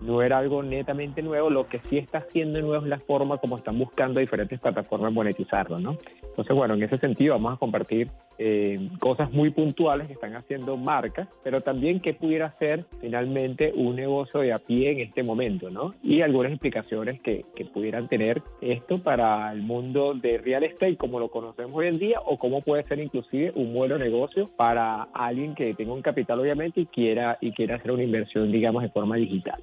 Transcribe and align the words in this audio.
no 0.00 0.22
era 0.22 0.38
algo 0.38 0.62
netamente 0.62 1.22
nuevo, 1.22 1.50
lo 1.50 1.68
que 1.68 1.80
sí 1.86 1.98
está 1.98 2.18
haciendo 2.18 2.60
nuevo 2.60 2.84
es 2.84 2.88
la 2.88 2.98
forma 2.98 3.38
como 3.38 3.56
están 3.56 3.78
buscando 3.78 4.20
diferentes 4.20 4.60
plataformas 4.60 5.12
monetizarlo, 5.12 5.78
¿no? 5.78 5.96
Entonces, 6.22 6.54
bueno, 6.54 6.74
en 6.74 6.82
ese 6.82 6.98
sentido 6.98 7.34
vamos 7.34 7.54
a 7.54 7.56
compartir 7.56 8.10
eh, 8.38 8.90
cosas 9.00 9.32
muy 9.32 9.50
puntuales 9.50 10.06
que 10.06 10.12
están 10.12 10.36
haciendo 10.36 10.76
marcas, 10.76 11.28
pero 11.42 11.62
también 11.62 12.00
qué 12.00 12.12
pudiera 12.12 12.54
ser 12.58 12.84
finalmente 13.00 13.72
un 13.74 13.96
negocio 13.96 14.40
de 14.40 14.52
a 14.52 14.58
pie 14.58 14.90
en 14.90 15.00
este 15.00 15.22
momento, 15.22 15.70
¿no? 15.70 15.94
Y 16.02 16.20
algunas 16.20 16.52
explicaciones 16.52 17.20
que, 17.22 17.46
que 17.54 17.64
pudieran 17.64 18.08
tener 18.08 18.42
esto 18.60 18.98
para 18.98 19.50
el 19.52 19.62
mundo 19.62 20.12
de 20.12 20.36
real 20.36 20.64
estate 20.64 20.96
como 20.96 21.18
lo 21.18 21.30
conocemos 21.30 21.74
hoy 21.74 21.86
en 21.86 21.98
día 21.98 22.20
o 22.26 22.38
cómo 22.38 22.60
puede 22.60 22.82
ser 22.84 22.98
inclusive 22.98 23.52
un 23.54 23.72
buen 23.72 23.86
negocio 23.86 24.50
para 24.56 25.02
alguien 25.14 25.54
que 25.54 25.74
tenga 25.74 25.92
un 25.92 26.02
capital 26.02 26.40
obviamente 26.40 26.80
y 26.80 26.86
quiera, 26.86 27.38
y 27.40 27.52
quiera 27.52 27.76
hacer 27.76 27.92
una 27.92 28.02
inversión, 28.02 28.50
digamos, 28.50 28.82
de 28.82 28.88
forma 28.88 29.16
digital. 29.16 29.62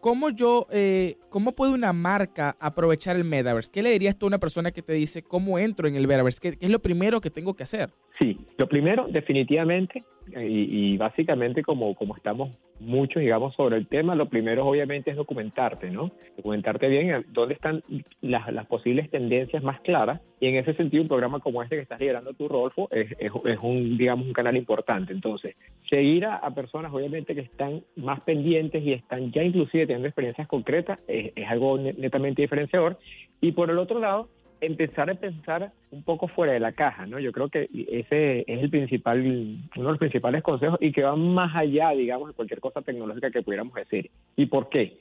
¿Cómo 0.00 0.30
yo, 0.30 0.66
eh, 0.70 1.16
cómo 1.30 1.52
puede 1.52 1.72
una 1.72 1.92
marca 1.92 2.56
aprovechar 2.60 3.16
el 3.16 3.24
Metaverse? 3.24 3.70
¿Qué 3.72 3.82
le 3.82 3.90
dirías 3.90 4.18
tú 4.18 4.26
a 4.26 4.28
una 4.28 4.38
persona 4.38 4.70
que 4.70 4.82
te 4.82 4.92
dice 4.92 5.22
cómo 5.22 5.58
entro 5.58 5.88
en 5.88 5.96
el 5.96 6.06
Metaverse? 6.06 6.40
¿Qué, 6.40 6.56
es 6.60 6.70
lo 6.70 6.80
primero 6.80 7.20
que 7.20 7.30
tengo 7.30 7.54
que 7.54 7.62
hacer? 7.62 7.90
Sí, 8.18 8.38
lo 8.58 8.68
primero, 8.68 9.06
definitivamente, 9.08 10.04
y, 10.34 10.96
básicamente 10.96 11.62
como, 11.62 11.94
como 11.94 12.16
estamos 12.16 12.50
muchos, 12.80 13.22
digamos, 13.22 13.54
sobre 13.54 13.76
el 13.76 13.86
tema, 13.86 14.14
lo 14.14 14.28
primero 14.28 14.66
obviamente 14.66 15.10
es 15.10 15.16
documentarte, 15.16 15.90
¿no? 15.90 16.10
Documentarte 16.36 16.88
bien 16.88 17.24
dónde 17.32 17.54
están 17.54 17.82
las, 18.20 18.52
las 18.52 18.66
posibles 18.66 19.10
tendencias 19.10 19.62
más 19.62 19.80
claras 19.80 20.20
y 20.40 20.48
en 20.48 20.56
ese 20.56 20.74
sentido 20.74 21.02
un 21.02 21.08
programa 21.08 21.40
como 21.40 21.62
este 21.62 21.76
que 21.76 21.82
estás 21.82 22.00
liderando 22.00 22.34
tú, 22.34 22.48
Rolfo, 22.48 22.88
es, 22.90 23.14
es, 23.18 23.30
un, 23.62 23.96
digamos, 23.96 24.26
un 24.26 24.32
canal 24.34 24.56
importante. 24.56 25.12
Entonces, 25.12 25.56
seguir 25.88 26.26
a, 26.26 26.50
personas 26.50 26.92
obviamente 26.92 27.34
que 27.34 27.40
están 27.40 27.82
más 27.96 28.20
pendientes 28.20 28.82
y 28.84 28.92
están 28.92 29.32
ya 29.32 29.42
inclusive 29.42 29.86
teniendo 29.86 30.08
experiencias 30.08 30.48
concretas 30.48 30.98
es 31.08 31.48
algo 31.48 31.78
netamente 31.78 32.42
diferenciador. 32.42 32.98
Y 33.40 33.52
por 33.52 33.70
el 33.70 33.78
otro 33.78 34.00
lado, 34.00 34.28
empezar 34.60 35.10
a 35.10 35.14
pensar 35.14 35.72
un 35.90 36.02
poco 36.02 36.28
fuera 36.28 36.52
de 36.52 36.60
la 36.60 36.72
caja, 36.72 37.06
¿no? 37.06 37.18
Yo 37.18 37.32
creo 37.32 37.48
que 37.48 37.68
ese 37.72 38.40
es 38.40 38.62
el 38.62 38.70
principal, 38.70 39.20
uno 39.20 39.84
de 39.84 39.90
los 39.90 39.98
principales 39.98 40.42
consejos 40.42 40.78
y 40.80 40.92
que 40.92 41.02
va 41.02 41.16
más 41.16 41.54
allá, 41.54 41.90
digamos, 41.90 42.28
de 42.28 42.34
cualquier 42.34 42.60
cosa 42.60 42.82
tecnológica 42.82 43.30
que 43.30 43.42
pudiéramos 43.42 43.74
decir. 43.74 44.10
¿Y 44.36 44.46
por 44.46 44.68
qué? 44.68 44.98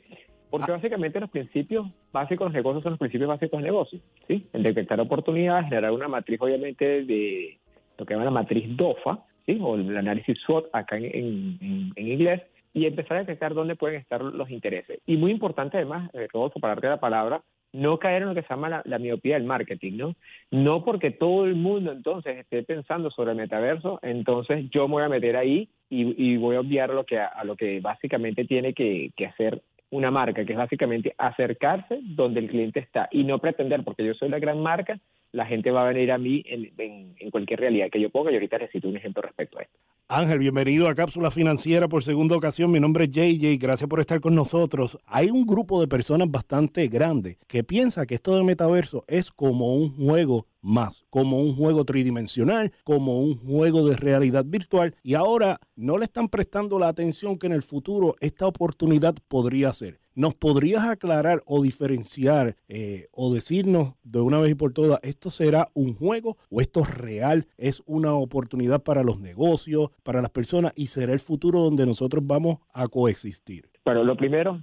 Porque 0.49 0.71
ah. 0.71 0.75
básicamente 0.75 1.19
los 1.19 1.29
principios 1.29 1.87
básicos 2.11 2.39
de 2.39 2.45
los 2.45 2.53
negocios 2.53 2.83
son 2.83 2.91
los 2.93 2.99
principios 2.99 3.29
básicos 3.29 3.59
del 3.59 3.71
negocio, 3.71 3.99
¿sí? 4.27 4.45
El 4.53 4.63
detectar 4.63 4.99
oportunidades, 4.99 5.65
generar 5.65 5.91
una 5.91 6.07
matriz, 6.07 6.39
obviamente, 6.41 7.03
de 7.03 7.57
lo 7.97 8.05
que 8.05 8.13
llama 8.13 8.25
la 8.25 8.31
matriz 8.31 8.65
DOFA, 8.75 9.19
¿sí? 9.45 9.57
O 9.61 9.75
el 9.75 9.97
análisis 9.97 10.37
SWOT 10.45 10.67
acá 10.73 10.97
en, 10.97 11.93
en, 11.95 12.07
inglés, 12.07 12.41
y 12.73 12.85
empezar 12.85 13.17
a 13.17 13.19
detectar 13.21 13.53
dónde 13.53 13.75
pueden 13.75 13.99
estar 13.99 14.21
los 14.21 14.49
intereses. 14.49 14.99
Y 15.05 15.17
muy 15.17 15.31
importante 15.31 15.77
además, 15.77 16.09
eh, 16.13 16.27
Rodolfo, 16.31 16.59
para 16.59 16.75
darte 16.75 16.89
la 16.89 16.99
palabra, 16.99 17.41
no 17.75 17.99
caer 17.99 18.21
en 18.21 18.29
lo 18.29 18.35
que 18.35 18.41
se 18.41 18.49
llama 18.49 18.83
la, 18.83 18.99
miopía 18.99 19.35
del 19.35 19.43
marketing, 19.43 19.97
¿no? 19.97 20.15
No 20.51 20.83
porque 20.83 21.11
todo 21.11 21.45
el 21.45 21.55
mundo 21.55 21.91
entonces 21.91 22.37
esté 22.37 22.63
pensando 22.63 23.11
sobre 23.11 23.31
el 23.31 23.37
metaverso, 23.37 23.99
entonces 24.01 24.69
yo 24.71 24.87
me 24.87 24.93
voy 24.93 25.03
a 25.03 25.09
meter 25.09 25.35
ahí 25.35 25.69
y, 25.89 26.37
voy 26.37 26.55
a 26.55 26.61
obviar 26.61 26.89
lo 26.89 27.05
que, 27.05 27.19
a, 27.19 27.43
lo 27.43 27.55
que 27.55 27.79
básicamente 27.79 28.45
tiene 28.45 28.73
que, 28.73 29.11
que 29.15 29.27
hacer 29.27 29.61
una 29.91 30.11
marca, 30.11 30.45
que 30.45 30.53
es 30.53 30.57
básicamente 30.57 31.13
acercarse 31.17 31.99
donde 32.01 32.39
el 32.39 32.49
cliente 32.49 32.79
está 32.79 33.07
y 33.11 33.23
no 33.23 33.39
pretender, 33.39 33.83
porque 33.83 34.05
yo 34.05 34.13
soy 34.13 34.29
la 34.29 34.39
gran 34.39 34.61
marca, 34.61 34.99
la 35.31 35.45
gente 35.45 35.71
va 35.71 35.83
a 35.83 35.91
venir 35.91 36.11
a 36.11 36.17
mí 36.17 36.43
en, 36.45 37.31
cualquier 37.31 37.59
realidad 37.59 37.89
que 37.91 37.99
yo 37.99 38.09
ponga 38.09 38.31
y 38.31 38.35
ahorita 38.35 38.57
necesito 38.57 38.87
un 38.87 38.97
ejemplo 38.97 39.21
respecto 39.21 39.59
a 39.59 39.63
esto. 39.63 39.77
Ángel, 40.07 40.37
bienvenido 40.37 40.87
a 40.87 40.93
Cápsula 40.93 41.31
Financiera 41.31 41.87
por 41.87 42.03
segunda 42.03 42.35
ocasión. 42.35 42.69
Mi 42.69 42.79
nombre 42.79 43.05
es 43.05 43.09
JJ, 43.09 43.57
gracias 43.57 43.89
por 43.89 43.99
estar 43.99 44.21
con 44.21 44.35
nosotros. 44.35 44.99
Hay 45.07 45.31
un 45.31 45.47
grupo 45.47 45.81
de 45.81 45.87
personas 45.87 46.29
bastante 46.29 46.87
grande 46.89 47.39
que 47.47 47.63
piensa 47.63 48.05
que 48.05 48.13
esto 48.13 48.35
del 48.35 48.43
metaverso 48.43 49.03
es 49.07 49.31
como 49.31 49.73
un 49.73 49.95
juego 49.95 50.45
más, 50.65 51.05
como 51.09 51.39
un 51.39 51.55
juego 51.55 51.85
tridimensional, 51.85 52.71
como 52.83 53.19
un 53.19 53.37
juego 53.37 53.87
de 53.87 53.95
realidad 53.95 54.43
virtual 54.45 54.95
y 55.03 55.13
ahora 55.13 55.59
no 55.75 55.97
le 55.97 56.05
están 56.05 56.27
prestando 56.27 56.79
la 56.79 56.87
atención 56.87 57.37
que 57.37 57.47
en 57.47 57.53
el 57.53 57.61
futuro 57.61 58.15
esta 58.19 58.47
oportunidad 58.47 59.15
podría 59.27 59.71
ser. 59.71 59.99
¿Nos 60.15 60.33
podrías 60.33 60.85
aclarar 60.85 61.43
o 61.45 61.61
diferenciar 61.61 62.55
eh, 62.67 63.07
o 63.11 63.33
decirnos 63.33 63.95
de 64.03 64.21
una 64.21 64.39
vez 64.39 64.51
y 64.51 64.55
por 64.55 64.73
todas, 64.73 64.99
esto 65.03 65.29
será 65.29 65.69
un 65.73 65.93
juego 65.93 66.37
o 66.49 66.61
esto 66.61 66.79
es 66.79 66.97
real, 66.97 67.47
es 67.57 67.83
una 67.85 68.13
oportunidad 68.13 68.81
para 68.81 69.03
los 69.03 69.19
negocios, 69.19 69.91
para 70.03 70.21
las 70.21 70.31
personas 70.31 70.71
y 70.75 70.87
será 70.87 71.13
el 71.13 71.19
futuro 71.19 71.59
donde 71.59 71.85
nosotros 71.85 72.25
vamos 72.25 72.59
a 72.73 72.87
coexistir? 72.87 73.69
Bueno, 73.83 74.03
lo 74.03 74.15
primero 74.15 74.61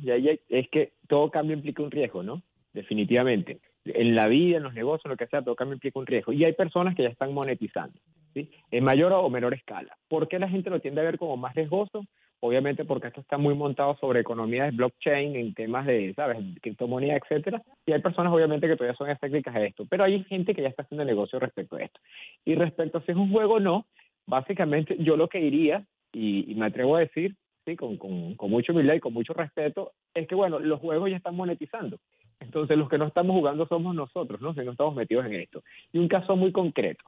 es 0.49 0.69
que 0.71 0.95
todo 1.07 1.31
cambio 1.31 1.55
implica 1.55 1.83
un 1.83 1.91
riesgo, 1.91 2.23
¿no? 2.23 2.43
Definitivamente. 2.73 3.61
En 3.84 4.15
la 4.15 4.28
vida, 4.28 4.59
en 4.59 4.62
los 4.62 4.75
negocios, 4.75 5.10
lo 5.10 5.16
que 5.16 5.26
sea, 5.26 5.43
todo 5.43 5.56
cambio 5.56 5.75
implica 5.75 5.98
un 5.98 6.06
riesgo. 6.06 6.32
Y 6.32 6.44
hay 6.44 6.53
personas 6.53 6.94
que 6.94 7.03
ya 7.03 7.09
están 7.09 7.34
monetizando, 7.34 7.98
¿sí? 8.32 8.50
En 8.70 8.84
mayor 8.84 9.12
o 9.12 9.28
menor 9.28 9.54
escala. 9.54 9.97
¿Por 10.09 10.28
qué 10.28 10.38
la 10.38 10.48
gente 10.48 10.70
lo 10.70 10.81
tiende 10.81 11.00
a 11.00 11.04
ver 11.04 11.19
como 11.19 11.37
más 11.37 11.54
riesgoso? 11.54 12.04
obviamente 12.44 12.84
porque 12.84 13.06
esto 13.06 13.20
está 13.20 13.38
muy 13.38 13.54
montado 13.54 13.97
sobre 13.98 14.20
economía 14.20 14.65
de 14.65 14.72
blockchain, 14.72 15.37
en 15.37 15.54
temas 15.54 15.87
de, 15.87 16.12
¿sabes?, 16.15 16.38
criptomoneda, 16.60 17.16
etcétera. 17.16 17.62
Y 17.87 17.93
hay 17.93 18.00
personas, 18.00 18.32
obviamente, 18.32 18.66
que 18.66 18.76
todavía 18.76 18.97
son 18.97 19.09
escépticas 19.10 19.55
a 19.55 19.64
esto, 19.64 19.87
pero 19.88 20.05
hay 20.05 20.25
gente 20.25 20.52
que 20.52 20.62
ya 20.62 20.69
está 20.69 20.82
haciendo 20.82 21.05
negocio 21.05 21.38
respecto 21.38 21.76
a 21.76 21.82
esto. 21.82 22.00
Y 22.44 22.56
respecto 22.56 22.99
a 22.99 23.02
si 23.02 23.12
es 23.12 23.17
un 23.17 23.31
juego 23.31 23.55
o 23.55 23.61
no, 23.61 23.87
básicamente 24.26 24.96
yo 24.99 25.17
lo 25.17 25.28
que 25.28 25.38
diría, 25.38 25.85
y, 26.12 26.52
me 26.56 26.67
atrevo 26.67 26.96
a 26.96 27.00
decir, 27.00 27.37
sí, 27.64 27.76
con, 27.76 27.96
con, 27.96 28.35
con 28.35 28.50
mucha 28.50 28.73
humildad 28.73 28.94
y 28.94 29.00
con 29.00 29.14
mucho 29.14 29.35
respeto, 29.35 29.93
es 30.12 30.26
que, 30.26 30.35
bueno, 30.35 30.58
los 30.58 30.81
juegos 30.81 31.11
ya 31.11 31.19
están 31.19 31.37
monetizando. 31.37 31.99
Entonces, 32.40 32.76
los 32.76 32.88
que 32.88 32.99
no 32.99 33.06
estamos 33.06 33.34
jugando 33.34 33.67
somos 33.67 33.94
nosotros, 33.94 34.40
¿no? 34.40 34.55
Si 34.55 34.61
no 34.61 34.73
estamos 34.73 34.94
metidos 34.94 35.26
en 35.26 35.34
esto. 35.34 35.62
Y 35.93 35.99
un 35.99 36.08
caso 36.08 36.37
muy 36.37 36.52
concreto, 36.52 37.05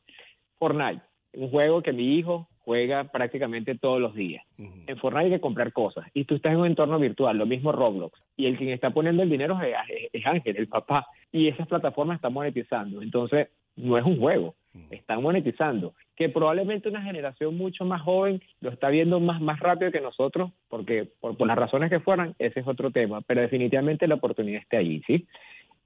Fortnite, 0.59 1.03
un 1.35 1.51
juego 1.51 1.83
que 1.83 1.93
mi 1.93 2.17
hijo 2.17 2.49
juega 2.65 3.05
prácticamente 3.05 3.77
todos 3.77 4.01
los 4.01 4.15
días. 4.15 4.45
En 4.59 4.97
Fortnite 4.97 5.27
hay 5.27 5.31
que 5.33 5.41
comprar 5.41 5.73
cosas 5.73 6.07
y 6.15 6.25
tú 6.25 6.37
estás 6.37 6.53
en 6.53 6.61
un 6.61 6.67
entorno 6.67 6.99
virtual, 6.99 7.37
lo 7.37 7.47
mismo 7.47 7.73
Roblox. 7.73 8.19
Y 8.37 8.47
el 8.47 8.57
quien 8.57 8.71
está 8.71 8.91
poniendo 8.91 9.23
el 9.23 9.29
dinero 9.29 9.59
es, 9.61 10.27
Ángel, 10.27 10.57
el 10.57 10.69
papá. 10.69 11.07
Y 11.31 11.49
esas 11.49 11.69
plataformas 11.69 12.17
están 12.17 12.33
monetizando. 12.33 13.03
Entonces, 13.03 13.49
no 13.77 13.99
es 13.99 14.05
un 14.05 14.19
juego, 14.19 14.55
están 14.91 15.23
monetizando. 15.23 15.95
Que 16.17 16.29
probablemente 16.29 16.89
una 16.89 17.03
generación 17.03 17.57
mucho 17.57 17.85
más 17.85 18.03
joven 18.03 18.43
lo 18.61 18.71
está 18.71 18.89
viendo 18.89 19.21
más, 19.21 19.41
más 19.41 19.61
rápido 19.61 19.91
que 19.91 20.01
nosotros, 20.01 20.51
porque 20.69 21.09
por, 21.21 21.37
por 21.37 21.47
las 21.47 21.59
razones 21.59 21.91
que 21.91 22.01
fueran, 22.01 22.35
ese 22.39 22.61
es 22.61 22.67
otro 22.67 22.91
tema. 22.91 23.21
Pero 23.23 23.41
definitivamente 23.41 24.07
la 24.07 24.17
oportunidad 24.17 24.63
está 24.63 24.79
allí, 24.79 25.03
¿sí? 25.07 25.27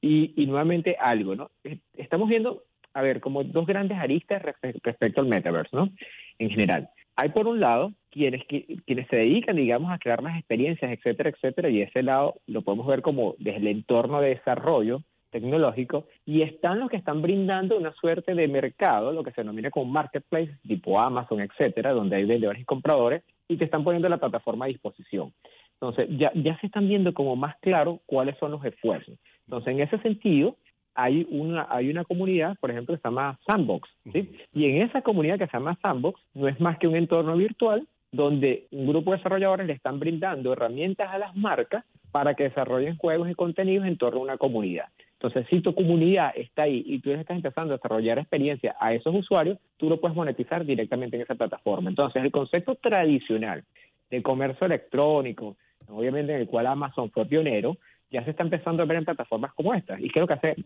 Y, 0.01 0.33
y 0.37 0.47
nuevamente 0.47 0.97
algo, 0.99 1.35
¿no? 1.35 1.51
Estamos 1.97 2.29
viendo, 2.29 2.63
a 2.95 3.03
ver, 3.03 3.21
como 3.21 3.45
dos 3.45 3.67
grandes 3.67 3.99
aristas 3.99 4.43
respecto 4.43 5.21
al 5.21 5.27
metaverse, 5.27 5.77
¿no? 5.77 5.91
En 6.39 6.51
general. 6.51 6.91
Hay 7.17 7.31
por 7.31 7.49
un 7.49 7.59
lado 7.59 7.93
quienes, 8.11 8.45
quienes 8.45 9.09
se 9.09 9.17
dedican, 9.17 9.57
digamos, 9.57 9.91
a 9.91 9.99
crear 9.99 10.23
más 10.23 10.39
experiencias, 10.39 10.93
etcétera, 10.93 11.31
etcétera, 11.31 11.69
y 11.69 11.83
ese 11.83 12.05
lado 12.05 12.37
lo 12.47 12.63
podemos 12.63 12.87
ver 12.87 13.03
como 13.03 13.35
desde 13.39 13.59
el 13.59 13.67
entorno 13.67 14.21
de 14.21 14.31
desarrollo 14.31 15.03
tecnológico, 15.31 16.07
y 16.25 16.43
están 16.43 16.81
los 16.81 16.89
que 16.91 16.97
están 16.97 17.23
brindando 17.23 17.77
una 17.77 17.93
suerte 17.93 18.35
de 18.35 18.49
mercado, 18.49 19.13
lo 19.13 19.23
que 19.23 19.33
se 19.33 19.43
denomina 19.43 19.71
como 19.71 19.91
marketplace, 19.91 20.53
tipo 20.67 20.99
Amazon, 20.99 21.41
etcétera, 21.41 21.93
donde 21.93 22.17
hay 22.17 22.25
vendedores 22.25 22.63
y 22.63 22.65
compradores, 22.65 23.23
y 23.49 23.57
te 23.57 23.65
están 23.65 23.85
poniendo 23.85 24.09
la 24.09 24.19
plataforma 24.19 24.65
a 24.67 24.69
disposición. 24.69 25.33
Entonces, 25.75 26.09
ya, 26.19 26.33
ya 26.35 26.59
se 26.61 26.67
están 26.67 26.89
viendo 26.89 27.15
como 27.15 27.37
más 27.37 27.57
claro 27.61 28.01
cuáles 28.07 28.37
son 28.39 28.51
los 28.51 28.65
esfuerzos. 28.65 29.17
Entonces, 29.47 29.75
en 29.75 29.81
ese 29.81 29.99
sentido, 29.99 30.57
hay 30.95 31.27
una, 31.31 31.67
hay 31.71 31.91
una 31.91 32.05
comunidad, 32.05 32.57
por 32.59 32.73
ejemplo, 32.73 32.95
que 32.95 33.01
se 33.01 33.09
llama 33.09 33.39
Sandbox, 33.47 33.89
¿sí? 34.13 34.33
Y 34.53 34.65
en 34.65 34.83
esa 34.83 35.03
comunidad 35.03 35.39
que 35.39 35.47
se 35.47 35.57
llama 35.57 35.79
Sandbox, 35.81 36.21
no 36.35 36.49
es 36.49 36.61
más 36.61 36.77
que 36.79 36.89
un 36.89 36.97
entorno 36.97 37.37
virtual 37.37 37.87
donde 38.11 38.67
un 38.73 38.89
grupo 38.89 39.13
de 39.13 39.19
desarrolladores 39.19 39.67
le 39.67 39.75
están 39.75 40.01
brindando 40.01 40.53
herramientas 40.53 41.09
a 41.11 41.19
las 41.19 41.37
marcas 41.37 41.85
para 42.11 42.35
que 42.35 42.45
desarrollen 42.45 42.97
juegos 42.97 43.31
y 43.31 43.35
contenidos 43.35 43.87
en 43.87 43.97
torno 43.97 44.21
a 44.21 44.25
una 44.25 44.39
comunidad. 44.39 44.87
Entonces, 45.21 45.47
si 45.51 45.61
tu 45.61 45.75
comunidad 45.75 46.33
está 46.37 46.63
ahí 46.63 46.83
y 46.87 47.01
tú 47.01 47.11
estás 47.11 47.37
empezando 47.37 47.75
a 47.75 47.77
desarrollar 47.77 48.19
experiencia 48.19 48.77
a 48.79 48.95
esos 48.95 49.15
usuarios, 49.15 49.59
tú 49.77 49.89
lo 49.89 50.01
puedes 50.01 50.17
monetizar 50.17 50.65
directamente 50.65 51.17
en 51.17 51.23
esa 51.23 51.35
plataforma. 51.35 51.91
Entonces, 51.91 52.23
el 52.23 52.31
concepto 52.31 52.77
tradicional 52.77 53.65
de 54.11 54.23
comercio 54.23 54.67
electrónico, 54.67 55.57
obviamente 55.89 56.33
en 56.35 56.41
el 56.43 56.47
cual 56.47 56.69
Amazon 56.69 57.11
fue 57.11 57.27
pionero, 57.27 57.77
ya 58.11 58.25
se 58.25 58.31
está 58.31 58.43
empezando 58.43 58.83
a 58.83 58.87
ver 58.87 58.99
en 58.99 59.05
plataformas 59.05 59.53
como 59.55 59.75
esta. 59.75 60.01
Y 60.01 60.09
creo 60.09 60.27
que 60.27 60.35
hace 60.35 60.57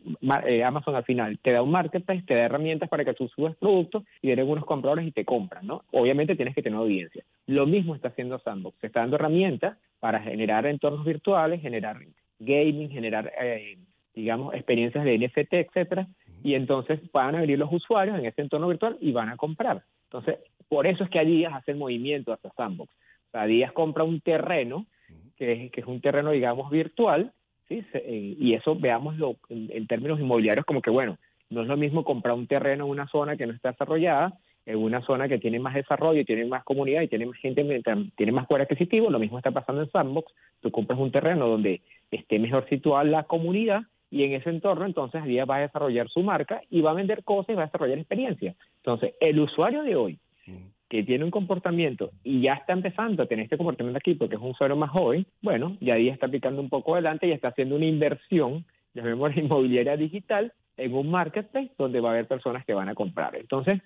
eh, 0.46 0.62
Amazon 0.62 0.94
al 0.94 1.04
final, 1.04 1.38
te 1.40 1.52
da 1.52 1.62
un 1.62 1.70
marketplace, 1.70 2.22
te 2.22 2.34
da 2.34 2.44
herramientas 2.44 2.88
para 2.88 3.04
que 3.04 3.14
tú 3.14 3.28
subas 3.28 3.56
productos 3.56 4.04
y 4.20 4.28
vienen 4.28 4.49
unos 4.49 4.64
compradores 4.64 5.06
y 5.06 5.12
te 5.12 5.25
compran, 5.25 5.66
¿no? 5.66 5.82
Obviamente 5.93 6.37
tienes 6.37 6.54
que 6.54 6.62
tener 6.62 6.78
audiencia. 6.78 7.25
Lo 7.46 7.66
mismo 7.66 7.94
está 7.94 8.08
haciendo 8.08 8.38
Sandbox, 8.38 8.78
se 8.81 8.87
está 8.87 9.00
dando 9.00 9.16
herramientas 9.16 9.76
para 9.99 10.20
generar 10.20 10.66
entornos 10.66 11.04
virtuales, 11.04 11.60
generar 11.60 11.99
gaming, 12.38 12.90
generar, 12.90 13.32
eh, 13.40 13.78
digamos, 14.14 14.55
experiencias 14.55 15.05
de 15.05 15.19
NFT, 15.19 15.55
etcétera, 15.55 16.06
y 16.43 16.55
entonces 16.55 17.00
van 17.12 17.35
a 17.35 17.38
abrir 17.38 17.59
los 17.59 17.73
usuarios 17.73 18.19
en 18.19 18.26
ese 18.26 18.43
entorno 18.43 18.69
virtual 18.69 18.97
y 19.00 19.12
van 19.12 19.29
a 19.29 19.37
comprar. 19.37 19.82
Entonces, 20.05 20.38
por 20.69 20.87
eso 20.87 21.05
es 21.05 21.11
que 21.11 21.19
a 21.19 21.25
Díaz 21.25 21.55
hace 21.55 21.73
el 21.73 21.79
movimiento 21.79 22.32
hacia 22.32 22.50
Sandbox. 22.56 22.93
O 22.93 23.31
sea, 23.31 23.47
Díaz 23.47 23.73
compra 23.73 24.05
un 24.05 24.20
terreno 24.20 24.87
que 25.37 25.70
es, 25.75 25.87
un 25.87 26.00
terreno, 26.00 26.31
digamos, 26.31 26.70
virtual, 26.70 27.32
¿sí? 27.69 27.85
Eh, 27.94 28.37
y 28.38 28.55
eso 28.55 28.76
veámoslo 28.76 29.37
en, 29.49 29.87
términos 29.87 30.20
inmobiliarios 30.20 30.64
como 30.64 30.82
que, 30.82 30.91
bueno, 30.91 31.19
no 31.50 31.62
es 31.62 31.69
lo 31.69 31.76
mismo 31.76 32.05
comprar 32.05 32.35
un 32.35 32.47
terreno 32.47 32.85
en 32.85 32.91
una 32.91 33.09
zona 33.09 33.37
que 33.37 33.47
no 33.47 33.53
está 33.53 33.73
desarrollada, 33.73 34.38
en 34.64 34.79
una 34.79 35.00
zona 35.03 35.29
que 35.29 35.38
tiene 35.38 35.59
más 35.59 35.75
desarrollo, 35.75 36.25
tiene 36.25 36.44
más 36.44 36.62
comunidad 36.62 37.03
y 37.03 37.09
tiene 37.09 37.26
más 37.26 37.38
gente, 37.38 37.82
tiene 38.17 38.32
más 38.32 38.47
poder 38.47 38.62
adquisitivo, 38.62 39.11
lo 39.11 39.19
mismo 39.19 39.38
está 39.38 39.50
pasando 39.50 39.82
en 39.82 39.91
Sandbox, 39.91 40.32
tú 40.61 40.70
compras 40.70 41.00
un 41.00 41.11
terreno 41.11 41.49
donde 41.49 41.81
esté 42.11 42.38
mejor 42.38 42.69
situada 42.69 43.03
la 43.03 43.25
comunidad 43.25 43.82
y 44.12 44.25
en 44.25 44.35
ese 44.35 44.50
entorno 44.50 44.85
entonces 44.85 45.25
día 45.25 45.47
va 45.47 45.56
a 45.56 45.61
desarrollar 45.61 46.09
su 46.11 46.23
marca 46.23 46.61
y 46.70 46.82
va 46.82 46.91
a 46.91 46.94
vender 46.94 47.25
cosas 47.25 47.49
y 47.49 47.55
va 47.55 47.62
a 47.62 47.67
desarrollar 47.67 47.99
experiencia. 47.99 48.55
Entonces, 48.76 49.14
el 49.20 49.41
usuario 49.41 49.82
de 49.82 49.97
hoy 49.97 50.19
que 50.91 51.03
tiene 51.03 51.25
un 51.25 51.31
comportamiento 51.31 52.11
y 52.23 52.43
ya 52.43 52.53
está 52.53 52.75
empezando 52.75 53.23
a 53.23 53.26
tener 53.26 53.44
este 53.44 53.56
comportamiento 53.56 53.97
aquí 53.97 54.14
porque 54.14 54.35
es 54.37 54.43
un 54.43 54.53
suelo 54.53 54.76
más 54.76 54.91
joven, 54.91 55.25
bueno, 55.41 55.79
ya 55.81 55.94
ahí 55.94 56.11
está 56.11 56.29
picando 56.29 56.61
un 56.61 56.69
poco 56.69 56.93
adelante 56.93 57.26
y 57.26 57.32
está 57.32 57.49
haciendo 57.49 57.76
una 57.76 57.87
inversión, 57.87 58.67
llamémosla 58.93 59.41
inmobiliaria 59.41 59.97
digital, 59.97 60.53
en 60.76 60.93
un 60.93 61.11
marketplace 61.11 61.70
donde 61.79 62.00
va 62.00 62.11
a 62.11 62.12
haber 62.12 62.29
personas 62.29 62.67
que 62.67 62.75
van 62.75 62.91
a 62.91 62.94
comprar. 62.94 63.35
Entonces, 63.37 63.81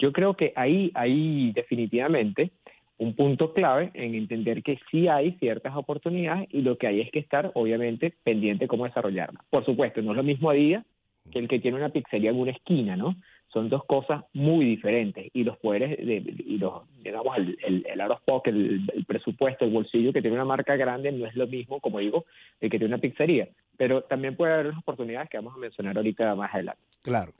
yo 0.00 0.12
creo 0.12 0.34
que 0.34 0.52
ahí, 0.56 0.90
ahí 0.94 1.52
definitivamente 1.52 2.50
un 3.00 3.14
punto 3.14 3.54
clave 3.54 3.90
en 3.94 4.14
entender 4.14 4.62
que 4.62 4.78
sí 4.90 5.08
hay 5.08 5.32
ciertas 5.40 5.74
oportunidades 5.74 6.48
y 6.52 6.60
lo 6.60 6.76
que 6.76 6.86
hay 6.86 7.00
es 7.00 7.10
que 7.10 7.18
estar, 7.18 7.50
obviamente, 7.54 8.12
pendiente 8.22 8.64
de 8.64 8.68
cómo 8.68 8.84
desarrollarlas. 8.84 9.42
Por 9.48 9.64
supuesto, 9.64 10.02
no 10.02 10.10
es 10.10 10.18
lo 10.18 10.22
mismo 10.22 10.50
a 10.50 10.54
día 10.54 10.84
que 11.32 11.38
el 11.38 11.48
que 11.48 11.60
tiene 11.60 11.78
una 11.78 11.88
pizzería 11.88 12.30
en 12.30 12.36
una 12.36 12.50
esquina, 12.50 12.96
¿no? 12.96 13.16
son 13.52 13.68
dos 13.68 13.84
cosas 13.84 14.24
muy 14.32 14.64
diferentes 14.64 15.28
y 15.32 15.44
los 15.44 15.58
poderes 15.58 15.98
de, 15.98 16.22
y 16.46 16.58
los 16.58 16.82
digamos 17.02 17.36
el, 17.36 17.58
el, 17.64 17.86
el 17.88 18.86
el, 18.94 19.04
presupuesto 19.06 19.64
el 19.64 19.72
bolsillo 19.72 20.12
que 20.12 20.20
tiene 20.20 20.36
una 20.36 20.44
marca 20.44 20.76
grande 20.76 21.10
no 21.10 21.26
es 21.26 21.34
lo 21.34 21.48
mismo 21.48 21.80
como 21.80 21.98
digo 21.98 22.26
de 22.60 22.70
que 22.70 22.78
tiene 22.78 22.94
una 22.94 23.00
pizzería 23.00 23.48
pero 23.76 24.02
también 24.02 24.36
puede 24.36 24.52
haber 24.52 24.68
oportunidades 24.68 25.28
que 25.28 25.38
vamos 25.38 25.54
a 25.54 25.58
mencionar 25.58 25.96
ahorita 25.96 26.32
más 26.36 26.54
adelante 26.54 26.80
claro 27.02 27.32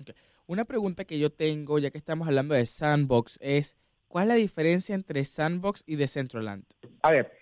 una 0.49 0.65
pregunta 0.65 1.05
que 1.05 1.21
yo 1.21 1.31
tengo 1.31 1.79
ya 1.79 1.91
que 1.91 1.99
estamos 1.99 2.27
hablando 2.27 2.55
de 2.55 2.67
Sandbox 2.67 3.39
es 3.41 3.77
¿cuál 4.11 4.25
es 4.25 4.29
la 4.29 4.35
diferencia 4.35 4.95
entre 4.95 5.25
Sandbox 5.25 5.85
y 5.87 5.97
Decentraland? 5.97 6.65
a 7.03 7.11
ver 7.11 7.33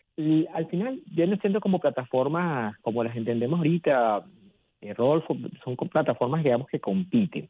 al 0.53 0.67
final 0.67 1.01
vienen 1.07 1.41
siendo 1.41 1.61
como 1.61 1.81
plataformas 1.81 2.77
como 2.83 3.03
las 3.03 3.17
entendemos 3.17 3.59
ahorita 3.59 4.25
eh, 4.81 4.95
son 5.65 5.77
plataformas 5.91 6.45
digamos 6.45 6.69
que 6.69 6.79
compiten 6.79 7.49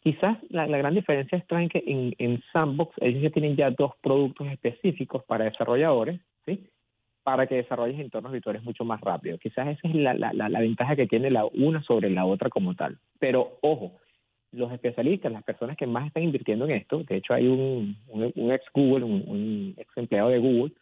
Quizás 0.00 0.38
la, 0.48 0.66
gran 0.66 0.94
diferencia 0.94 1.36
está 1.36 1.60
en 1.60 1.68
que 1.68 1.82
en, 1.86 2.42
Sandbox 2.52 2.94
ellos 3.00 3.22
ya 3.22 3.30
tienen 3.30 3.56
ya 3.56 3.70
dos 3.70 3.92
productos 4.00 4.46
específicos 4.46 5.24
para 5.24 5.46
desarrolladores, 5.46 6.20
¿sí? 6.46 6.66
Para 7.24 7.46
que 7.46 7.56
desarrolles 7.56 7.98
entornos 7.98 8.32
virtuales 8.32 8.62
mucho 8.62 8.84
más 8.84 9.00
rápido. 9.00 9.38
Quizás 9.38 9.68
esa 9.68 9.88
es 9.88 9.94
la, 9.94 10.14
la, 10.14 10.60
ventaja 10.60 10.94
que 10.94 11.08
tiene 11.08 11.30
la 11.30 11.44
una 11.44 11.82
sobre 11.82 12.10
la 12.10 12.24
otra 12.24 12.48
como 12.48 12.74
tal. 12.74 12.98
Pero 13.18 13.58
ojo, 13.60 13.96
los 14.52 14.72
especialistas, 14.72 15.30
las 15.30 15.42
personas 15.42 15.76
que 15.76 15.86
más 15.86 16.06
están 16.06 16.22
invirtiendo 16.22 16.64
en 16.64 16.72
esto, 16.72 17.02
de 17.04 17.16
hecho 17.16 17.34
hay 17.34 17.46
un, 17.46 17.96
un, 18.08 18.52
ex 18.52 18.64
Google, 18.72 19.04
un, 19.04 19.74
ex 19.76 19.96
empleado 19.96 20.30
de 20.30 20.38
Google, 20.38 20.72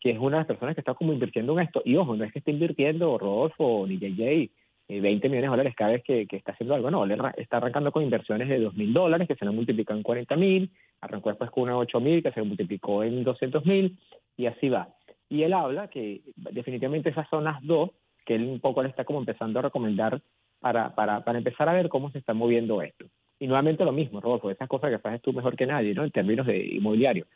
que 0.00 0.10
es 0.10 0.18
una 0.18 0.36
de 0.36 0.40
las 0.40 0.46
personas 0.46 0.74
que 0.74 0.80
está 0.80 0.94
como 0.94 1.12
invirtiendo 1.12 1.52
en 1.52 1.66
esto. 1.66 1.82
Y 1.84 1.96
ojo, 1.96 2.16
no 2.16 2.24
es 2.24 2.32
que 2.32 2.38
esté 2.38 2.52
invirtiendo 2.52 3.18
Rodolfo 3.18 3.86
ni 3.86 3.98
JJ, 3.98 4.50
20 4.88 5.28
millones 5.28 5.42
de 5.42 5.48
dólares 5.48 5.74
cada 5.76 5.92
vez 5.92 6.04
que, 6.04 6.26
está 6.30 6.52
haciendo 6.52 6.74
algo. 6.74 6.90
No, 6.90 7.04
está 7.36 7.56
arrancando 7.56 7.90
con 7.90 8.04
inversiones 8.04 8.48
de 8.48 8.60
2 8.60 8.74
mil 8.74 8.92
dólares 8.92 9.26
que 9.26 9.34
se 9.34 9.44
le 9.44 9.50
multiplican 9.50 9.98
en 9.98 10.02
40 10.02 10.36
mil, 10.36 10.70
arrancó 11.00 11.30
después 11.30 11.50
con 11.50 11.64
una 11.64 11.76
8 11.76 12.00
mil 12.00 12.22
que 12.22 12.32
se 12.32 12.40
le 12.40 12.46
multiplicó 12.46 13.02
en 13.02 13.24
200 13.24 13.66
mil 13.66 13.98
y 14.36 14.46
así 14.46 14.68
va. 14.68 14.88
Y 15.28 15.42
él 15.42 15.52
habla 15.54 15.88
que 15.88 16.20
definitivamente 16.36 17.10
esas 17.10 17.28
son 17.28 17.44
las 17.44 17.60
dos 17.62 17.90
que 18.24 18.36
él 18.36 18.44
un 18.44 18.60
poco 18.60 18.82
le 18.82 18.88
está 18.88 19.04
como 19.04 19.20
empezando 19.20 19.58
a 19.58 19.62
recomendar 19.62 20.20
para, 20.66 20.92
para, 20.96 21.20
para 21.20 21.38
empezar 21.38 21.68
a 21.68 21.74
ver 21.74 21.88
cómo 21.88 22.10
se 22.10 22.18
está 22.18 22.34
moviendo 22.34 22.82
esto. 22.82 23.06
Y 23.38 23.46
nuevamente 23.46 23.84
lo 23.84 23.92
mismo, 23.92 24.20
Rodolfo, 24.20 24.50
esas 24.50 24.68
cosas 24.68 24.90
que 24.90 25.08
haces 25.08 25.22
tú 25.22 25.32
mejor 25.32 25.54
que 25.54 25.64
nadie, 25.64 25.94
¿no? 25.94 26.02
En 26.02 26.10
términos 26.10 26.44
de 26.44 26.58
inmobiliario. 26.58 27.26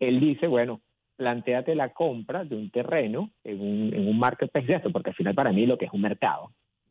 Él 0.00 0.18
dice, 0.18 0.48
bueno, 0.48 0.80
planteate 1.16 1.76
la 1.76 1.90
compra 1.90 2.44
de 2.44 2.56
un 2.56 2.68
terreno 2.70 3.30
en 3.44 3.60
un, 3.60 3.94
en 3.94 4.08
un 4.08 4.18
marketplace 4.18 4.66
de 4.66 4.74
esto, 4.74 4.90
porque 4.90 5.10
al 5.10 5.14
final 5.16 5.36
para 5.36 5.52
mí 5.52 5.66
lo 5.66 5.78
que 5.78 5.84
es 5.84 5.92
un 5.92 6.00
mercado, 6.00 6.50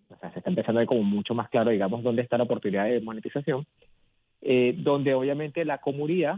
o 0.09 0.15
sea, 0.21 0.31
se 0.31 0.39
está 0.39 0.49
empezando 0.49 0.79
a 0.79 0.83
ver 0.83 0.87
como 0.87 1.03
mucho 1.03 1.35
más 1.35 1.49
claro, 1.49 1.71
digamos, 1.71 2.01
dónde 2.01 2.21
está 2.21 2.37
la 2.37 2.45
oportunidad 2.45 2.85
de 2.85 3.01
monetización, 3.01 3.65
eh, 4.41 4.73
donde 4.77 5.15
obviamente 5.15 5.65
la 5.65 5.79
comunidad, 5.79 6.37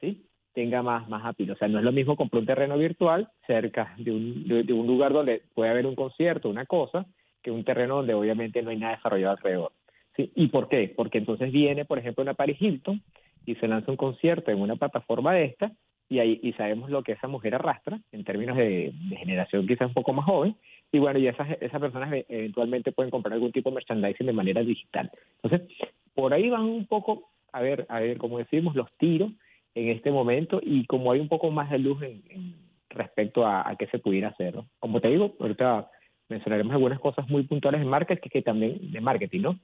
¿sí? 0.00 0.24
tenga 0.54 0.82
más, 0.82 1.06
más 1.06 1.26
ápice. 1.26 1.52
O 1.52 1.56
sea, 1.56 1.68
no 1.68 1.78
es 1.78 1.84
lo 1.84 1.92
mismo 1.92 2.16
comprar 2.16 2.40
un 2.40 2.46
terreno 2.46 2.78
virtual 2.78 3.28
cerca 3.46 3.94
de 3.98 4.10
un, 4.10 4.48
de, 4.48 4.72
un 4.72 4.86
lugar 4.86 5.12
donde 5.12 5.42
puede 5.54 5.70
haber 5.70 5.84
un 5.84 5.94
concierto, 5.94 6.48
una 6.48 6.64
cosa, 6.64 7.04
que 7.42 7.50
un 7.50 7.64
terreno 7.64 7.96
donde 7.96 8.14
obviamente 8.14 8.62
no 8.62 8.70
hay 8.70 8.76
nada 8.76 8.96
desarrollado 8.96 9.36
alrededor. 9.36 9.72
¿sí? 10.16 10.30
¿Y 10.34 10.48
por 10.48 10.68
qué? 10.68 10.92
Porque 10.94 11.18
entonces 11.18 11.50
viene, 11.52 11.84
por 11.84 11.98
ejemplo, 11.98 12.22
una 12.22 12.34
Paris 12.34 12.60
Hilton 12.60 13.02
y 13.46 13.54
se 13.56 13.68
lanza 13.68 13.90
un 13.90 13.96
concierto 13.96 14.50
en 14.50 14.60
una 14.60 14.76
plataforma 14.76 15.34
de 15.34 15.44
esta 15.44 15.72
y, 16.08 16.18
ahí, 16.18 16.40
y 16.42 16.52
sabemos 16.54 16.90
lo 16.90 17.02
que 17.02 17.12
esa 17.12 17.28
mujer 17.28 17.54
arrastra 17.54 18.00
en 18.12 18.24
términos 18.24 18.56
de, 18.56 18.92
de 19.08 19.16
generación 19.16 19.66
quizás 19.66 19.88
un 19.88 19.94
poco 19.94 20.12
más 20.12 20.26
joven 20.26 20.56
y 20.92 20.98
bueno, 20.98 21.18
y 21.18 21.28
esas, 21.28 21.48
esas 21.60 21.80
personas 21.80 22.12
eventualmente 22.28 22.92
pueden 22.92 23.10
comprar 23.10 23.34
algún 23.34 23.52
tipo 23.52 23.70
de 23.70 23.76
merchandising 23.76 24.26
de 24.26 24.32
manera 24.32 24.62
digital. 24.62 25.10
Entonces, 25.42 25.68
por 26.14 26.34
ahí 26.34 26.50
van 26.50 26.62
un 26.62 26.86
poco, 26.86 27.30
a 27.52 27.60
ver, 27.60 27.86
a 27.88 28.00
ver, 28.00 28.18
como 28.18 28.38
decimos, 28.38 28.74
los 28.74 28.92
tiros 28.96 29.30
en 29.74 29.88
este 29.88 30.10
momento 30.10 30.60
y 30.62 30.84
como 30.86 31.12
hay 31.12 31.20
un 31.20 31.28
poco 31.28 31.50
más 31.50 31.70
de 31.70 31.78
luz 31.78 32.02
en, 32.02 32.54
respecto 32.88 33.46
a, 33.46 33.72
qué 33.78 33.86
se 33.86 34.00
pudiera 34.00 34.28
hacer. 34.28 34.54
¿no? 34.56 34.66
Como 34.80 35.00
te 35.00 35.08
digo, 35.08 35.36
ahorita 35.38 35.88
mencionaremos 36.30 36.72
algunas 36.72 37.00
cosas 37.00 37.28
muy 37.28 37.42
puntuales 37.42 37.80
de 37.80 37.86
marketing, 37.86 38.28
que, 38.30 38.42
también 38.42 38.92
de 38.92 39.00
marketing, 39.00 39.40
¿no? 39.40 39.58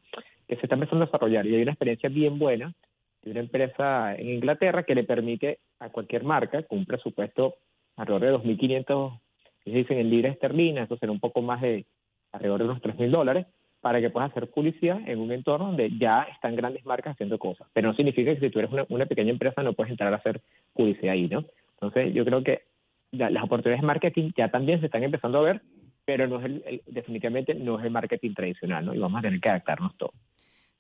Que 0.46 0.56
se 0.56 0.62
está 0.62 0.75
empezando 0.75 1.04
a 1.04 1.06
desarrollar 1.06 1.46
y 1.46 1.54
hay 1.54 1.62
una 1.62 1.73
experiencia 1.73 2.08
bien 2.08 2.38
buena 2.38 2.75
de 3.23 3.30
una 3.30 3.40
empresa 3.40 4.14
en 4.14 4.28
Inglaterra 4.28 4.82
que 4.82 4.94
le 4.94 5.04
permite 5.04 5.58
a 5.80 5.88
cualquier 5.88 6.25
marca 6.25 6.62
con 6.64 6.78
un 6.78 6.87
presupuesto 6.87 7.56
alrededor 7.96 8.42
de 8.42 8.56
2.500 8.56 9.20
dicen 9.64 9.99
en 9.99 10.11
libras 10.11 10.35
esterlinas, 10.35 10.87
eso 10.87 10.96
será 10.96 11.12
un 11.12 11.20
poco 11.20 11.42
más 11.42 11.61
de 11.61 11.87
alrededor 12.32 12.61
de 12.61 12.64
unos 12.66 12.82
3 12.82 12.99
mil 12.99 13.11
dólares, 13.11 13.46
para 13.80 14.00
que 14.00 14.11
puedas 14.11 14.30
hacer 14.30 14.50
publicidad 14.50 14.99
en 15.06 15.20
un 15.20 15.30
entorno 15.30 15.66
donde 15.66 15.90
ya 15.96 16.26
están 16.35 16.56
grandes 16.56 16.85
marcas 16.85 17.12
haciendo 17.12 17.38
cosas. 17.38 17.68
Pero 17.73 17.88
no 17.88 17.94
significa 17.94 18.35
que 18.35 18.40
si 18.40 18.50
tú 18.50 18.58
eres 18.58 18.70
una, 18.88 19.06
pequeña 19.06 19.30
empresa 19.30 19.62
no 19.62 19.75
puedes 19.75 19.90
entrar 19.90 20.12
a 20.12 20.16
hacer 20.16 20.40
publicidad 20.73 21.12
ahí, 21.12 21.28
¿no? 21.28 21.44
Entonces 21.75 22.12
yo 22.12 22.25
creo 22.25 22.42
que 22.42 22.62
las 23.12 23.44
oportunidades 23.44 23.82
de 23.82 23.87
marketing 23.87 24.30
ya 24.37 24.49
también 24.49 24.80
se 24.80 24.87
están 24.87 25.04
empezando 25.04 25.38
a 25.38 25.42
ver 25.42 25.62
pero 26.06 26.26
no 26.26 26.38
es 26.38 26.44
el, 26.46 26.82
definitivamente 26.86 27.54
no 27.54 27.78
es 27.78 27.84
el 27.84 27.90
marketing 27.90 28.32
tradicional, 28.32 28.86
¿no? 28.86 28.94
Y 28.94 28.98
vamos 28.98 29.18
a 29.18 29.22
tener 29.22 29.40
que 29.40 29.50
adaptarnos 29.50 29.94
todos. 29.98 30.14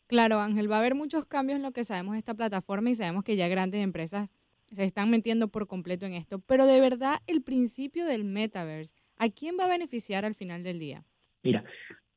Claro, 0.06 0.40
Ángel, 0.40 0.70
va 0.70 0.76
a 0.76 0.78
haber 0.78 0.94
muchos 0.94 1.26
cambios 1.26 1.56
en 1.56 1.62
lo 1.62 1.72
que 1.72 1.84
sabemos 1.84 2.12
de 2.12 2.20
esta 2.20 2.34
plataforma 2.34 2.90
y 2.90 2.94
sabemos 2.94 3.24
que 3.24 3.36
ya 3.36 3.48
grandes 3.48 3.82
empresas 3.82 4.32
se 4.66 4.84
están 4.84 5.10
metiendo 5.10 5.48
por 5.48 5.66
completo 5.66 6.06
en 6.06 6.14
esto, 6.14 6.38
pero 6.38 6.66
de 6.66 6.80
verdad 6.80 7.18
el 7.26 7.42
principio 7.42 8.06
del 8.06 8.24
metaverse, 8.24 8.94
¿a 9.16 9.28
quién 9.28 9.56
va 9.58 9.64
a 9.64 9.68
beneficiar 9.68 10.24
al 10.24 10.34
final 10.34 10.62
del 10.62 10.78
día? 10.78 11.02
Mira, 11.42 11.64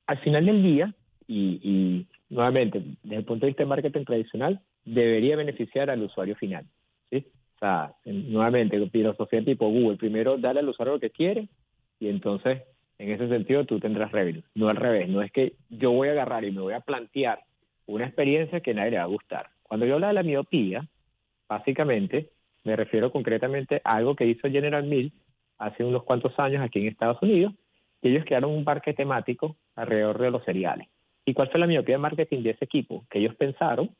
al 0.05 0.19
final 0.19 0.45
del 0.45 0.63
día, 0.63 0.95
y, 1.27 2.07
nuevamente, 2.29 2.83
desde 3.03 3.17
el 3.17 3.25
punto 3.25 3.45
de 3.45 3.51
vista 3.51 3.63
de 3.63 3.69
marketing 3.69 4.03
tradicional, 4.03 4.61
debería 4.83 5.35
beneficiar 5.35 5.89
al 5.91 6.01
usuario 6.01 6.35
final. 6.35 6.65
¿sí? 7.11 7.27
O 7.55 7.59
sea, 7.59 7.93
nuevamente, 8.05 8.89
filosofía 8.89 9.43
tipo 9.43 9.69
Google, 9.69 9.97
primero 9.97 10.37
dale 10.37 10.61
al 10.61 10.69
usuario 10.69 10.95
lo 10.95 10.99
que 10.99 11.11
quiere 11.11 11.49
y 11.99 12.07
entonces, 12.07 12.63
en 12.99 13.11
ese 13.11 13.27
sentido, 13.29 13.65
tú 13.65 13.79
tendrás 13.79 14.11
revenue. 14.11 14.43
No 14.53 14.69
al 14.69 14.75
revés, 14.75 15.09
no 15.09 15.21
es 15.21 15.31
que 15.31 15.53
yo 15.69 15.91
voy 15.91 16.09
a 16.09 16.11
agarrar 16.11 16.43
y 16.43 16.51
me 16.51 16.61
voy 16.61 16.73
a 16.73 16.81
plantear 16.81 17.39
una 17.85 18.05
experiencia 18.05 18.59
que 18.59 18.73
nadie 18.73 18.91
le 18.91 18.97
va 18.97 19.03
a 19.03 19.07
gustar. 19.07 19.49
Cuando 19.63 19.85
yo 19.85 19.95
hablo 19.95 20.07
de 20.07 20.13
la 20.13 20.23
miopía, 20.23 20.85
básicamente 21.47 22.29
me 22.63 22.75
refiero 22.75 23.11
concretamente 23.11 23.81
a 23.83 23.95
algo 23.95 24.15
que 24.15 24.25
hizo 24.25 24.49
General 24.49 24.83
Mills 24.83 25.13
hace 25.57 25.83
unos 25.83 26.03
cuantos 26.03 26.37
años 26.39 26.61
aquí 26.61 26.79
en 26.79 26.87
Estados 26.87 27.21
Unidos, 27.21 27.53
y 28.01 28.09
ellos 28.09 28.25
crearon 28.25 28.51
un 28.51 28.63
parque 28.63 28.93
temático 28.93 29.57
alrededor 29.75 30.19
de 30.19 30.31
los 30.31 30.43
cereales. 30.45 30.87
¿Y 31.25 31.33
cuál 31.33 31.49
fue 31.49 31.59
la 31.59 31.67
miopía 31.67 31.95
de 31.95 32.01
marketing 32.01 32.43
de 32.43 32.51
ese 32.51 32.65
equipo? 32.65 33.05
Que 33.09 33.19
ellos 33.19 33.35
pensaron 33.35 33.95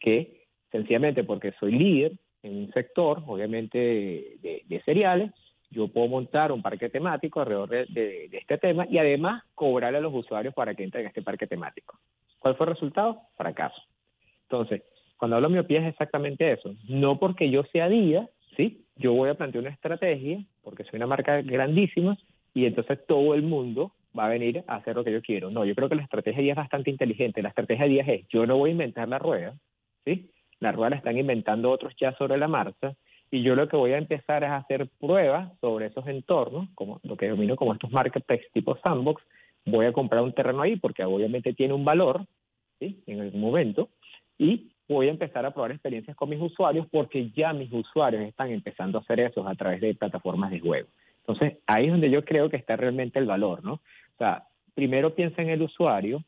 que 0.00 0.46
sencillamente 0.70 1.24
porque 1.24 1.52
soy 1.60 1.72
líder 1.72 2.12
en 2.42 2.56
un 2.56 2.72
sector, 2.72 3.22
obviamente 3.26 3.78
de, 3.78 4.82
cereales, 4.84 5.30
yo 5.70 5.88
puedo 5.88 6.08
montar 6.08 6.52
un 6.52 6.62
parque 6.62 6.88
temático 6.88 7.40
alrededor 7.40 7.68
de, 7.68 8.28
este 8.32 8.58
tema 8.58 8.86
y 8.88 8.98
además 8.98 9.42
cobrarle 9.54 9.98
a 9.98 10.00
los 10.00 10.14
usuarios 10.14 10.54
para 10.54 10.74
que 10.74 10.84
entren 10.84 11.06
a 11.06 11.08
este 11.08 11.22
parque 11.22 11.46
temático. 11.46 11.98
¿Cuál 12.38 12.56
fue 12.56 12.66
el 12.66 12.74
resultado? 12.74 13.22
Fracaso. 13.36 13.82
Entonces, 14.42 14.82
cuando 15.16 15.36
hablo 15.36 15.48
de 15.48 15.54
miopía 15.54 15.80
es 15.80 15.88
exactamente 15.88 16.52
eso. 16.52 16.74
No 16.88 17.18
porque 17.18 17.50
yo 17.50 17.64
sea 17.72 17.88
día, 17.88 18.28
¿sí? 18.56 18.84
Yo 18.96 19.12
voy 19.14 19.30
a 19.30 19.34
plantear 19.34 19.62
una 19.62 19.72
estrategia, 19.72 20.44
porque 20.62 20.84
soy 20.84 20.98
una 20.98 21.06
marca 21.06 21.40
grandísima, 21.42 22.16
y 22.52 22.66
entonces 22.66 23.04
todo 23.06 23.34
el 23.34 23.42
mundo 23.42 23.92
va 24.16 24.26
a 24.26 24.28
venir 24.28 24.62
a 24.66 24.76
hacer 24.76 24.94
lo 24.94 25.04
que 25.04 25.12
yo 25.12 25.22
quiero. 25.22 25.50
No, 25.50 25.64
yo 25.64 25.74
creo 25.74 25.88
que 25.88 25.96
la 25.96 26.02
estrategia 26.02 26.42
día 26.42 26.52
es 26.52 26.56
bastante 26.56 26.90
inteligente. 26.90 27.42
La 27.42 27.48
estrategia 27.48 27.86
día 27.86 28.04
es, 28.06 28.28
yo 28.28 28.46
no 28.46 28.56
voy 28.56 28.70
a 28.70 28.72
inventar 28.72 29.08
la 29.08 29.18
rueda, 29.18 29.54
¿sí? 30.04 30.30
La 30.60 30.72
rueda 30.72 30.90
la 30.90 30.96
están 30.96 31.18
inventando 31.18 31.70
otros 31.70 31.94
ya 31.98 32.12
sobre 32.16 32.38
la 32.38 32.46
marcha, 32.46 32.94
y 33.34 33.42
yo 33.42 33.56
lo 33.56 33.66
que 33.66 33.76
voy 33.76 33.92
a 33.92 33.98
empezar 33.98 34.44
es 34.44 34.50
a 34.50 34.58
hacer 34.58 34.88
pruebas 35.00 35.50
sobre 35.60 35.86
esos 35.86 36.06
entornos, 36.06 36.68
como 36.76 37.00
lo 37.02 37.16
que 37.16 37.28
domino 37.28 37.56
como 37.56 37.72
estos 37.72 37.90
marketplaces 37.90 38.46
tipo 38.52 38.78
sandbox, 38.84 39.24
voy 39.66 39.86
a 39.86 39.92
comprar 39.92 40.22
un 40.22 40.32
terreno 40.32 40.62
ahí 40.62 40.76
porque 40.76 41.02
obviamente 41.02 41.52
tiene 41.52 41.74
un 41.74 41.84
valor, 41.84 42.26
¿sí? 42.78 43.02
En 43.08 43.22
algún 43.22 43.40
momento, 43.40 43.88
y 44.38 44.70
voy 44.88 45.08
a 45.08 45.10
empezar 45.10 45.44
a 45.44 45.50
probar 45.50 45.72
experiencias 45.72 46.16
con 46.16 46.28
mis 46.28 46.40
usuarios 46.40 46.86
porque 46.92 47.30
ya 47.30 47.52
mis 47.52 47.72
usuarios 47.72 48.22
están 48.22 48.52
empezando 48.52 48.98
a 48.98 49.00
hacer 49.00 49.18
eso 49.18 49.44
a 49.48 49.54
través 49.56 49.80
de 49.80 49.96
plataformas 49.96 50.52
de 50.52 50.60
juego. 50.60 50.86
Entonces, 51.26 51.58
ahí 51.66 51.86
es 51.86 51.90
donde 51.90 52.10
yo 52.10 52.24
creo 52.24 52.48
que 52.48 52.56
está 52.56 52.76
realmente 52.76 53.18
el 53.18 53.26
valor, 53.26 53.64
¿no? 53.64 53.72
O 53.72 54.16
sea, 54.16 54.44
primero 54.76 55.12
piensa 55.12 55.42
en 55.42 55.50
el 55.50 55.62
usuario, 55.62 56.22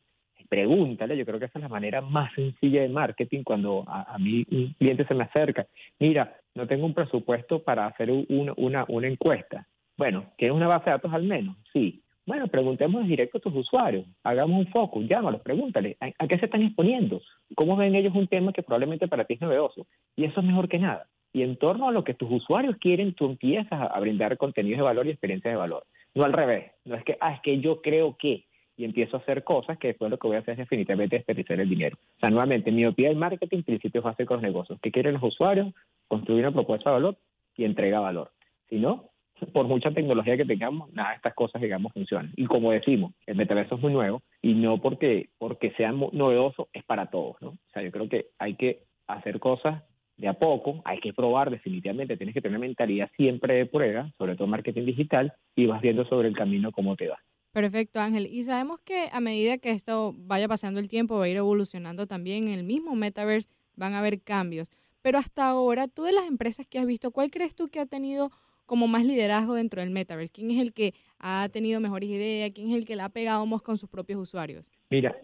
pregúntale, 0.49 1.15
yo 1.15 1.25
creo 1.25 1.39
que 1.39 1.45
esa 1.45 1.59
es 1.59 1.63
la 1.63 1.69
manera 1.69 2.01
más 2.01 2.33
sencilla 2.33 2.81
de 2.81 2.89
marketing 2.89 3.43
cuando 3.43 3.85
a, 3.87 4.17
mí 4.17 4.45
un 4.51 4.73
cliente 4.77 5.05
se 5.05 5.13
me 5.13 5.23
acerca, 5.23 5.67
mira, 5.99 6.35
no 6.57 6.67
tengo 6.67 6.87
un 6.87 6.93
presupuesto 6.93 7.59
para 7.59 7.85
hacer 7.85 8.09
una, 8.11 8.83
una, 8.87 9.07
encuesta. 9.07 9.67
Bueno, 9.95 10.25
¿quieres 10.37 10.57
una 10.57 10.67
base 10.67 10.85
de 10.85 10.91
datos 10.91 11.13
al 11.13 11.23
menos? 11.23 11.55
Sí. 11.71 12.01
Bueno, 12.25 12.47
preguntemos 12.47 13.07
directo 13.07 13.37
a 13.37 13.41
tus 13.41 13.55
usuarios, 13.55 14.05
hagamos 14.23 14.65
un 14.65 14.71
foco, 14.71 15.01
llámalos, 15.01 15.41
pregúntale, 15.41 15.95
¿a, 16.01 16.27
qué 16.27 16.37
se 16.39 16.45
están 16.45 16.63
exponiendo? 16.63 17.21
¿Cómo 17.55 17.77
ven 17.77 17.95
ellos 17.95 18.13
un 18.15 18.27
tema 18.27 18.51
que 18.51 18.63
probablemente 18.63 19.07
para 19.07 19.23
ti 19.23 19.35
es 19.35 19.41
novedoso? 19.41 19.87
Y 20.15 20.25
eso 20.25 20.41
es 20.41 20.45
mejor 20.45 20.67
que 20.67 20.79
nada. 20.79 21.07
Y 21.31 21.43
en 21.43 21.57
torno 21.57 21.87
a 21.87 21.91
lo 21.91 22.03
que 22.03 22.15
tus 22.15 22.29
usuarios 22.29 22.75
quieren, 22.81 23.13
tú 23.13 23.27
empiezas 23.27 23.79
a, 23.79 23.99
brindar 23.99 24.35
contenidos 24.37 24.79
de 24.79 24.83
valor 24.83 25.05
y 25.05 25.11
experiencias 25.11 25.53
de 25.53 25.57
valor. 25.57 25.85
No 26.15 26.25
al 26.25 26.33
revés, 26.33 26.71
no 26.83 26.95
es 26.95 27.03
que, 27.03 27.17
ah, 27.21 27.33
es 27.33 27.41
que 27.41 27.59
yo 27.59 27.81
creo 27.81 28.17
que, 28.17 28.45
y 28.77 28.85
empiezo 28.85 29.17
a 29.17 29.19
hacer 29.19 29.43
cosas 29.43 29.77
que 29.77 29.89
después 29.89 30.11
lo 30.11 30.17
que 30.17 30.27
voy 30.27 30.37
a 30.37 30.39
hacer 30.39 30.53
es 30.53 30.59
definitivamente 30.59 31.17
desperdiciar 31.17 31.59
el 31.59 31.69
dinero. 31.69 31.97
O 32.17 32.19
sea, 32.19 32.29
nuevamente, 32.29 32.71
mi 32.71 32.85
opinión 32.85 33.11
del 33.11 33.19
marketing, 33.19 33.63
principio 33.63 34.07
hacer 34.07 34.27
con 34.27 34.37
los 34.37 34.43
negocios. 34.43 34.79
¿Qué 34.81 34.91
quieren 34.91 35.15
los 35.15 35.23
usuarios? 35.23 35.73
Construir 36.07 36.45
una 36.45 36.53
propuesta 36.53 36.91
de 36.91 36.93
valor 36.93 37.17
y 37.55 37.65
entrega 37.65 37.99
valor. 37.99 38.31
Si 38.69 38.77
no, 38.77 39.09
por 39.51 39.67
mucha 39.67 39.91
tecnología 39.91 40.37
que 40.37 40.45
tengamos, 40.45 40.91
nada 40.93 41.09
de 41.09 41.15
estas 41.15 41.33
cosas, 41.33 41.61
digamos, 41.61 41.91
funcionan. 41.93 42.31
Y 42.35 42.45
como 42.45 42.71
decimos, 42.71 43.13
el 43.25 43.35
metaverso 43.35 43.75
es 43.75 43.81
muy 43.81 43.93
nuevo 43.93 44.21
y 44.41 44.53
no 44.53 44.79
porque, 44.79 45.29
porque 45.37 45.71
sea 45.71 45.91
novedoso 45.91 46.69
es 46.71 46.83
para 46.83 47.07
todos, 47.07 47.35
¿no? 47.41 47.49
O 47.49 47.69
sea, 47.73 47.81
yo 47.81 47.91
creo 47.91 48.07
que 48.07 48.27
hay 48.37 48.55
que 48.55 48.83
hacer 49.07 49.39
cosas 49.39 49.83
de 50.17 50.27
a 50.27 50.33
poco, 50.33 50.81
hay 50.85 50.99
que 50.99 51.13
probar 51.13 51.51
definitivamente, 51.51 52.17
tienes 52.17 52.33
que 52.33 52.41
tener 52.41 52.57
mentalidad 52.59 53.09
siempre 53.15 53.53
de 53.53 53.65
prueba, 53.67 54.11
sobre 54.17 54.35
todo 54.35 54.47
marketing 54.47 54.85
digital, 54.85 55.33
y 55.55 55.67
vas 55.67 55.81
viendo 55.81 56.05
sobre 56.05 56.27
el 56.27 56.35
camino 56.35 56.71
cómo 56.71 56.95
te 56.95 57.07
va. 57.07 57.19
Perfecto, 57.51 57.99
Ángel. 57.99 58.27
Y 58.27 58.43
sabemos 58.43 58.79
que 58.81 59.09
a 59.11 59.19
medida 59.19 59.57
que 59.57 59.71
esto 59.71 60.13
vaya 60.17 60.47
pasando 60.47 60.79
el 60.79 60.87
tiempo, 60.87 61.17
va 61.17 61.25
a 61.25 61.29
ir 61.29 61.37
evolucionando 61.37 62.05
también 62.07 62.47
en 62.47 62.53
el 62.53 62.63
mismo 62.63 62.95
metaverse, 62.95 63.49
van 63.75 63.93
a 63.93 63.99
haber 63.99 64.21
cambios. 64.21 64.69
Pero 65.01 65.17
hasta 65.17 65.47
ahora, 65.47 65.87
tú 65.87 66.03
de 66.03 66.11
las 66.11 66.27
empresas 66.27 66.67
que 66.67 66.79
has 66.79 66.85
visto, 66.85 67.11
¿cuál 67.11 67.31
crees 67.31 67.55
tú 67.55 67.69
que 67.69 67.79
ha 67.79 67.85
tenido 67.85 68.29
como 68.65 68.87
más 68.87 69.05
liderazgo 69.05 69.55
dentro 69.55 69.81
del 69.81 69.89
metaverse? 69.89 70.33
¿Quién 70.33 70.51
es 70.51 70.59
el 70.59 70.73
que 70.73 70.93
ha 71.19 71.47
tenido 71.49 71.79
mejores 71.79 72.09
ideas? 72.09 72.51
¿Quién 72.53 72.69
es 72.71 72.75
el 72.75 72.85
que 72.85 72.95
la 72.95 73.05
ha 73.05 73.09
pegado 73.09 73.45
más 73.45 73.61
con 73.61 73.77
sus 73.77 73.89
propios 73.89 74.19
usuarios? 74.19 74.69
Mira, 74.89 75.15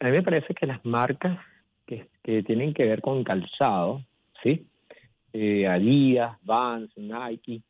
a 0.00 0.04
mí 0.06 0.10
me 0.12 0.22
parece 0.22 0.54
que 0.54 0.66
las 0.66 0.84
marcas 0.84 1.38
que, 1.86 2.08
tienen 2.44 2.72
que 2.72 2.84
ver 2.84 3.02
con 3.02 3.24
calzado, 3.24 4.04
¿sí? 4.42 4.64
Eh, 5.32 5.66
Adidas, 5.66 6.38
Vans, 6.42 6.90
Nike, 6.96 7.62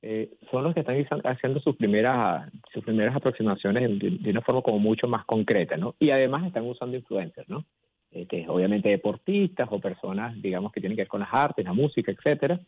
eh, 0.00 0.30
son 0.50 0.62
los 0.62 0.74
que 0.74 0.80
están 0.80 0.96
haciendo 1.24 1.60
sus 1.60 1.76
primeras 1.76 2.50
sus 2.72 2.84
primeras 2.84 3.16
aproximaciones 3.16 3.98
de, 3.98 4.30
una 4.30 4.42
forma 4.42 4.62
como 4.62 4.78
mucho 4.78 5.08
más 5.08 5.24
concreta, 5.24 5.76
¿no? 5.76 5.94
Y 5.98 6.10
además 6.10 6.46
están 6.46 6.66
usando 6.66 6.96
influencers, 6.96 7.48
¿no? 7.48 7.64
Este, 8.10 8.46
obviamente 8.48 8.88
deportistas 8.88 9.68
o 9.70 9.80
personas, 9.80 10.40
digamos, 10.40 10.72
que 10.72 10.80
tienen 10.80 10.96
que 10.96 11.02
ver 11.02 11.08
con 11.08 11.20
las 11.20 11.32
artes, 11.32 11.64
la 11.64 11.72
música, 11.72 12.12
etcétera, 12.12 12.60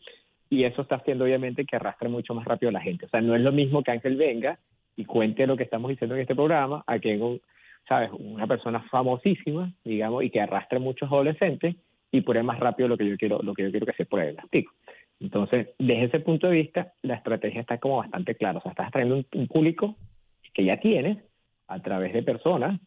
y 0.49 0.65
eso 0.65 0.81
está 0.81 0.95
haciendo 0.95 1.23
obviamente 1.23 1.65
que 1.65 1.77
arrastre 1.77 2.09
mucho 2.09 2.33
más 2.35 2.45
rápido 2.45 2.69
a 2.69 2.73
la 2.73 2.81
gente. 2.81 3.05
O 3.05 3.09
sea, 3.09 3.21
no 3.21 3.35
es 3.35 3.41
lo 3.41 3.53
mismo 3.53 3.81
que 3.81 3.91
Ángel 3.91 4.17
venga 4.17 4.59
y 4.97 5.05
cuente 5.05 5.47
lo 5.47 5.55
que 5.55 5.63
estamos 5.63 5.89
diciendo 5.89 6.15
en 6.15 6.21
este 6.21 6.35
programa 6.35 6.83
a 6.85 6.99
que 6.99 7.39
sabes, 7.87 8.11
una 8.11 8.45
persona 8.45 8.81
famosísima, 8.91 9.71
digamos, 9.83 10.23
y 10.23 10.29
que 10.29 10.41
arrastre 10.41 10.79
muchos 10.79 11.09
adolescentes 11.09 11.75
y 12.11 12.21
pruebe 12.21 12.43
más 12.43 12.59
rápido 12.59 12.89
lo 12.89 12.97
que 12.97 13.09
yo 13.09 13.17
quiero, 13.17 13.39
lo 13.41 13.53
que 13.53 13.63
yo 13.63 13.71
quiero 13.71 13.85
que 13.85 13.93
se 13.93 14.05
pruebe, 14.05 14.33
explico. 14.33 14.73
Entonces, 15.21 15.69
desde 15.77 16.05
ese 16.05 16.19
punto 16.19 16.47
de 16.47 16.53
vista, 16.53 16.93
la 17.03 17.15
estrategia 17.15 17.61
está 17.61 17.77
como 17.77 17.97
bastante 17.97 18.35
clara. 18.35 18.57
O 18.57 18.61
sea, 18.61 18.71
estás 18.71 18.91
trayendo 18.91 19.23
un, 19.33 19.47
público 19.47 19.95
que 20.53 20.65
ya 20.65 20.77
tienes 20.77 21.19
a 21.67 21.79
través 21.79 22.11
de 22.11 22.23
personas 22.23 22.79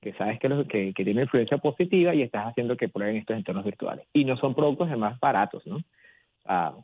que 0.00 0.12
sabes 0.12 0.38
que, 0.38 0.48
que, 0.68 0.92
que 0.94 1.04
tienen 1.04 1.24
influencia 1.24 1.58
positiva 1.58 2.14
y 2.14 2.22
estás 2.22 2.46
haciendo 2.46 2.76
que 2.76 2.88
prueben 2.88 3.16
estos 3.16 3.36
entornos 3.36 3.64
virtuales. 3.64 4.06
Y 4.12 4.24
no 4.24 4.36
son 4.36 4.54
productos 4.54 4.88
además 4.88 5.18
baratos, 5.18 5.66
¿no? 5.66 5.80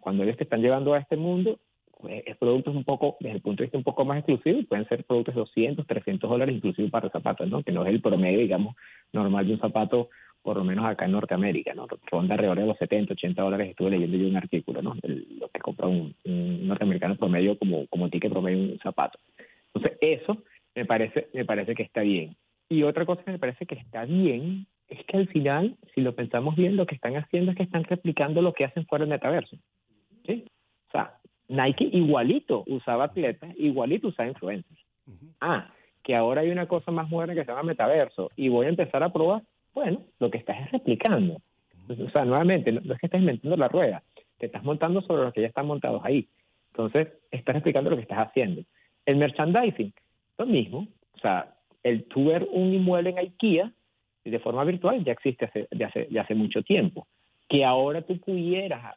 cuando 0.01 0.25
ellos 0.25 0.37
te 0.37 0.45
están 0.45 0.61
llevando 0.61 0.93
a 0.93 0.99
este 0.99 1.17
mundo, 1.17 1.59
pues, 1.99 2.23
es 2.27 2.37
productos 2.37 2.77
un 2.77 2.85
poco, 2.85 3.17
desde 3.21 3.37
el 3.37 3.43
punto 3.43 3.63
de 3.63 3.67
vista 3.67 3.79
un 3.79 3.85
poco 3.85 4.05
más 4.05 4.19
exclusivo, 4.19 4.61
pueden 4.69 4.87
ser 4.89 5.05
productos 5.05 5.35
de 5.35 5.41
200, 5.41 5.87
300 5.87 6.29
dólares, 6.29 6.55
inclusive 6.55 6.91
para 6.91 7.09
zapatos, 7.09 7.49
¿no? 7.49 7.63
Que 7.63 7.73
no 7.73 7.83
es 7.83 7.89
el 7.89 8.03
promedio, 8.03 8.41
digamos, 8.41 8.77
normal 9.13 9.47
de 9.47 9.55
un 9.55 9.61
zapato, 9.61 10.11
por 10.45 10.59
lo 10.59 10.65
menos 10.65 10.85
acá 10.85 11.07
en 11.07 11.13
Norteamérica, 11.13 11.73
¿no? 11.75 11.87
Ronda 12.11 12.35
alrededor 12.35 12.61
de 12.61 12.67
los 12.67 12.77
70, 12.77 13.15
80 13.15 13.43
dólares, 13.43 13.71
estuve 13.71 13.91
leyendo 13.91 14.19
yo 14.19 14.29
un 14.29 14.37
artículo, 14.37 14.83
¿no? 14.83 14.95
lo 15.03 15.49
que 15.49 15.61
compra 15.61 15.89
un, 15.89 16.15
norteamericano 16.69 17.17
promedio 17.17 17.59
como, 17.59 17.87
como 17.87 18.11
ticket 18.11 18.31
promedio 18.31 18.75
un 18.75 18.79
zapato. 18.79 19.19
Entonces, 19.73 19.99
eso 20.03 20.37
me 20.75 20.85
parece, 20.85 21.29
me 21.33 21.47
parece 21.47 21.75
que 21.75 21.83
está 21.83 22.03
bien. 22.03 22.37
Y 22.69 22.83
otra 22.83 23.07
cosa 23.07 23.25
que 23.25 23.33
me 23.33 23.39
parece 23.39 23.65
que 23.65 23.77
está 23.77 24.05
bien 24.05 24.67
es 24.89 25.03
que 25.07 25.17
al 25.17 25.29
final, 25.29 25.77
si 25.95 26.03
lo 26.03 26.15
pensamos 26.15 26.57
bien, 26.57 26.77
lo 26.77 26.85
que 26.85 26.95
están 26.95 27.17
haciendo 27.17 27.51
es 27.51 27.57
que 27.57 27.63
están 27.63 27.85
replicando 27.85 28.43
lo 28.43 28.53
que 28.53 28.67
hacen 28.67 28.85
fuera 28.85 29.05
del 29.07 29.15
metaverso. 29.15 29.57
¿sí? 30.27 30.45
O 30.89 30.91
sea, 30.93 31.15
Nike 31.49 31.89
igualito 31.91 32.65
usaba 32.67 33.05
atletas, 33.05 33.51
igualito 33.57 34.09
usaba 34.09 34.29
influencers. 34.29 34.81
Ah, 35.41 35.71
que 36.03 36.15
ahora 36.15 36.43
hay 36.43 36.51
una 36.51 36.69
cosa 36.69 36.91
más 36.91 37.09
moderna 37.09 37.35
que 37.35 37.45
se 37.45 37.51
llama 37.51 37.63
metaverso 37.63 38.31
y 38.37 38.51
voy 38.51 38.67
a 38.67 38.69
empezar 38.69 39.03
a 39.03 39.13
probar. 39.13 39.43
Bueno, 39.75 40.03
lo 40.21 40.31
que 40.31 40.39
estás 40.39 40.57
es 40.61 40.73
replicando. 40.73 41.41
O 41.89 42.11
sea, 42.11 42.25
nuevamente, 42.25 42.73
no, 42.73 42.81
es 42.81 43.01
que 43.01 43.07
estés 43.07 43.21
inventando 43.21 43.57
la 43.57 43.69
rueda, 43.69 44.03
te 44.39 44.47
estás 44.47 44.65
montando 44.65 45.03
sobre 45.03 45.25
los 45.25 45.35
que 45.35 45.43
ya 45.43 45.49
están 45.49 45.67
montados 45.67 46.01
ahí. 46.05 46.29
Entonces, 46.73 47.09
estás 47.31 47.57
explicando 47.57 47.91
lo 47.91 47.97
que 47.97 48.03
estás 48.03 48.29
haciendo. 48.29 48.63
El 49.05 49.17
merchandising, 49.17 49.93
lo 50.39 50.47
mismo. 50.47 50.89
O 51.13 51.19
sea, 51.19 51.55
el 51.83 52.05
tú 52.05 52.27
ver 52.27 52.49
un 52.51 52.73
inmueble 52.73 53.11
en 53.11 53.19
IKEA 53.19 53.73
de 54.25 54.39
forma 54.39 54.65
virtual 54.65 55.05
ya 55.05 55.13
existe 55.13 55.45
hace, 55.45 55.69
de, 55.71 55.85
hace, 55.85 56.07
de 56.11 56.21
hace 56.21 56.35
mucho 56.35 56.63
tiempo. 56.63 57.07
Que 57.49 57.65
ahora 57.65 58.03
tú 58.03 58.19
pudieras 58.19 58.97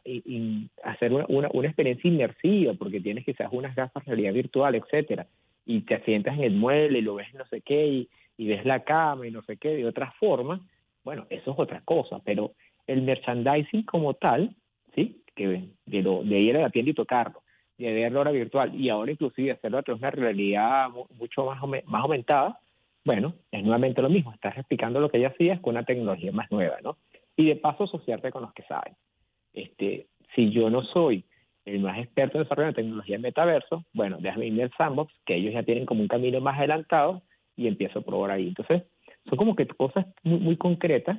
hacer 0.82 1.12
una, 1.12 1.26
una, 1.52 1.68
experiencia 1.68 2.08
inmersiva, 2.08 2.72
porque 2.74 3.00
tienes 3.00 3.24
quizás 3.24 3.48
unas 3.52 3.76
gafas 3.76 4.04
de 4.04 4.12
realidad 4.12 4.32
virtual, 4.32 4.74
etcétera, 4.74 5.26
y 5.66 5.82
te 5.82 6.00
sientas 6.04 6.34
en 6.38 6.44
el 6.44 6.54
mueble 6.54 7.00
y 7.00 7.02
lo 7.02 7.16
ves 7.16 7.32
no 7.34 7.44
sé 7.46 7.60
qué 7.60 7.86
y, 7.86 8.08
y 8.38 8.46
ves 8.46 8.64
la 8.64 8.84
cama 8.84 9.26
y 9.26 9.30
no 9.30 9.42
sé 9.42 9.58
qué 9.58 9.70
de 9.70 9.84
otra 9.84 10.12
forma, 10.12 10.60
bueno, 11.04 11.26
eso 11.28 11.50
es 11.52 11.58
otra 11.58 11.82
cosa, 11.84 12.20
pero 12.24 12.52
el 12.86 13.02
merchandising 13.02 13.82
como 13.82 14.14
tal, 14.14 14.54
¿sí? 14.94 15.22
Que 15.34 15.46
de, 15.86 16.38
ir 16.38 16.56
a 16.56 16.62
la 16.62 16.70
tienda 16.70 16.92
y 16.92 16.94
tocarlo, 16.94 17.42
de 17.76 17.92
verlo 17.92 18.20
ahora 18.20 18.30
virtual 18.30 18.74
y 18.74 18.88
ahora 18.88 19.12
inclusive 19.12 19.50
hacerlo 19.50 19.78
a 19.78 19.82
través 19.82 20.00
de 20.00 20.06
una 20.06 20.16
realidad 20.16 20.88
mucho 21.18 21.44
más, 21.44 21.60
más 21.86 22.02
aumentada, 22.02 22.60
bueno, 23.04 23.34
es 23.50 23.62
nuevamente 23.62 24.02
lo 24.02 24.08
mismo, 24.08 24.32
estás 24.32 24.54
replicando 24.54 25.00
lo 25.00 25.10
que 25.10 25.20
ya 25.20 25.28
hacías 25.28 25.60
con 25.60 25.74
una 25.74 25.84
tecnología 25.84 26.30
más 26.30 26.50
nueva, 26.50 26.76
¿no? 26.82 26.96
Y 27.36 27.46
de 27.46 27.56
paso 27.56 27.84
asociarte 27.84 28.30
con 28.30 28.42
los 28.42 28.52
que 28.52 28.62
saben. 28.64 28.94
Este, 29.52 30.06
si 30.34 30.50
yo 30.50 30.70
no 30.70 30.82
soy 30.84 31.24
el 31.64 31.80
más 31.80 31.98
experto 31.98 32.38
en 32.38 32.44
desarrollo 32.44 32.68
de 32.68 32.74
tecnología 32.74 33.16
en 33.16 33.22
metaverso, 33.22 33.84
bueno, 33.92 34.18
déjame 34.20 34.46
irme 34.46 34.62
al 34.62 34.72
sandbox, 34.76 35.12
que 35.24 35.34
ellos 35.34 35.54
ya 35.54 35.62
tienen 35.64 35.86
como 35.86 36.02
un 36.02 36.08
camino 36.08 36.40
más 36.40 36.58
adelantado 36.58 37.22
y 37.58 37.66
empiezo 37.66 37.98
a 37.98 38.02
probar 38.02 38.30
ahí. 38.30 38.48
Entonces, 38.48 38.84
son 39.28 39.36
como 39.36 39.56
que 39.56 39.66
cosas 39.66 40.06
muy, 40.22 40.38
muy 40.38 40.56
concretas, 40.56 41.18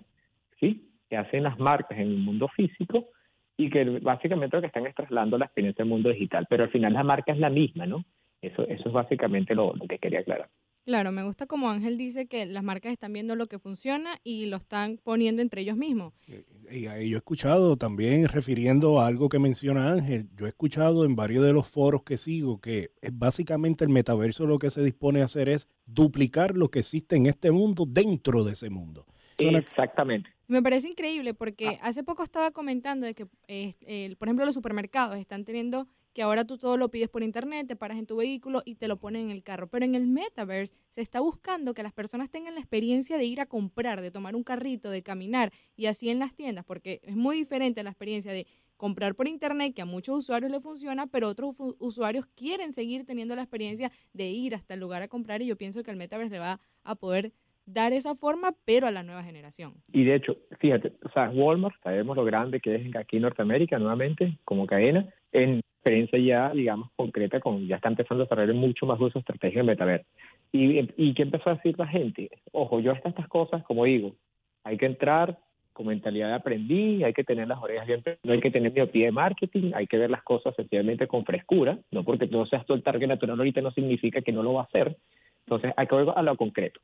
¿sí? 0.60 0.89
Que 1.10 1.17
hacen 1.17 1.43
las 1.43 1.60
marcas 1.60 2.00
en 2.00 2.08
el 2.08 2.17
mundo 2.17 2.48
físico 2.48 3.10
y 3.58 3.69
que 3.69 3.84
básicamente 3.84 4.55
lo 4.55 4.62
que 4.62 4.67
están 4.67 4.88
es 4.88 4.96
trasladando 4.96 5.38
la 5.38 5.46
experiencia 5.46 5.84
del 5.84 5.91
mundo 5.91 6.10
digital, 6.10 6.48
pero 6.50 6.63
al 6.63 6.69
final 6.69 6.93
la 6.93 7.03
marca 7.03 7.34
es 7.34 7.39
la 7.39 7.50
misma, 7.50 7.86
¿no? 7.86 8.05
Eso, 8.41 8.65
eso 8.65 8.88
es 8.88 8.93
básicamente 8.93 9.53
lo 9.53 9.74
que 9.88 10.00
quería 10.00 10.22
aclarar. 10.22 10.50
Claro, 10.89 11.12
me 11.12 11.22
gusta 11.22 11.46
como 11.46 11.69
Ángel 11.69 11.98
dice 11.98 12.25
que 12.25 12.48
las 12.48 12.63
marcas 12.63 12.91
están 12.91 13.13
viendo 13.13 13.36
lo 13.36 13.46
que 13.46 13.60
funciona 13.60 14.17
y 14.24 14.48
lo 14.48 14.58
están 14.58 14.98
poniendo 14.98 15.43
entre 15.43 15.62
ellos 15.62 15.77
mismos. 15.77 16.15
Y, 16.72 16.81
yo 16.81 16.91
he 16.91 17.15
escuchado 17.15 17.77
también, 17.77 18.27
refiriendo 18.27 19.00
a 19.00 19.05
algo 19.05 19.29
que 19.29 19.38
menciona 19.38 19.91
Ángel, 19.91 20.29
yo 20.36 20.48
he 20.48 20.50
escuchado 20.50 21.05
en 21.05 21.15
varios 21.15 21.46
de 21.46 21.53
los 21.53 21.67
foros 21.67 22.01
que 22.01 22.17
sigo 22.17 22.60
que 22.60 22.89
es 23.03 23.15
básicamente 23.15 23.84
el 23.84 23.91
metaverso 23.91 24.48
lo 24.48 24.58
que 24.58 24.72
se 24.72 24.81
dispone 24.81 25.22
a 25.22 25.25
hacer 25.25 25.48
es 25.48 25.67
duplicar 25.86 26.58
lo 26.58 26.72
que 26.72 26.79
existe 26.79 27.15
en 27.15 27.27
este 27.27 27.51
mundo 27.51 27.86
dentro 27.88 28.43
de 28.43 28.53
ese 28.53 28.72
mundo. 28.72 29.05
Exactamente. 29.38 30.31
Me 30.48 30.63
parece 30.63 30.88
increíble 30.88 31.36
porque 31.36 31.67
ah. 31.67 31.77
hace 31.84 32.03
poco 32.03 32.24
estaba 32.24 32.50
comentando 32.50 33.05
de 33.05 33.13
que, 33.13 33.27
eh, 33.48 34.15
por 34.17 34.27
ejemplo, 34.27 34.43
los 34.43 34.55
supermercados 34.55 35.19
están 35.19 35.46
teniendo 35.46 35.88
que 36.13 36.22
ahora 36.22 36.46
tú 36.46 36.58
todo 36.58 36.78
lo 36.78 36.89
pides 36.89 37.10
por 37.10 37.24
internet, 37.24 37.68
te 37.68 37.75
paras 37.75 37.98
en 37.98 38.06
tu 38.06 38.18
vehículo 38.18 38.62
y 38.66 38.75
te 38.75 38.88
lo 38.88 38.98
ponen 38.98 39.24
en 39.24 39.30
el 39.32 39.44
carro. 39.44 39.68
Pero 39.68 39.86
en 39.86 39.96
el 39.96 40.08
metaverse 40.08 40.74
se 40.89 41.01
está 41.01 41.20
buscando 41.20 41.74
que 41.74 41.84
las 41.84 41.94
personas 41.94 42.30
tengan 42.30 42.56
la 42.56 42.62
experiencia 42.62 43.18
de 43.18 43.25
ir 43.25 43.42
a 43.42 43.46
comprar, 43.46 44.01
de 44.01 44.12
tomar 44.12 44.36
un 44.36 44.44
carrito, 44.44 44.89
de 44.89 45.04
caminar 45.04 45.51
y 45.75 45.86
así 45.86 46.10
en 46.10 46.20
las 46.20 46.34
tiendas, 46.34 46.66
porque 46.66 47.01
es 47.04 47.16
muy 47.16 47.38
diferente 47.38 47.84
la 47.84 47.92
experiencia 47.92 48.32
de 48.32 48.48
comprar 48.78 49.13
por 49.13 49.28
internet, 49.28 49.74
que 49.75 49.82
a 49.82 49.86
muchos 49.86 50.18
usuarios 50.18 50.50
le 50.51 50.62
funciona, 50.62 51.06
pero 51.06 51.28
otros 51.28 51.58
usuarios 51.80 52.25
quieren 52.28 52.72
seguir 52.72 53.06
teniendo 53.06 53.36
la 53.36 53.42
experiencia 53.42 53.92
de 54.13 54.30
ir 54.30 54.56
hasta 54.56 54.74
el 54.74 54.80
lugar 54.80 55.01
a 55.01 55.10
comprar 55.10 55.42
y 55.42 55.48
yo 55.48 55.58
pienso 55.58 55.84
que 55.84 55.92
el 55.92 55.98
metaverse 55.98 56.32
le 56.32 56.39
va 56.39 56.62
a 56.86 56.96
poder 56.96 57.34
dar 57.66 57.94
esa 57.94 58.16
forma, 58.16 58.56
pero 58.66 58.88
a 58.88 58.92
la 58.92 59.04
nueva 59.04 59.24
generación. 59.24 59.74
Y 59.92 60.06
de 60.06 60.16
hecho, 60.16 60.38
fíjate, 60.60 60.94
o 61.04 61.10
sea, 61.12 61.30
Walmart, 61.30 61.75
sabemos 61.84 62.16
lo 62.16 62.24
grande 62.24 62.60
que 62.62 62.75
es 62.75 62.96
aquí 62.96 63.18
en 63.18 63.24
Norteamérica, 63.24 63.78
nuevamente, 63.78 64.38
como 64.46 64.66
cadena, 64.66 65.08
en 65.34 65.62
experiencia 65.79 66.19
ya, 66.19 66.51
digamos, 66.53 66.89
concreta, 66.95 67.39
con 67.39 67.65
ya 67.67 67.77
está 67.77 67.89
empezando 67.89 68.24
a 68.24 68.25
desarrollar 68.25 68.55
mucho 68.55 68.86
más 68.86 69.00
su 69.00 69.17
estrategia 69.17 69.62
de 69.62 69.67
metaverso. 69.67 70.05
Y, 70.51 70.79
y 70.98 71.13
qué 71.13 71.24
empezó 71.24 71.50
a 71.50 71.55
decir 71.55 71.75
la 71.77 71.88
gente? 71.88 72.29
Ojo, 72.51 72.79
yo 72.79 72.91
hasta 72.91 73.09
estas 73.09 73.27
cosas, 73.27 73.63
como 73.63 73.86
digo, 73.86 74.15
hay 74.63 74.77
que 74.77 74.86
entrar 74.86 75.38
con 75.74 75.88
mentalidad 75.88 76.27
de 76.27 76.33
aprendí, 76.33 77.03
hay 77.03 77.13
que 77.13 77.24
tener 77.24 77.48
las 77.48 77.59
orejas 77.59 77.88
bien, 77.88 78.03
no 78.24 78.33
hay 78.33 78.41
que 78.41 78.51
tener 78.51 78.74
miopía 78.74 79.05
de 79.05 79.12
marketing, 79.12 79.71
hay 79.74 79.88
que 79.88 79.98
ver 79.98 80.09
las 80.09 80.24
cosas 80.24 80.53
sencillamente 80.55 81.07
con 81.07 81.24
frescura, 81.24 81.77
no 81.91 82.03
porque 82.03 82.27
no 82.27 82.45
seas 82.45 82.65
tú 82.65 82.74
el 82.74 82.83
target 82.83 83.07
natural 83.07 83.38
ahorita 83.38 83.62
no 83.62 83.71
significa 83.71 84.21
que 84.21 84.33
no 84.33 84.43
lo 84.43 84.53
va 84.53 84.62
a 84.62 84.65
hacer. 84.65 84.98
Entonces, 85.45 85.74
hay 85.77 85.88
que 85.88 85.95
ver 85.95 86.09
a 86.15 86.21
lo 86.21 86.36
concreto 86.36 86.81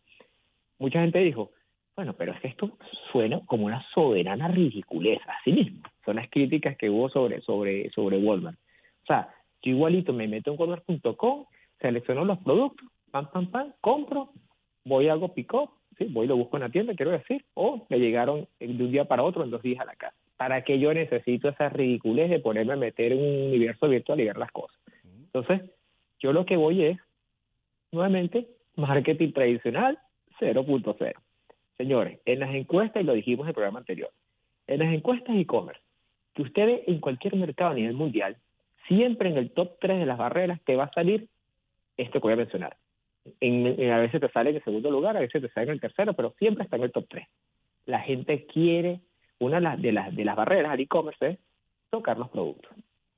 mucha 0.80 1.02
gente 1.02 1.20
dijo, 1.20 1.52
bueno, 1.96 2.14
pero 2.14 2.34
es 2.34 2.42
que 2.42 2.50
esto 2.50 2.78
suena 3.12 3.42
como 3.46 3.66
una 3.66 3.86
soberana 3.94 4.48
ridiculez, 4.48 5.20
así 5.40 5.52
mismo. 5.52 5.82
Son 6.04 6.18
las 6.18 6.30
críticas 6.30 6.78
que 6.78 6.90
hubo 6.90 7.10
sobre, 7.10 7.42
sobre, 7.42 7.90
sobre 7.92 8.18
Walmart. 8.18 8.58
O 9.06 9.08
sea, 9.08 9.30
yo 9.62 9.72
igualito 9.72 10.14
me 10.14 10.28
meto 10.28 10.52
en 10.52 10.60
walmart.com, 10.60 11.46
selecciono 11.80 12.26
los 12.26 12.40
productos, 12.40 12.88
pam, 13.12 13.30
pam, 13.32 13.52
pam, 13.52 13.74
compro, 13.80 14.32
voy 14.84 15.08
a 15.08 15.14
algo 15.14 15.34
pick-up, 15.34 15.70
¿sí? 15.98 16.06
voy 16.06 16.26
y 16.26 16.30
lo 16.30 16.38
busco 16.38 16.58
en 16.58 16.64
la 16.64 16.70
tienda, 16.70 16.96
quiero 16.96 17.12
decir, 17.12 17.46
o 17.54 17.86
me 17.90 18.00
llegaron 18.00 18.48
de 18.60 18.84
un 18.84 18.92
día 18.92 19.06
para 19.06 19.24
otro 19.24 19.44
en 19.44 19.52
dos 19.52 19.62
días 19.62 19.80
a 19.80 19.86
la 19.86 19.96
casa. 19.96 20.16
¿Para 20.38 20.64
qué 20.64 20.80
yo 20.80 20.94
necesito 20.94 21.50
esa 21.50 21.70
ridiculez 21.70 22.30
de 22.32 22.40
ponerme 22.40 22.74
a 22.74 22.78
meter 22.78 23.12
en 23.12 23.20
un 23.20 23.48
universo 23.50 23.88
virtual 23.88 24.20
y 24.20 24.26
ver 24.26 24.38
las 24.38 24.52
cosas? 24.52 24.78
Entonces, 25.04 25.62
yo 26.20 26.34
lo 26.34 26.46
que 26.46 26.58
voy 26.58 26.84
es, 26.84 26.98
nuevamente, 27.92 28.48
marketing 28.76 29.34
tradicional, 29.34 30.00
0.0. 30.40 31.14
Señores, 31.78 32.20
en 32.26 32.40
las 32.40 32.54
encuestas, 32.56 33.04
y 33.04 33.06
lo 33.06 33.14
dijimos 33.14 33.46
en 33.46 33.50
el 33.50 33.54
programa 33.54 33.80
anterior, 33.80 34.10
en 34.68 34.80
las 34.80 34.94
encuestas 34.94 35.36
e-commerce, 35.36 35.82
que 36.34 36.42
usted 36.42 36.82
en 36.88 37.00
cualquier 37.00 37.36
mercado 37.36 37.72
a 37.72 37.76
nivel 37.76 37.94
mundial, 37.94 38.38
siempre 38.88 39.30
en 39.30 39.38
el 39.38 39.52
top 39.52 39.78
3 39.80 40.00
de 40.00 40.06
las 40.06 40.18
barreras 40.18 40.60
te 40.66 40.76
va 40.76 40.86
a 40.86 40.94
salir 40.94 41.28
esto 41.98 42.14
que 42.14 42.28
voy 42.28 42.34
a 42.34 42.38
mencionar. 42.38 42.78
En, 43.40 43.92
a 43.92 44.00
veces 44.00 44.22
te 44.22 44.30
sale 44.30 44.52
en 44.52 44.58
el 44.58 44.64
segundo 44.64 44.92
lugar, 44.92 45.18
a 45.18 45.22
veces 45.22 45.42
te 45.42 45.50
sale 45.50 45.68
en 45.68 45.74
el 45.74 45.82
tercero, 45.82 46.14
pero 46.14 46.34
siempre 46.38 46.64
está 46.64 46.76
en 46.76 46.84
el 46.84 46.92
top 46.92 47.06
3. 47.10 47.28
La 47.86 48.00
gente 48.00 48.46
quiere, 48.46 49.02
una 49.40 49.58
de 49.78 49.92
las, 49.92 50.16
de 50.16 50.26
las 50.26 50.36
barreras 50.36 50.72
al 50.72 50.80
e-commerce 50.80 51.28
es 51.28 51.40
tocar 51.90 52.18
los 52.18 52.30
productos. 52.30 52.72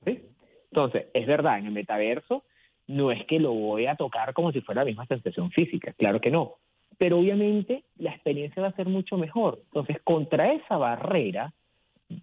Entonces, 0.04 1.06
es 1.14 1.26
verdad, 1.26 1.58
en 1.58 1.66
el 1.66 1.72
metaverso 1.72 2.44
no 2.86 3.10
es 3.10 3.24
que 3.26 3.38
lo 3.38 3.52
voy 3.52 3.86
a 3.86 3.96
tocar 3.96 4.32
como 4.34 4.52
si 4.52 4.60
fuera 4.60 4.82
la 4.82 4.86
misma 4.86 5.06
sensación 5.06 5.50
física, 5.50 5.92
claro 5.92 6.20
que 6.20 6.30
no 6.30 6.56
pero 6.98 7.20
obviamente 7.20 7.84
la 7.96 8.10
experiencia 8.10 8.60
va 8.60 8.68
a 8.68 8.76
ser 8.76 8.88
mucho 8.88 9.16
mejor. 9.16 9.60
Entonces, 9.66 9.98
contra 10.02 10.52
esa 10.52 10.76
barrera, 10.76 11.52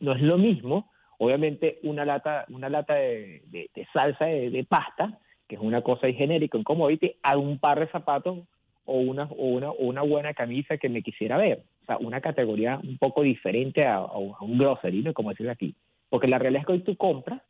no 0.02 0.12
es 0.14 0.22
lo 0.22 0.38
mismo, 0.38 0.92
obviamente, 1.18 1.80
una 1.84 2.06
lata, 2.06 2.46
una 2.50 2.70
lata 2.70 2.96
de, 2.96 3.70
salsa 3.94 4.26
de, 4.26 4.66
pasta, 4.68 5.20
que 5.48 5.56
es 5.56 5.62
una 5.62 5.82
cosa 5.82 6.12
genérica 6.12 6.58
en 6.58 6.64
commodity, 6.64 7.16
a 7.24 7.38
un 7.38 7.60
par 7.60 7.80
de 7.80 7.88
zapatos 7.88 8.40
o 8.86 9.00
una, 9.00 9.24
o 9.24 9.46
una, 9.48 9.70
o 9.72 9.86
una 9.86 10.02
buena 10.02 10.34
camisa 10.34 10.78
que 10.78 10.90
me 10.90 11.02
quisiera 11.02 11.38
ver. 11.38 11.64
O 11.84 11.86
sea, 11.86 11.98
una 11.98 12.22
categoría 12.22 12.80
un 12.84 12.98
poco 12.98 13.22
diferente 13.22 13.86
a, 13.86 14.02
un 14.02 14.58
grocery, 14.58 15.04
¿no? 15.04 15.14
como 15.14 15.30
decir 15.30 15.50
aquí. 15.50 15.76
Porque 16.10 16.28
la 16.28 16.40
realidad 16.40 16.62
es 16.62 16.68
que 16.68 16.74
hoy 16.74 16.80
tú 16.80 16.96
compras, 16.96 17.42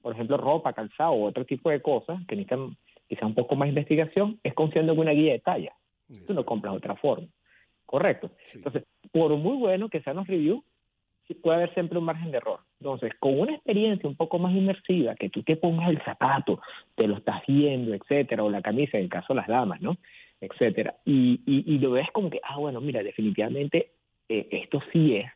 por 0.00 0.14
ejemplo, 0.14 0.36
ropa, 0.36 0.72
calzado 0.72 1.12
o 1.12 1.24
otro 1.24 1.44
tipo 1.44 1.70
de 1.70 1.80
cosas 1.80 2.20
que 2.26 2.36
necesitan 2.36 2.76
quizá 3.08 3.26
un 3.26 3.34
poco 3.34 3.56
más 3.56 3.68
investigación, 3.68 4.38
es 4.42 4.54
confiando 4.54 4.92
en 4.92 4.98
una 4.98 5.12
guía 5.12 5.32
de 5.32 5.38
talla. 5.38 5.72
Tú 6.26 6.34
no 6.34 6.44
compras 6.44 6.74
otra 6.74 6.96
forma. 6.96 7.28
Correcto. 7.84 8.30
Entonces, 8.54 8.84
por 9.12 9.36
muy 9.36 9.56
bueno 9.58 9.90
que 9.90 10.00
sean 10.00 10.16
los 10.16 10.26
reviews, 10.26 10.62
puede 11.34 11.56
haber 11.56 11.74
siempre 11.74 11.98
un 11.98 12.04
margen 12.04 12.30
de 12.30 12.38
error. 12.38 12.60
Entonces, 12.80 13.12
con 13.20 13.38
una 13.38 13.54
experiencia 13.54 14.08
un 14.08 14.16
poco 14.16 14.38
más 14.38 14.54
inmersiva, 14.54 15.14
que 15.14 15.30
tú 15.30 15.42
te 15.42 15.56
pongas 15.56 15.90
el 15.90 16.02
zapato, 16.02 16.60
te 16.94 17.06
lo 17.06 17.16
estás 17.16 17.42
viendo, 17.46 17.94
etcétera, 17.94 18.42
o 18.44 18.50
la 18.50 18.62
camisa, 18.62 18.98
en 18.98 19.04
el 19.04 19.10
caso 19.10 19.32
de 19.32 19.40
las 19.40 19.48
damas, 19.48 19.80
¿no? 19.80 19.96
Etcétera. 20.40 20.96
Y, 21.04 21.40
y, 21.46 21.78
lo 21.78 21.92
ves 21.92 22.08
como 22.12 22.28
que, 22.30 22.40
ah, 22.42 22.58
bueno, 22.58 22.80
mira, 22.80 23.02
definitivamente 23.02 23.92
eh, 24.28 24.48
esto 24.50 24.80
sí 24.92 25.16
es. 25.16 25.30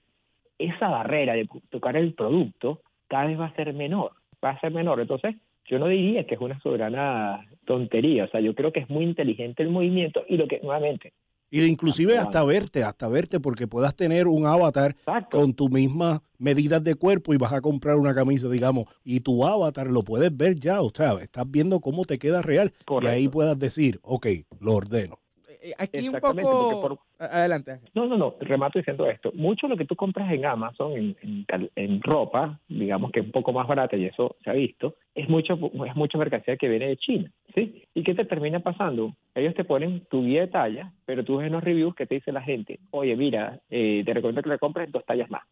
Esa 0.59 0.89
barrera 0.89 1.35
de 1.35 1.49
tocar 1.71 1.97
el 1.97 2.15
producto 2.15 2.81
cada 3.07 3.27
vez 3.27 3.39
va 3.39 3.47
a 3.47 3.55
ser 3.55 3.73
menor, 3.73 4.13
va 4.45 4.51
a 4.51 4.61
ser 4.61 4.73
menor. 4.73 5.01
Entonces, 5.01 5.37
yo 5.67 5.79
no 5.79 5.87
diría 5.89 6.27
que 6.27 6.35
es 6.35 6.41
una 6.41 6.59
soberana 6.61 7.47
tontería, 7.65 8.25
o 8.25 8.29
sea, 8.29 8.41
yo 8.41 8.55
creo 8.55 8.73
que 8.73 8.81
es 8.81 8.91
muy 8.91 9.05
inteligente 9.05 9.63
el 9.63 9.71
movimiento 9.71 10.25
y 10.29 10.37
lo 10.37 10.47
que 10.47 10.61
nuevamente... 10.61 11.13
Y 11.51 11.63
inclusive 11.63 12.19
hasta 12.19 12.43
verte, 12.45 12.83
hasta 12.83 13.09
verte, 13.09 13.41
porque 13.41 13.67
puedas 13.67 13.95
tener 13.95 14.27
un 14.27 14.47
avatar 14.47 14.97
con 15.31 15.55
tu 15.55 15.69
misma 15.69 16.23
medidas 16.39 16.83
de 16.83 16.95
cuerpo 16.95 17.35
y 17.35 17.37
vas 17.37 17.53
a 17.53 17.61
comprar 17.61 17.97
una 17.97 18.15
camisa, 18.15 18.49
digamos, 18.49 18.87
y 19.05 19.21
tu 19.21 19.45
avatar 19.45 19.87
lo 19.87 20.03
puedes 20.03 20.37
ver 20.37 20.57
ya, 20.57 20.83
o 20.83 20.91
sea, 20.91 21.13
estás 21.21 21.51
viendo 21.51 21.81
cómo 21.81 22.05
te 22.05 22.19
queda 22.19 22.43
real 22.43 22.73
y 23.01 23.07
ahí 23.07 23.29
puedas 23.29 23.59
decir, 23.59 24.01
ok, 24.03 24.27
lo 24.61 24.75
ordeno. 24.75 25.19
Eh, 25.67 25.73
aquí 25.79 26.09
un 26.09 26.21
poco... 26.21 27.01
Adelante. 27.19 27.81
No, 27.95 28.07
no, 28.07 28.17
no, 28.19 28.35
remato 28.41 28.79
diciendo 28.79 29.09
esto. 29.09 29.33
Mucho 29.35 29.67
lo 29.69 29.77
que 29.77 29.87
tú 29.87 29.97
compras 29.97 30.31
en 30.31 30.45
Amazon, 30.45 30.93
en, 30.93 31.47
en, 31.75 32.03
ropa, 32.03 32.61
digamos 32.69 33.11
que 33.11 33.21
es 33.21 33.27
un 33.27 33.33
poco 33.33 33.53
más 33.53 33.67
barata 33.67 33.97
y 33.97 34.05
eso 34.05 34.37
se 34.45 34.51
ha 34.51 34.53
visto, 34.53 34.97
es 35.15 35.29
mucho 35.29 35.55
es 35.87 35.97
mucha 35.97 36.19
mercancía 36.19 36.57
que 36.57 36.69
viene 36.69 36.89
de 36.89 36.97
China, 36.99 37.33
¿Y 37.57 38.03
qué 38.03 38.15
te 38.15 38.27
termina 38.27 38.61
pasando? 38.61 39.15
Ellos 39.35 39.55
te 39.55 39.65
ponen 39.65 40.05
tu 40.11 40.23
guía 40.23 40.43
de 40.43 40.49
talla, 40.49 40.93
pero 41.07 41.25
tú 41.25 41.39
ves 41.39 41.47
en 41.47 41.55
los 41.55 41.65
reviews 41.65 41.95
que 41.95 42.07
te 42.07 42.17
dice 42.17 42.31
la 42.31 42.43
gente, 42.43 42.81
oye, 42.91 43.17
mira, 43.17 43.61
eh, 43.71 44.03
te 44.05 44.13
recomiendo 44.13 44.43
que 44.43 44.51
le 44.51 44.59
compres 44.59 44.93
dos 44.93 45.05
tallas 45.07 45.31
más. 45.31 45.43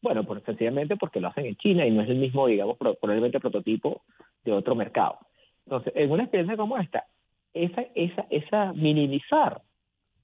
Bueno, 0.00 0.22
pues 0.22 0.44
sencillamente 0.44 0.96
porque 0.96 1.20
lo 1.20 1.28
hacen 1.28 1.46
en 1.46 1.56
China 1.56 1.84
y 1.84 1.90
no 1.90 2.02
es 2.02 2.08
el 2.08 2.16
mismo, 2.18 2.46
digamos, 2.46 2.76
probablemente 2.78 3.40
prototipo 3.40 4.02
de 4.44 4.52
otro 4.52 4.76
mercado. 4.76 5.18
Entonces, 5.66 5.92
en 5.96 6.10
una 6.10 6.22
experiencia 6.22 6.56
como 6.56 6.78
esta, 6.78 7.04
esa, 7.52 7.84
esa, 7.94 8.26
esa 8.30 8.72
minimizar 8.72 9.60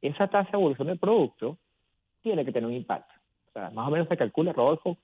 esa 0.03 0.29
tasa 0.29 0.51
de 0.53 0.59
evolución 0.59 0.89
del 0.89 0.99
producto 0.99 1.59
tiene 2.23 2.45
que 2.45 2.53
tener 2.53 2.69
un 2.69 2.77
impacto. 2.77 3.15
O 3.49 3.53
sea, 3.53 3.71
más 3.71 3.89
o 3.89 3.91
menos 3.91 4.09
se 4.09 4.17
calcula, 4.17 4.53
Rodolfo, 4.53 4.97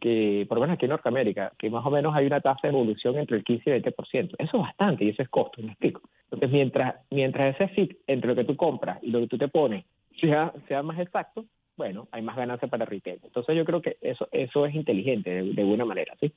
que, 0.00 0.44
por 0.48 0.58
lo 0.58 0.62
menos 0.62 0.74
aquí 0.74 0.86
en 0.86 0.90
Norteamérica, 0.90 1.52
que 1.58 1.70
más 1.70 1.84
o 1.84 1.90
menos 1.90 2.14
hay 2.14 2.26
una 2.26 2.40
tasa 2.40 2.60
de 2.62 2.68
evolución 2.68 3.16
entre 3.18 3.38
el 3.38 3.44
15 3.44 3.70
y 3.70 3.72
el 3.72 3.82
20%. 3.82 4.34
Eso 4.38 4.56
es 4.56 4.62
bastante 4.62 5.04
y 5.04 5.10
eso 5.10 5.22
es 5.22 5.28
costo, 5.28 5.62
me 5.62 5.68
explico. 5.72 6.02
Entonces, 6.24 6.50
mientras, 6.50 6.94
mientras 7.10 7.54
ese 7.54 7.68
fit 7.68 7.96
entre 8.06 8.28
lo 8.28 8.36
que 8.36 8.44
tú 8.44 8.56
compras 8.56 8.98
y 9.02 9.10
lo 9.10 9.20
que 9.20 9.26
tú 9.26 9.38
te 9.38 9.48
pones 9.48 9.84
sea, 10.20 10.52
sea 10.68 10.82
más 10.82 10.98
exacto, 11.00 11.46
bueno, 11.76 12.08
hay 12.12 12.22
más 12.22 12.36
ganancia 12.36 12.68
para 12.68 12.84
retail. 12.84 13.20
Entonces 13.22 13.56
yo 13.56 13.64
creo 13.64 13.80
que 13.80 13.96
eso, 14.00 14.28
eso 14.32 14.66
es 14.66 14.74
inteligente 14.74 15.30
de, 15.30 15.42
de 15.54 15.64
buena 15.64 15.84
manera, 15.84 16.14
¿sí? 16.20 16.32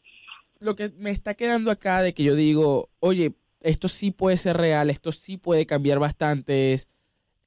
Lo 0.60 0.76
que 0.76 0.90
me 0.98 1.10
está 1.10 1.34
quedando 1.34 1.70
acá 1.70 2.02
de 2.02 2.14
que 2.14 2.24
yo 2.24 2.36
digo, 2.36 2.90
oye, 3.00 3.34
esto 3.62 3.88
sí 3.88 4.12
puede 4.12 4.38
ser 4.38 4.58
real, 4.58 4.90
esto 4.90 5.12
sí 5.12 5.38
puede 5.38 5.66
cambiar 5.66 6.00
bastante, 6.00 6.74
es 6.74 6.88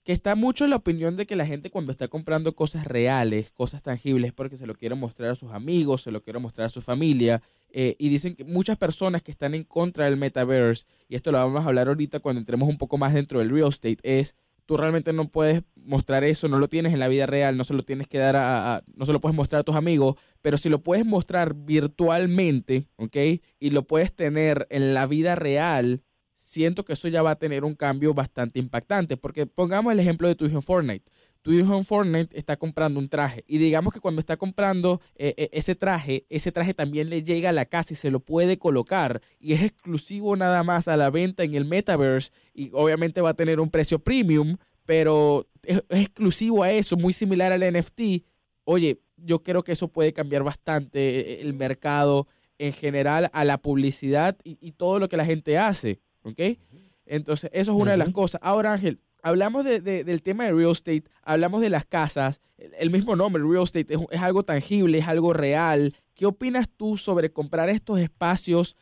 que 0.07 0.13
está 0.13 0.37
mucho 0.37 0.63
en 0.63 0.71
la 0.71 0.77
opinión 0.77 1.17
de 1.17 1.27
que 1.27 1.35
la 1.35 1.47
gente 1.47 1.69
cuando 1.69 1.91
está 1.91 2.07
comprando 2.07 2.55
cosas 2.55 2.85
reales, 2.87 3.51
cosas 3.51 3.83
tangibles, 3.83 4.33
porque 4.33 4.57
se 4.57 4.65
lo 4.65 4.77
quiere 4.77 4.95
mostrar 4.95 5.31
a 5.31 5.35
sus 5.35 5.51
amigos, 5.51 6.03
se 6.03 6.13
lo 6.13 6.23
quiere 6.23 6.39
mostrar 6.39 6.67
a 6.67 6.69
su 6.69 6.81
familia, 6.81 7.43
eh, 7.71 7.97
y 7.99 8.09
dicen 8.09 8.37
que 8.37 8.45
muchas 8.45 8.79
personas 8.79 9.25
que 9.25 9.33
están 9.33 9.53
en 9.53 9.65
contra 9.65 10.05
del 10.05 10.17
metaverse, 10.17 10.87
y 11.09 11.17
esto 11.17 11.33
lo 11.33 11.39
vamos 11.39 11.65
a 11.65 11.69
hablar 11.69 11.89
ahorita 11.89 12.21
cuando 12.21 12.39
entremos 12.39 12.69
un 12.69 12.79
poco 12.79 12.99
más 12.99 13.15
dentro 13.15 13.41
del 13.41 13.51
real 13.51 13.69
estate, 13.69 13.99
es 14.05 14.37
tú 14.65 14.77
realmente 14.77 15.13
no 15.13 15.27
puedes 15.27 15.65
mostrar 15.75 16.23
eso, 16.23 16.47
no 16.47 16.61
lo 16.61 16.69
tienes 16.69 16.93
en 16.93 17.01
la 17.01 17.09
vida 17.09 17.27
real, 17.27 17.57
no 17.57 17.65
se 17.65 17.75
lo 17.75 17.83
tienes 17.83 18.07
que 18.07 18.19
dar 18.19 18.37
a, 18.37 18.77
a, 18.77 18.85
no 18.95 19.07
se 19.07 19.13
lo 19.13 19.21
puedes 19.21 19.35
mostrar 19.35 19.63
a 19.63 19.65
tus 19.65 19.75
amigos, 19.75 20.15
pero 20.41 20.57
si 20.57 20.69
lo 20.69 20.85
puedes 20.85 21.05
mostrar 21.05 21.55
virtualmente, 21.55 22.87
¿ok? 22.95 23.17
Y 23.59 23.71
lo 23.71 23.83
puedes 23.89 24.15
tener 24.15 24.69
en 24.71 24.95
la 24.95 25.07
vida 25.07 25.35
real, 25.35 26.05
siento 26.47 26.85
que 26.85 26.93
eso 26.93 27.09
ya 27.09 27.23
va 27.23 27.33
a 27.33 27.39
tener 27.39 27.65
un 27.65 27.75
cambio 27.75 28.15
bastante 28.15 28.61
impactante. 28.61 29.17
Porque 29.17 29.47
pongamos 29.47 29.93
el 29.93 29.99
ejemplo 29.99 30.29
de 30.29 30.37
tu 30.37 30.47
hijo 30.47 30.57
en 30.57 30.63
Fortnite. 30.63 31.11
Tu 31.43 31.53
hijo 31.53 31.77
en 31.77 31.85
Fortnite 31.85 32.39
está 32.39 32.57
comprando 32.57 32.99
un 32.99 33.09
traje 33.09 33.45
y 33.47 33.59
digamos 33.59 33.93
que 33.93 34.01
cuando 34.01 34.19
está 34.19 34.37
comprando 34.37 35.01
eh, 35.15 35.33
eh, 35.37 35.49
ese 35.53 35.77
traje, 35.77 36.27
ese 36.29 36.51
traje 36.51 36.75
también 36.75 37.09
le 37.09 37.23
llega 37.23 37.51
a 37.51 37.53
la 37.53 37.67
casa 37.67 37.93
y 37.93 37.97
se 37.97 38.11
lo 38.11 38.19
puede 38.19 38.59
colocar 38.59 39.23
y 39.39 39.53
es 39.53 39.63
exclusivo 39.63 40.35
nada 40.35 40.65
más 40.65 40.89
a 40.89 40.97
la 40.97 41.09
venta 41.09 41.45
en 41.45 41.55
el 41.55 41.65
metaverse 41.65 42.33
y 42.53 42.71
obviamente 42.73 43.21
va 43.21 43.31
a 43.31 43.35
tener 43.35 43.61
un 43.61 43.71
precio 43.71 44.01
premium, 44.01 44.57
pero 44.87 45.47
es, 45.63 45.85
exclusivo 45.89 46.65
a 46.65 46.73
eso, 46.73 46.97
muy 46.97 47.13
similar 47.13 47.53
al 47.53 47.63
NFT. 47.73 48.25
Oye, 48.65 48.99
yo 49.17 49.45
creo 49.45 49.63
que 49.63 49.71
eso 49.71 49.87
puede 49.87 50.13
cambiar 50.13 50.43
bastante 50.43 51.43
el 51.43 51.55
mercado 51.55 52.27
en 52.59 52.73
general 52.73 53.31
a 53.33 53.45
la 53.45 53.59
publicidad 53.59 54.37
y 54.43 54.73
todo 54.73 54.99
lo 54.99 55.09
que 55.09 55.17
la 55.17 55.25
gente 55.25 55.59
hace. 55.59 56.01
¿Ok? 56.27 56.59
Entonces, 57.07 57.51
eso 57.53 57.73
es 57.73 57.79
una 57.81 57.93
de 57.93 57.97
las 57.97 58.11
cosas. 58.11 58.41
Ahora, 58.43 58.73
Ángel, 58.73 58.99
hablamos 59.23 59.65
de, 59.65 59.81
de, 59.81 60.03
del 60.03 60.23
tema 60.23 60.45
de 60.45 60.53
real 60.53 60.73
estate, 60.73 61.05
hablamos 61.23 61.61
de 61.61 61.71
las 61.71 61.87
casas, 61.87 62.43
el 62.59 62.91
mismo 62.91 63.15
nombre, 63.15 63.43
real 63.43 63.63
estate, 63.63 63.95
es, 63.95 64.01
es, 64.11 64.21
algo 64.21 64.43
tangible, 64.43 64.99
es 64.99 65.07
algo 65.07 65.33
real. 65.33 65.95
¿Qué 66.15 66.27
opinas 66.27 66.69
tú 66.69 66.97
sobre 66.97 67.31
comprar 67.31 67.69
estos 67.69 68.01
espacios 68.01 68.77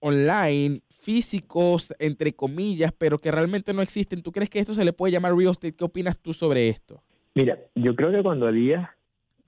online, 0.00 0.80
físicos, 0.88 1.94
entre 1.98 2.34
comillas, 2.34 2.92
pero 2.92 3.18
que 3.18 3.30
realmente 3.30 3.72
no 3.72 3.80
existen? 3.80 4.22
¿Tú 4.22 4.30
crees 4.30 4.50
que 4.50 4.58
esto 4.58 4.74
se 4.74 4.84
le 4.84 4.92
puede 4.92 5.12
llamar 5.12 5.34
real 5.34 5.52
estate? 5.52 5.74
¿Qué 5.74 5.84
opinas 5.84 6.18
tú 6.18 6.34
sobre 6.34 6.68
esto? 6.68 7.02
Mira, 7.34 7.58
yo 7.74 7.96
creo 7.96 8.12
que 8.12 8.22
cuando 8.22 8.52
Díaz 8.52 8.90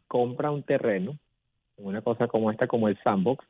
compra 0.08 0.50
un 0.50 0.62
terreno, 0.62 1.18
una 1.76 2.00
cosa 2.00 2.28
como 2.28 2.50
esta, 2.50 2.66
como 2.66 2.88
el 2.88 2.98
sandbox, 3.02 3.44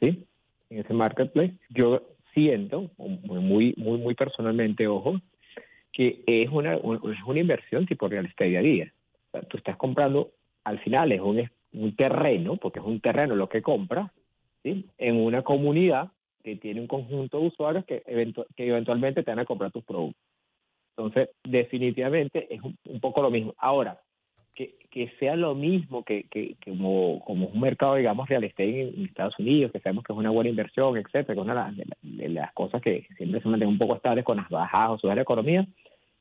¿sí? 0.00 0.24
En 0.70 0.78
ese 0.78 0.92
marketplace, 0.92 1.54
yo 1.70 2.02
siento, 2.34 2.90
muy, 2.98 3.74
muy, 3.76 3.98
muy 3.98 4.14
personalmente, 4.14 4.86
ojo, 4.86 5.20
que 5.92 6.22
es 6.26 6.48
una, 6.50 6.74
es 6.74 7.22
una 7.26 7.40
inversión 7.40 7.86
tipo 7.86 8.08
real 8.08 8.26
estate 8.26 8.50
día 8.50 8.58
a 8.60 8.62
día. 8.62 8.92
Tú 9.48 9.56
estás 9.56 9.76
comprando, 9.76 10.32
al 10.64 10.78
final 10.80 11.12
es 11.12 11.20
un, 11.20 11.50
un 11.72 11.96
terreno, 11.96 12.56
porque 12.56 12.80
es 12.80 12.84
un 12.84 13.00
terreno 13.00 13.34
lo 13.34 13.48
que 13.48 13.62
compras, 13.62 14.10
en 14.64 15.16
una 15.16 15.42
comunidad 15.42 16.10
que 16.42 16.56
tiene 16.56 16.80
un 16.80 16.86
conjunto 16.86 17.40
de 17.40 17.46
usuarios 17.46 17.84
que, 17.84 18.02
que 18.56 18.68
eventualmente 18.68 19.22
te 19.22 19.30
van 19.30 19.38
a 19.38 19.44
comprar 19.44 19.70
tus 19.70 19.84
productos. 19.84 20.22
Entonces, 20.96 21.30
definitivamente 21.44 22.52
es 22.52 22.60
un 22.62 23.00
poco 23.00 23.22
lo 23.22 23.30
mismo. 23.30 23.54
Ahora, 23.58 24.00
que, 24.58 24.74
que, 24.90 25.08
sea 25.20 25.36
lo 25.36 25.54
mismo 25.54 26.02
que, 26.02 26.24
que, 26.24 26.56
que, 26.60 26.72
como, 26.72 27.24
como 27.24 27.46
un 27.46 27.60
mercado, 27.60 27.94
digamos, 27.94 28.28
real 28.28 28.42
estate 28.42 28.88
en, 28.88 29.04
Estados 29.04 29.38
Unidos, 29.38 29.70
que 29.70 29.78
sabemos 29.78 30.02
que 30.02 30.12
es 30.12 30.18
una 30.18 30.30
buena 30.30 30.50
inversión, 30.50 30.96
etcétera, 30.96 31.26
que 31.26 31.32
es 31.32 31.38
una 31.38 31.70
de, 31.70 31.84
de, 32.02 32.22
de, 32.24 32.28
las 32.28 32.52
cosas 32.54 32.82
que 32.82 33.06
siempre 33.16 33.40
se 33.40 33.48
mantienen 33.48 33.74
un 33.74 33.78
poco 33.78 33.94
estables 33.94 34.24
con 34.24 34.38
las 34.38 34.48
bajadas 34.48 34.90
o 34.90 34.98
subidas 34.98 35.14
de 35.14 35.16
la 35.16 35.22
economía, 35.22 35.66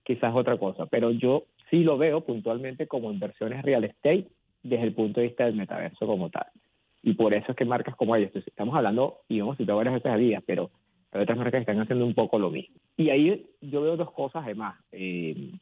quizás 0.03 0.35
otra 0.35 0.55
cosa. 0.57 0.85
Pero 0.85 1.09
yo 1.09 1.45
sí 1.71 1.83
lo 1.83 1.97
veo 1.97 2.21
puntualmente 2.21 2.85
como 2.85 3.11
inversiones 3.11 3.63
real 3.63 3.83
estate 3.83 4.27
desde 4.61 4.83
el 4.83 4.93
punto 4.93 5.19
de 5.19 5.27
vista 5.27 5.45
del 5.45 5.55
metaverso 5.55 6.05
como 6.05 6.29
tal. 6.29 6.45
Y 7.01 7.13
por 7.13 7.33
eso 7.33 7.53
es 7.53 7.57
que 7.57 7.65
marcas 7.65 7.95
como 7.95 8.15
ellas, 8.15 8.31
estamos 8.35 8.75
hablando, 8.75 9.21
y 9.27 9.39
hemos 9.39 9.57
citado 9.57 9.77
varias 9.77 9.95
veces 9.95 10.11
a 10.11 10.17
días, 10.17 10.43
pero 10.45 10.69
hay 11.11 11.23
otras 11.23 11.39
marcas 11.39 11.53
que 11.53 11.71
están 11.71 11.81
haciendo 11.81 12.05
un 12.05 12.13
poco 12.13 12.37
lo 12.37 12.51
mismo. 12.51 12.75
Y 12.97 13.09
ahí 13.09 13.47
yo 13.61 13.81
veo 13.81 13.97
dos 13.97 14.11
cosas 14.11 14.43
además, 14.45 14.75
eh, 14.91 15.53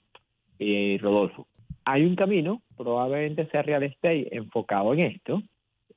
eh, 0.59 0.97
Rodolfo 1.01 1.47
hay 1.86 2.04
un 2.04 2.15
camino, 2.15 2.62
probablemente 2.76 3.48
sea 3.48 3.62
real 3.62 3.84
estate 3.84 4.36
enfocado 4.36 4.93
en 4.93 5.02
esto, 5.02 5.43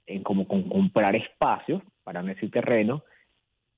en 0.06 0.22
como 0.22 0.46
con 0.46 0.68
comprar 0.68 1.16
espacios, 1.16 1.82
para 2.04 2.22
no 2.22 2.28
decir 2.28 2.50
terreno, 2.50 3.02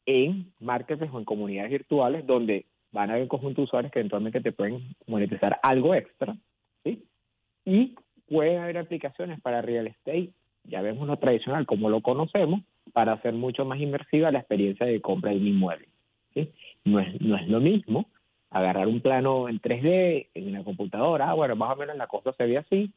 en 0.06 0.52
marketplaces 0.58 1.14
o 1.14 1.18
en 1.18 1.24
comunidades 1.24 1.70
virtuales 1.70 2.26
donde 2.26 2.66
van 2.92 3.08
a 3.08 3.12
haber 3.12 3.22
un 3.22 3.28
conjunto 3.28 3.60
de 3.60 3.64
usuarios 3.64 3.92
que 3.92 4.00
eventualmente 4.00 4.40
te 4.40 4.52
pueden 4.52 4.94
monetizar 5.06 5.60
algo 5.62 5.94
extra, 5.94 6.36
¿sí? 6.82 7.04
Y 7.64 7.94
pueden 8.28 8.58
haber 8.58 8.78
aplicaciones 8.78 9.40
para 9.40 9.62
real 9.62 9.86
estate, 9.86 10.30
ya 10.64 10.82
vemos 10.82 11.06
lo 11.06 11.16
tradicional 11.16 11.66
como 11.66 11.90
lo 11.90 12.00
conocemos, 12.00 12.62
para 12.92 13.12
hacer 13.12 13.34
mucho 13.34 13.64
más 13.64 13.78
inmersiva 13.78 14.32
la 14.32 14.40
experiencia 14.40 14.86
de 14.86 15.00
compra 15.00 15.30
de 15.30 15.36
un 15.36 15.46
inmueble, 15.46 15.88
¿sí? 16.34 16.50
No 16.84 16.98
es, 16.98 17.20
no 17.20 17.36
es 17.36 17.46
lo 17.46 17.60
mismo 17.60 18.08
agarrar 18.50 18.88
un 18.88 19.00
plano 19.00 19.48
en 19.48 19.60
3D 19.60 20.28
en 20.34 20.48
una 20.48 20.64
computadora, 20.64 21.30
ah, 21.30 21.34
bueno, 21.34 21.56
más 21.56 21.72
o 21.72 21.76
menos 21.76 21.96
la 21.96 22.06
cosa 22.06 22.32
se 22.32 22.46
ve 22.46 22.58
así, 22.58 22.92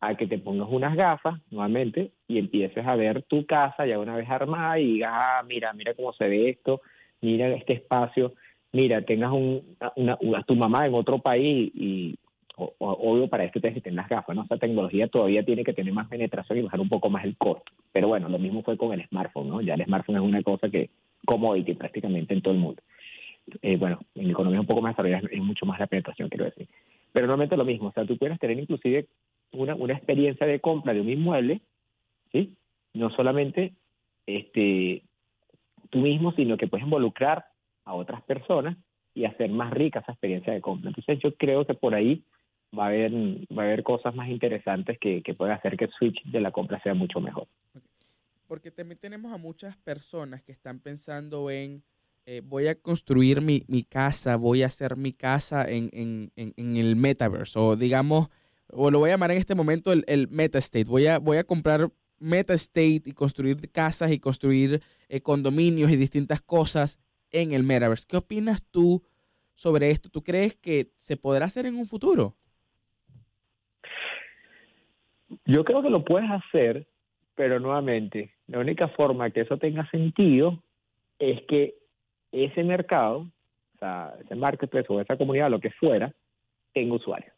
a 0.00 0.14
que 0.14 0.26
te 0.26 0.38
pongas 0.38 0.68
unas 0.70 0.94
gafas 0.94 1.40
nuevamente 1.50 2.12
y 2.28 2.38
empieces 2.38 2.86
a 2.86 2.94
ver 2.94 3.22
tu 3.22 3.46
casa 3.46 3.86
ya 3.86 3.98
una 3.98 4.14
vez 4.16 4.28
armada 4.30 4.78
y 4.78 4.92
digas, 4.92 5.12
ah, 5.14 5.42
mira, 5.46 5.72
mira 5.72 5.94
cómo 5.94 6.12
se 6.12 6.28
ve 6.28 6.50
esto, 6.50 6.82
mira 7.20 7.48
este 7.48 7.72
espacio, 7.72 8.34
mira, 8.72 9.02
tengas 9.02 9.32
un, 9.32 9.76
una, 9.96 10.18
una, 10.20 10.42
tu 10.44 10.54
mamá 10.54 10.86
en 10.86 10.94
otro 10.94 11.18
país 11.18 11.72
y, 11.74 12.16
obvio 12.58 13.28
para 13.28 13.44
esto 13.44 13.60
tienes 13.60 13.76
que 13.76 13.82
tener 13.82 13.96
las 13.96 14.08
gafas, 14.08 14.34
¿no? 14.34 14.42
Esa 14.42 14.56
tecnología 14.56 15.06
todavía 15.06 15.44
tiene 15.44 15.62
que 15.62 15.72
tener 15.72 15.92
más 15.92 16.08
penetración 16.08 16.58
y 16.58 16.62
bajar 16.62 16.80
un 16.80 16.88
poco 16.88 17.08
más 17.08 17.24
el 17.24 17.36
costo. 17.36 17.72
Pero 17.92 18.08
bueno, 18.08 18.28
lo 18.28 18.38
mismo 18.38 18.62
fue 18.62 18.76
con 18.76 18.92
el 18.92 19.06
smartphone, 19.06 19.48
¿no? 19.48 19.60
Ya 19.60 19.74
el 19.74 19.84
smartphone 19.84 20.16
es 20.16 20.22
una 20.22 20.42
cosa 20.42 20.68
que 20.68 20.90
commodity 21.24 21.74
prácticamente 21.74 22.34
en 22.34 22.42
todo 22.42 22.54
el 22.54 22.60
mundo 22.60 22.82
eh, 23.62 23.76
bueno, 23.76 24.00
en 24.14 24.30
economía 24.30 24.60
un 24.60 24.66
poco 24.66 24.82
más 24.82 24.92
desarrollada 24.92 25.28
es, 25.30 25.40
mucho 25.40 25.66
más 25.66 25.78
la 25.78 25.86
penetración, 25.86 26.28
quiero 26.28 26.44
decir. 26.46 26.68
Pero 27.12 27.26
normalmente 27.26 27.56
lo 27.56 27.64
mismo, 27.64 27.88
o 27.88 27.92
sea, 27.92 28.04
tú 28.04 28.16
puedes 28.16 28.38
tener 28.38 28.58
inclusive 28.58 29.06
una, 29.52 29.74
una 29.74 29.94
experiencia 29.94 30.46
de 30.46 30.60
compra 30.60 30.92
de 30.92 31.00
un 31.00 31.08
inmueble, 31.08 31.60
¿sí? 32.32 32.56
No 32.94 33.10
solamente 33.10 33.74
este, 34.26 35.02
tú 35.90 35.98
mismo, 35.98 36.32
sino 36.32 36.56
que 36.56 36.68
puedes 36.68 36.84
involucrar 36.84 37.46
a 37.84 37.94
otras 37.94 38.22
personas 38.22 38.76
y 39.14 39.24
hacer 39.24 39.50
más 39.50 39.72
rica 39.72 40.00
esa 40.00 40.12
experiencia 40.12 40.52
de 40.52 40.60
compra. 40.60 40.90
Entonces 40.90 41.18
yo 41.20 41.34
creo 41.34 41.66
que 41.66 41.74
por 41.74 41.94
ahí 41.94 42.22
va 42.78 42.84
a 42.84 42.88
haber, 42.88 43.12
va 43.12 43.62
a 43.62 43.66
haber 43.66 43.82
cosas 43.82 44.14
más 44.14 44.28
interesantes 44.28 44.98
que, 44.98 45.22
que 45.22 45.34
pueden 45.34 45.54
hacer 45.54 45.76
que 45.76 45.86
el 45.86 45.92
switch 45.92 46.22
de 46.24 46.40
la 46.40 46.50
compra 46.50 46.80
sea 46.82 46.94
mucho 46.94 47.20
mejor. 47.20 47.46
Porque 48.46 48.70
también 48.70 48.98
tenemos 48.98 49.32
a 49.32 49.38
muchas 49.38 49.76
personas 49.76 50.42
que 50.42 50.52
están 50.52 50.78
pensando 50.80 51.50
en 51.50 51.82
eh, 52.30 52.42
voy 52.44 52.66
a 52.66 52.74
construir 52.74 53.40
mi, 53.40 53.64
mi, 53.68 53.84
casa, 53.84 54.36
voy 54.36 54.62
a 54.62 54.66
hacer 54.66 54.98
mi 54.98 55.14
casa 55.14 55.66
en, 55.66 55.88
en, 55.94 56.30
en, 56.36 56.52
en, 56.58 56.76
el 56.76 56.94
metaverse, 56.94 57.58
o 57.58 57.74
digamos, 57.74 58.28
o 58.70 58.90
lo 58.90 58.98
voy 58.98 59.08
a 59.08 59.14
llamar 59.14 59.30
en 59.30 59.38
este 59.38 59.54
momento 59.54 59.94
el, 59.94 60.04
el 60.06 60.28
meta 60.28 60.58
state. 60.58 60.84
Voy 60.84 61.06
a, 61.06 61.20
voy 61.20 61.38
a 61.38 61.44
comprar 61.44 61.88
meta 62.18 62.52
state 62.52 63.00
y 63.06 63.12
construir 63.12 63.56
casas 63.72 64.12
y 64.12 64.20
construir 64.20 64.82
eh, 65.08 65.22
condominios 65.22 65.90
y 65.90 65.96
distintas 65.96 66.42
cosas 66.42 67.00
en 67.32 67.54
el 67.54 67.62
metaverse. 67.62 68.06
¿Qué 68.06 68.18
opinas 68.18 68.62
tú 68.62 69.02
sobre 69.54 69.88
esto? 69.88 70.10
¿Tú 70.10 70.22
crees 70.22 70.54
que 70.54 70.90
se 70.96 71.16
podrá 71.16 71.46
hacer 71.46 71.64
en 71.64 71.76
un 71.76 71.86
futuro? 71.86 72.36
Yo 75.46 75.64
creo 75.64 75.80
que 75.80 75.88
lo 75.88 76.04
puedes 76.04 76.28
hacer, 76.30 76.86
pero 77.34 77.58
nuevamente, 77.58 78.34
la 78.48 78.58
única 78.58 78.88
forma 78.88 79.30
que 79.30 79.40
eso 79.40 79.56
tenga 79.56 79.88
sentido 79.90 80.62
es 81.18 81.40
que 81.48 81.87
ese 82.32 82.62
mercado, 82.64 83.20
o 83.20 83.78
sea, 83.78 84.14
ese 84.20 84.34
marketplace 84.34 84.86
o 84.88 85.00
esa 85.00 85.16
comunidad, 85.16 85.50
lo 85.50 85.60
que 85.60 85.70
fuera, 85.70 86.12
tenga 86.72 86.94
usuarios. 86.94 87.32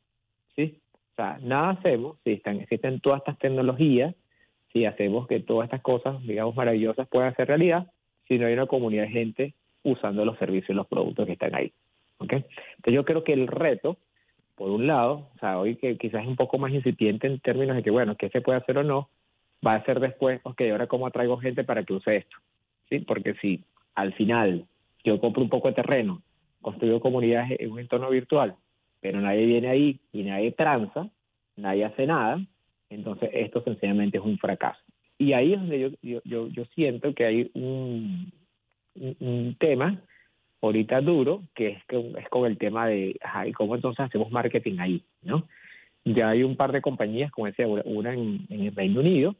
¿sí? 0.57 0.79
O 1.13 1.17
sea, 1.17 1.39
nada 1.43 1.71
hacemos 1.71 2.17
si 2.25 2.33
están, 2.33 2.61
existen 2.61 3.01
todas 3.01 3.19
estas 3.19 3.39
tecnologías, 3.39 4.15
si 4.73 4.85
hacemos 4.85 5.27
que 5.27 5.41
todas 5.41 5.67
estas 5.67 5.83
cosas, 5.83 6.23
digamos, 6.23 6.55
maravillosas 6.55 7.09
puedan 7.09 7.35
ser 7.37 7.49
realidad, 7.49 7.87
si 8.29 8.39
no 8.39 8.47
hay 8.47 8.55
una 8.55 8.67
comunidad 8.67 9.05
de 9.05 9.11
gente 9.11 9.55
usando 9.83 10.25
los 10.25 10.39
servicios 10.39 10.71
y 10.71 10.75
los 10.75 10.87
productos 10.87 11.27
que 11.27 11.33
están 11.33 11.55
ahí. 11.55 11.73
¿okay? 12.19 12.45
Entonces 12.77 12.95
yo 12.95 13.05
creo 13.05 13.25
que 13.25 13.33
el 13.33 13.47
reto, 13.49 13.97
por 14.55 14.71
un 14.71 14.87
lado, 14.87 15.29
o 15.35 15.39
sea, 15.41 15.59
hoy 15.59 15.77
que 15.77 15.97
quizás 15.97 16.23
es 16.23 16.29
un 16.29 16.37
poco 16.37 16.59
más 16.59 16.73
incipiente 16.73 17.27
en 17.27 17.41
términos 17.41 17.77
de 17.77 17.83
que, 17.83 17.91
bueno, 17.91 18.17
qué 18.17 18.29
se 18.29 18.41
puede 18.41 18.59
hacer 18.59 18.79
o 18.79 18.85
no, 18.85 19.09
va 19.67 19.75
a 19.75 19.85
ser 19.85 20.01
después, 20.01 20.41
ok, 20.45 20.63
ahora 20.71 20.87
cómo 20.87 21.07
atraigo 21.07 21.39
gente 21.39 21.65
para 21.65 21.83
que 21.83 21.95
use 21.95 22.17
esto. 22.19 22.37
¿Sí? 22.89 23.01
Porque 23.01 23.35
si 23.41 23.63
al 23.95 24.13
final 24.15 24.67
yo 25.05 25.21
compro 25.21 25.43
un 25.43 25.49
poco 25.49 25.69
de 25.69 25.75
terreno, 25.75 26.23
construyo 26.61 27.01
comunidades 27.01 27.59
en 27.61 27.73
un 27.73 27.81
entorno 27.81 28.11
virtual, 28.11 28.57
pero 29.01 29.21
nadie 29.21 29.47
viene 29.47 29.69
ahí 29.69 30.01
y 30.13 30.23
nadie 30.23 30.53
tranza, 30.53 31.09
nadie 31.57 31.85
hace 31.85 32.07
nada, 32.07 32.45
entonces 32.91 33.31
esto 33.33 33.63
sencillamente 33.63 34.19
es 34.19 34.25
un 34.25 34.39
fracaso. 34.39 34.81
Y 35.19 35.33
ahí 35.33 35.53
es 35.53 35.61
donde 35.61 35.97
yo, 36.03 36.21
yo, 36.25 36.49
yo, 36.49 36.65
siento 36.75 37.15
que 37.15 37.25
hay 37.27 37.51
un, 37.55 38.33
un, 38.95 39.57
tema 39.59 40.03
ahorita 40.63 41.01
duro, 41.03 41.43
que 41.55 41.69
es, 41.69 41.85
que 41.85 42.15
es 42.19 42.29
con 42.29 42.47
el 42.47 42.57
tema 42.57 42.87
de 42.87 43.17
ajá, 43.23 43.45
cómo 43.53 43.75
entonces 43.75 44.01
hacemos 44.01 44.31
marketing 44.31 44.79
ahí, 44.79 45.03
¿no? 45.23 45.47
Ya 46.05 46.31
hay 46.31 46.43
un 46.43 46.57
par 46.57 46.73
de 46.73 46.81
compañías, 46.81 47.31
como 47.31 47.47
decía, 47.47 47.69
una 47.69 48.15
en, 48.15 48.47
el 48.49 48.75
Reino 48.75 49.01
Unido, 49.01 49.37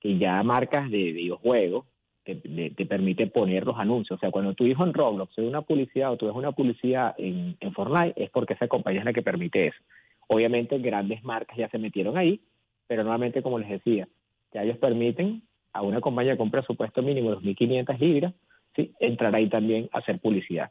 que 0.00 0.18
ya 0.18 0.42
marcas 0.42 0.90
de 0.90 1.12
videojuegos 1.12 1.86
te, 2.34 2.70
te, 2.70 2.86
permite 2.86 3.28
poner 3.28 3.64
los 3.64 3.78
anuncios. 3.78 4.18
O 4.18 4.20
sea, 4.20 4.30
cuando 4.30 4.54
tu 4.54 4.66
hijo 4.66 4.84
en 4.84 4.92
Roblox 4.92 5.36
ve 5.36 5.46
una 5.46 5.62
publicidad 5.62 6.12
o 6.12 6.16
tú 6.16 6.26
ves 6.26 6.34
una 6.34 6.52
publicidad 6.52 7.14
en, 7.18 7.56
en 7.60 7.72
Fortnite, 7.72 8.20
es 8.22 8.30
porque 8.30 8.54
esa 8.54 8.66
compañía 8.66 9.00
es 9.00 9.04
la 9.04 9.12
que 9.12 9.22
permite 9.22 9.68
eso. 9.68 9.78
Obviamente 10.26 10.78
grandes 10.78 11.22
marcas 11.22 11.56
ya 11.56 11.68
se 11.68 11.78
metieron 11.78 12.18
ahí, 12.18 12.40
pero 12.88 13.04
nuevamente, 13.04 13.42
como 13.42 13.58
les 13.58 13.68
decía, 13.68 14.08
ya 14.52 14.64
ellos 14.64 14.78
permiten 14.78 15.42
a 15.72 15.82
una 15.82 16.00
compañía 16.00 16.36
con 16.36 16.50
presupuesto 16.50 17.00
mínimo 17.02 17.30
de 17.30 17.36
2.500 17.36 17.98
libras 17.98 18.34
¿sí? 18.74 18.92
entrar 18.98 19.34
ahí 19.34 19.48
también 19.48 19.88
a 19.92 19.98
hacer 19.98 20.18
publicidad. 20.18 20.70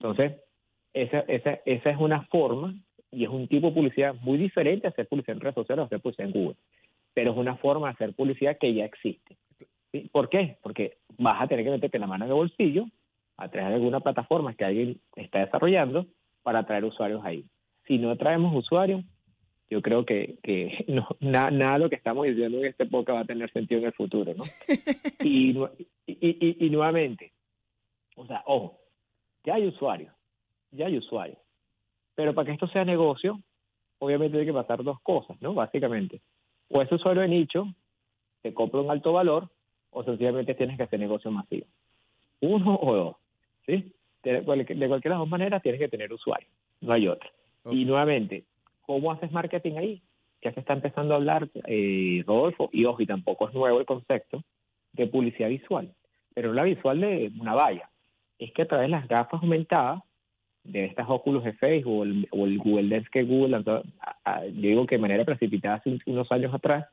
Entonces, 0.00 0.40
esa, 0.94 1.20
esa, 1.20 1.58
esa 1.66 1.90
es 1.90 1.96
una 1.98 2.22
forma 2.26 2.74
y 3.10 3.24
es 3.24 3.30
un 3.30 3.46
tipo 3.48 3.68
de 3.68 3.74
publicidad 3.74 4.14
muy 4.22 4.38
diferente 4.38 4.86
a 4.86 4.90
hacer 4.90 5.06
publicidad 5.06 5.36
en 5.36 5.40
redes 5.40 5.54
sociales 5.54 5.82
o 5.82 5.86
hacer 5.86 6.00
publicidad 6.00 6.28
en 6.28 6.32
Google, 6.32 6.56
pero 7.12 7.32
es 7.32 7.36
una 7.36 7.56
forma 7.56 7.88
de 7.88 7.92
hacer 7.94 8.14
publicidad 8.14 8.56
que 8.58 8.72
ya 8.72 8.84
existe. 8.84 9.36
¿Por 10.12 10.28
qué? 10.28 10.58
Porque 10.62 10.98
vas 11.18 11.40
a 11.40 11.46
tener 11.46 11.64
que 11.64 11.70
meterte 11.70 11.98
la 11.98 12.06
mano 12.06 12.24
en 12.24 12.30
el 12.30 12.36
bolsillo 12.36 12.86
a 13.36 13.48
través 13.48 13.70
de 13.70 13.74
alguna 13.76 14.00
plataforma 14.00 14.54
que 14.54 14.64
alguien 14.64 15.00
está 15.16 15.40
desarrollando 15.40 16.06
para 16.42 16.60
atraer 16.60 16.84
usuarios 16.84 17.24
ahí. 17.24 17.44
Si 17.86 17.98
no 17.98 18.16
traemos 18.16 18.54
usuarios, 18.54 19.04
yo 19.70 19.82
creo 19.82 20.04
que, 20.04 20.36
que 20.42 20.84
no, 20.88 21.08
nada 21.20 21.74
de 21.74 21.78
lo 21.78 21.90
que 21.90 21.96
estamos 21.96 22.26
diciendo 22.26 22.58
en 22.58 22.66
este 22.66 22.84
época 22.84 23.12
va 23.12 23.20
a 23.20 23.24
tener 23.24 23.50
sentido 23.52 23.80
en 23.80 23.86
el 23.86 23.92
futuro, 23.92 24.34
¿no? 24.34 24.44
y, 25.24 25.56
y, 26.06 26.66
y, 26.66 26.70
nuevamente, 26.70 27.32
o 28.16 28.26
sea, 28.26 28.42
ojo, 28.46 28.78
ya 29.44 29.54
hay 29.54 29.66
usuarios, 29.66 30.14
ya 30.70 30.86
hay 30.86 30.98
usuarios, 30.98 31.38
pero 32.14 32.34
para 32.34 32.46
que 32.46 32.52
esto 32.52 32.68
sea 32.68 32.84
negocio, 32.84 33.40
obviamente 33.98 34.38
hay 34.38 34.46
que 34.46 34.52
pasar 34.52 34.82
dos 34.82 35.00
cosas, 35.00 35.40
¿no? 35.40 35.54
Básicamente, 35.54 36.20
o 36.68 36.82
ese 36.82 36.94
usuario 36.94 37.22
de 37.22 37.28
nicho 37.28 37.66
te 38.42 38.52
compra 38.52 38.80
un 38.80 38.90
alto 38.90 39.12
valor, 39.12 39.48
o 39.94 40.04
sencillamente 40.04 40.54
tienes 40.54 40.76
que 40.76 40.82
hacer 40.82 41.00
negocio 41.00 41.30
masivo. 41.30 41.66
Uno 42.40 42.78
o 42.80 42.94
dos, 42.94 43.16
¿sí? 43.66 43.92
De, 44.22 44.42
cualquier 44.42 44.78
de 44.78 44.88
las 44.88 45.18
dos 45.18 45.28
maneras 45.28 45.62
tienes 45.62 45.80
que 45.80 45.88
tener 45.88 46.12
usuarios, 46.12 46.50
no 46.80 46.92
hay 46.92 47.08
otra. 47.08 47.30
Y 47.70 47.84
nuevamente, 47.84 48.44
¿cómo 48.82 49.12
haces 49.12 49.32
marketing 49.32 49.76
ahí? 49.76 50.02
Ya 50.42 50.52
se 50.52 50.60
está 50.60 50.74
empezando 50.74 51.14
a 51.14 51.16
hablar, 51.16 51.48
eh, 51.66 52.22
Rodolfo, 52.26 52.68
y 52.72 52.84
ojo, 52.84 53.00
y 53.00 53.06
tampoco 53.06 53.48
es 53.48 53.54
nuevo 53.54 53.80
el 53.80 53.86
concepto 53.86 54.42
de 54.92 55.06
publicidad 55.06 55.48
visual, 55.48 55.92
pero 56.34 56.52
la 56.52 56.64
visual 56.64 57.00
de 57.00 57.32
una 57.40 57.54
valla, 57.54 57.88
es 58.38 58.52
que 58.52 58.62
a 58.62 58.66
través 58.66 58.86
de 58.86 58.90
las 58.90 59.08
gafas 59.08 59.42
aumentadas, 59.42 60.02
de 60.64 60.86
estas 60.86 61.06
óculos 61.08 61.44
de 61.44 61.52
Facebook 61.52 62.26
o 62.30 62.46
el, 62.46 62.58
Google 62.58 62.84
Lens 62.84 63.08
que 63.10 63.22
Google, 63.22 63.62
yo 63.64 63.82
digo 64.50 64.86
que 64.86 64.96
de 64.96 65.02
manera 65.02 65.24
precipitada 65.24 65.76
hace 65.76 65.98
unos 66.06 66.32
años 66.32 66.54
atrás, 66.54 66.86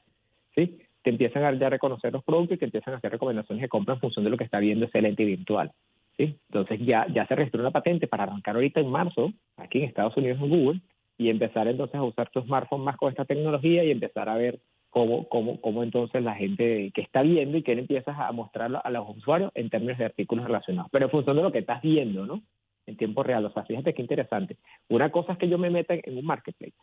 ¿sí? 0.53 0.77
Te 1.03 1.09
empiezan 1.09 1.43
a, 1.43 1.69
reconocer 1.69 2.13
los 2.13 2.23
productos 2.23 2.55
y 2.55 2.59
te 2.59 2.65
empiezan 2.65 2.93
a 2.93 2.97
hacer 2.97 3.11
recomendaciones 3.11 3.61
de 3.61 3.69
compra 3.69 3.95
en 3.95 4.01
función 4.01 4.23
de 4.23 4.31
lo 4.31 4.37
que 4.37 4.43
está 4.43 4.59
viendo 4.59 4.85
ese 4.85 5.01
lente 5.01 5.25
virtual. 5.25 5.71
¿sí? 6.17 6.37
Entonces 6.49 6.79
ya, 6.85 7.07
ya 7.13 7.25
se 7.27 7.35
registró 7.35 7.61
una 7.61 7.71
patente 7.71 8.07
para 8.07 8.23
arrancar 8.23 8.55
ahorita 8.55 8.79
en 8.79 8.89
marzo, 8.89 9.31
aquí 9.57 9.79
en 9.79 9.85
Estados 9.85 10.15
Unidos 10.17 10.39
en 10.41 10.49
Google, 10.49 10.81
y 11.17 11.29
empezar 11.29 11.67
entonces 11.67 11.95
a 11.95 12.03
usar 12.03 12.29
tu 12.29 12.41
smartphone 12.41 12.83
más 12.83 12.97
con 12.97 13.09
esta 13.09 13.25
tecnología 13.25 13.83
y 13.83 13.91
empezar 13.91 14.29
a 14.29 14.35
ver 14.35 14.59
cómo, 14.89 15.27
cómo, 15.27 15.59
cómo 15.61 15.83
entonces 15.83 16.23
la 16.23 16.35
gente 16.35 16.91
que 16.93 17.01
está 17.01 17.21
viendo 17.21 17.57
y 17.57 17.63
que 17.63 17.73
empiezas 17.73 18.17
a 18.19 18.31
mostrarlo 18.31 18.81
a 18.83 18.89
los 18.89 19.17
usuarios 19.17 19.51
en 19.55 19.69
términos 19.69 19.97
de 19.97 20.05
artículos 20.05 20.45
relacionados, 20.45 20.89
pero 20.91 21.05
en 21.05 21.11
función 21.11 21.37
de 21.37 21.43
lo 21.43 21.51
que 21.51 21.59
estás 21.59 21.81
viendo, 21.81 22.25
¿no? 22.25 22.41
En 22.87 22.97
tiempo 22.97 23.23
real. 23.23 23.45
O 23.45 23.51
sea, 23.51 23.63
fíjate 23.63 23.93
qué 23.93 24.01
interesante. 24.01 24.57
Una 24.89 25.11
cosa 25.11 25.33
es 25.33 25.37
que 25.37 25.47
yo 25.47 25.57
me 25.57 25.69
meta 25.69 25.93
en 25.93 26.17
un 26.17 26.25
marketplace 26.25 26.73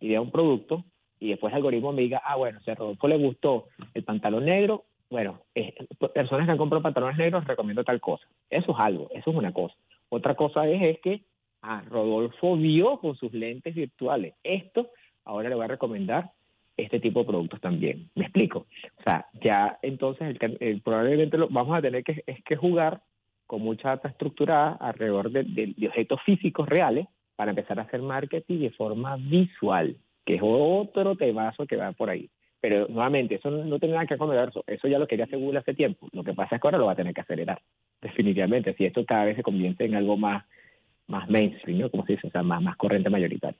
y 0.00 0.08
vea 0.08 0.20
un 0.20 0.30
producto 0.30 0.84
y 1.24 1.30
después 1.30 1.52
el 1.52 1.56
algoritmo 1.56 1.90
me 1.92 2.02
diga, 2.02 2.20
ah, 2.22 2.36
bueno, 2.36 2.60
si 2.60 2.70
a 2.70 2.74
Rodolfo 2.74 3.08
le 3.08 3.16
gustó 3.16 3.68
el 3.94 4.04
pantalón 4.04 4.44
negro, 4.44 4.84
bueno, 5.08 5.40
personas 6.12 6.44
que 6.44 6.52
han 6.52 6.58
comprado 6.58 6.82
pantalones 6.82 7.16
negros 7.16 7.46
recomiendo 7.46 7.82
tal 7.82 7.98
cosa. 7.98 8.26
Eso 8.50 8.72
es 8.72 8.78
algo, 8.78 9.08
eso 9.10 9.30
es 9.30 9.36
una 9.36 9.52
cosa. 9.52 9.74
Otra 10.10 10.34
cosa 10.34 10.68
es, 10.68 10.82
es 10.82 11.00
que 11.00 11.22
ah, 11.62 11.82
Rodolfo 11.88 12.56
vio 12.58 12.98
con 12.98 13.16
sus 13.16 13.32
lentes 13.32 13.74
virtuales 13.74 14.34
esto, 14.44 14.90
ahora 15.24 15.48
le 15.48 15.54
voy 15.54 15.64
a 15.64 15.68
recomendar 15.68 16.30
este 16.76 17.00
tipo 17.00 17.20
de 17.20 17.26
productos 17.26 17.60
también. 17.62 18.10
¿Me 18.14 18.24
explico? 18.24 18.66
O 18.98 19.02
sea, 19.02 19.26
ya 19.42 19.78
entonces 19.80 20.36
el, 20.60 20.82
probablemente 20.82 21.38
lo 21.38 21.48
vamos 21.48 21.78
a 21.78 21.80
tener 21.80 22.04
que, 22.04 22.22
es 22.26 22.44
que 22.44 22.56
jugar 22.56 23.00
con 23.46 23.62
mucha 23.62 23.90
data 23.90 24.08
estructurada 24.08 24.72
alrededor 24.72 25.30
de, 25.30 25.44
de 25.44 25.88
objetos 25.88 26.20
físicos 26.26 26.68
reales 26.68 27.06
para 27.34 27.50
empezar 27.50 27.78
a 27.78 27.82
hacer 27.84 28.02
marketing 28.02 28.60
de 28.60 28.70
forma 28.72 29.16
visual 29.16 29.96
que 30.24 30.36
es 30.36 30.40
otro 30.42 31.16
temazo 31.16 31.66
que 31.66 31.76
va 31.76 31.92
por 31.92 32.10
ahí. 32.10 32.30
Pero 32.60 32.88
nuevamente, 32.88 33.34
eso 33.34 33.50
no, 33.50 33.78
tiene 33.78 33.94
nada 33.94 34.06
que 34.06 34.16
ver 34.16 34.48
eso. 34.48 34.64
Eso 34.66 34.88
ya 34.88 34.98
lo 34.98 35.06
quería 35.06 35.26
hacer 35.26 35.38
Google 35.38 35.58
hace 35.58 35.74
tiempo. 35.74 36.08
Lo 36.12 36.24
que 36.24 36.32
pasa 36.32 36.56
es 36.56 36.62
que 36.62 36.66
ahora 36.66 36.78
lo 36.78 36.86
va 36.86 36.92
a 36.92 36.96
tener 36.96 37.12
que 37.12 37.20
acelerar, 37.20 37.60
definitivamente, 38.00 38.74
si 38.74 38.86
esto 38.86 39.04
cada 39.04 39.26
vez 39.26 39.36
se 39.36 39.42
convierte 39.42 39.84
en 39.84 39.94
algo 39.94 40.16
más, 40.16 40.44
más 41.06 41.28
mainstream, 41.28 41.80
¿no? 41.80 41.90
Como 41.90 42.06
se 42.06 42.14
dice, 42.14 42.28
o 42.28 42.30
sea, 42.30 42.42
más, 42.42 42.62
más 42.62 42.76
corriente 42.76 43.10
mayoritaria. 43.10 43.58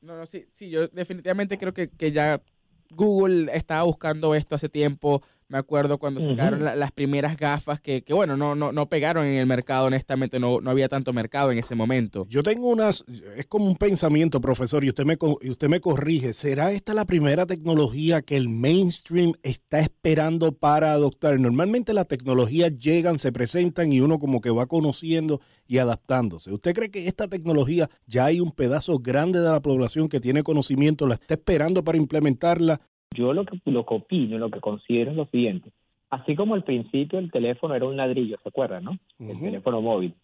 No, 0.00 0.16
no, 0.16 0.26
sí, 0.26 0.44
sí, 0.50 0.68
yo 0.68 0.88
definitivamente 0.88 1.56
creo 1.56 1.72
que, 1.72 1.88
que 1.88 2.10
ya 2.10 2.42
Google 2.90 3.50
estaba 3.54 3.84
buscando 3.84 4.34
esto 4.34 4.56
hace 4.56 4.68
tiempo. 4.68 5.22
Me 5.52 5.58
acuerdo 5.58 5.98
cuando 5.98 6.22
sacaron 6.22 6.64
las 6.64 6.92
primeras 6.92 7.36
gafas 7.36 7.78
que, 7.78 8.00
que, 8.00 8.14
bueno, 8.14 8.38
no, 8.38 8.54
no, 8.54 8.72
no 8.72 8.88
pegaron 8.88 9.26
en 9.26 9.34
el 9.34 9.44
mercado, 9.44 9.88
honestamente, 9.88 10.40
no, 10.40 10.62
no 10.62 10.70
había 10.70 10.88
tanto 10.88 11.12
mercado 11.12 11.52
en 11.52 11.58
ese 11.58 11.74
momento. 11.74 12.24
Yo 12.30 12.42
tengo 12.42 12.70
unas, 12.70 13.04
es 13.36 13.44
como 13.48 13.66
un 13.66 13.76
pensamiento, 13.76 14.40
profesor, 14.40 14.82
y 14.82 14.88
usted 14.88 15.04
me, 15.04 15.18
y 15.42 15.50
usted 15.50 15.68
me 15.68 15.80
corrige. 15.80 16.32
¿Será 16.32 16.72
esta 16.72 16.94
la 16.94 17.04
primera 17.04 17.44
tecnología 17.44 18.22
que 18.22 18.38
el 18.38 18.48
mainstream 18.48 19.34
está 19.42 19.80
esperando 19.80 20.52
para 20.52 20.92
adoptar? 20.92 21.38
Normalmente 21.38 21.92
las 21.92 22.08
tecnologías 22.08 22.74
llegan, 22.78 23.18
se 23.18 23.30
presentan 23.30 23.92
y 23.92 24.00
uno 24.00 24.18
como 24.18 24.40
que 24.40 24.48
va 24.48 24.64
conociendo 24.64 25.42
y 25.66 25.76
adaptándose. 25.76 26.50
¿Usted 26.50 26.72
cree 26.72 26.90
que 26.90 27.08
esta 27.08 27.28
tecnología 27.28 27.90
ya 28.06 28.24
hay 28.24 28.40
un 28.40 28.52
pedazo 28.52 29.00
grande 29.00 29.40
de 29.40 29.50
la 29.50 29.60
población 29.60 30.08
que 30.08 30.18
tiene 30.18 30.42
conocimiento, 30.42 31.06
la 31.06 31.16
está 31.16 31.34
esperando 31.34 31.84
para 31.84 31.98
implementarla 31.98 32.80
yo 33.14 33.32
lo 33.32 33.44
que, 33.44 33.60
lo 33.64 33.84
que 33.84 33.94
opino, 33.94 34.38
lo 34.38 34.50
que 34.50 34.60
considero 34.60 35.10
es 35.10 35.16
lo 35.16 35.26
siguiente. 35.26 35.70
Así 36.10 36.36
como 36.36 36.54
al 36.54 36.64
principio 36.64 37.18
el 37.18 37.30
teléfono 37.30 37.74
era 37.74 37.86
un 37.86 37.96
ladrillo, 37.96 38.36
¿se 38.42 38.48
acuerdan, 38.48 38.84
no? 38.84 38.98
El 39.18 39.40
teléfono 39.40 39.80
móvil. 39.80 40.14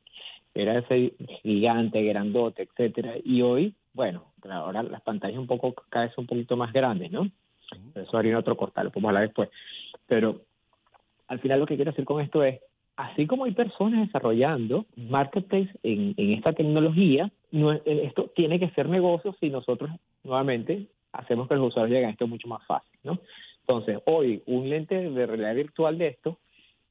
Era 0.55 0.79
ese 0.79 1.15
gigante, 1.43 2.03
grandote, 2.03 2.63
etcétera. 2.65 3.15
Y 3.25 3.41
hoy, 3.43 3.75
bueno, 3.95 4.25
ahora 4.51 4.83
las 4.83 5.01
pantallas 5.01 5.39
un 5.39 5.47
poco, 5.47 5.75
cada 5.89 6.07
vez 6.07 6.19
un 6.19 6.27
poquito 6.27 6.57
más 6.57 6.73
grandes, 6.73 7.11
¿no? 7.11 7.31
Eso 7.95 8.19
haría 8.19 8.39
otro 8.39 8.57
cortal, 8.57 8.87
lo 8.87 8.91
podemos 8.91 9.11
hablar 9.11 9.25
después. 9.25 9.49
Pero 10.07 10.43
al 11.29 11.41
final 11.41 11.61
lo 11.61 11.67
que 11.67 11.77
quiero 11.77 11.93
decir 11.93 12.05
con 12.05 12.21
esto 12.21 12.43
es, 12.43 12.61
así 12.97 13.27
como 13.27 13.45
hay 13.45 13.53
personas 13.53 14.07
desarrollando 14.07 14.85
marketplace 14.97 15.71
en, 15.83 16.15
en 16.17 16.33
esta 16.33 16.53
tecnología, 16.53 17.31
no, 17.51 17.73
esto 17.73 18.31
tiene 18.35 18.59
que 18.59 18.71
ser 18.71 18.89
negocio 18.89 19.35
si 19.41 19.49
nosotros 19.49 19.91
nuevamente 20.23 20.87
hacemos 21.13 21.49
que 21.49 21.55
los 21.55 21.69
usuarios 21.69 21.95
lleguen 21.95 22.09
a 22.09 22.13
esto 22.13 22.27
mucho 22.27 22.49
más 22.49 22.65
fácil, 22.67 22.99
¿no? 23.03 23.19
Entonces, 23.61 23.99
hoy 24.07 24.43
un 24.47 24.69
lente 24.69 24.95
de 24.95 25.27
realidad 25.27 25.55
virtual 25.55 25.99
de 25.99 26.09
esto, 26.09 26.39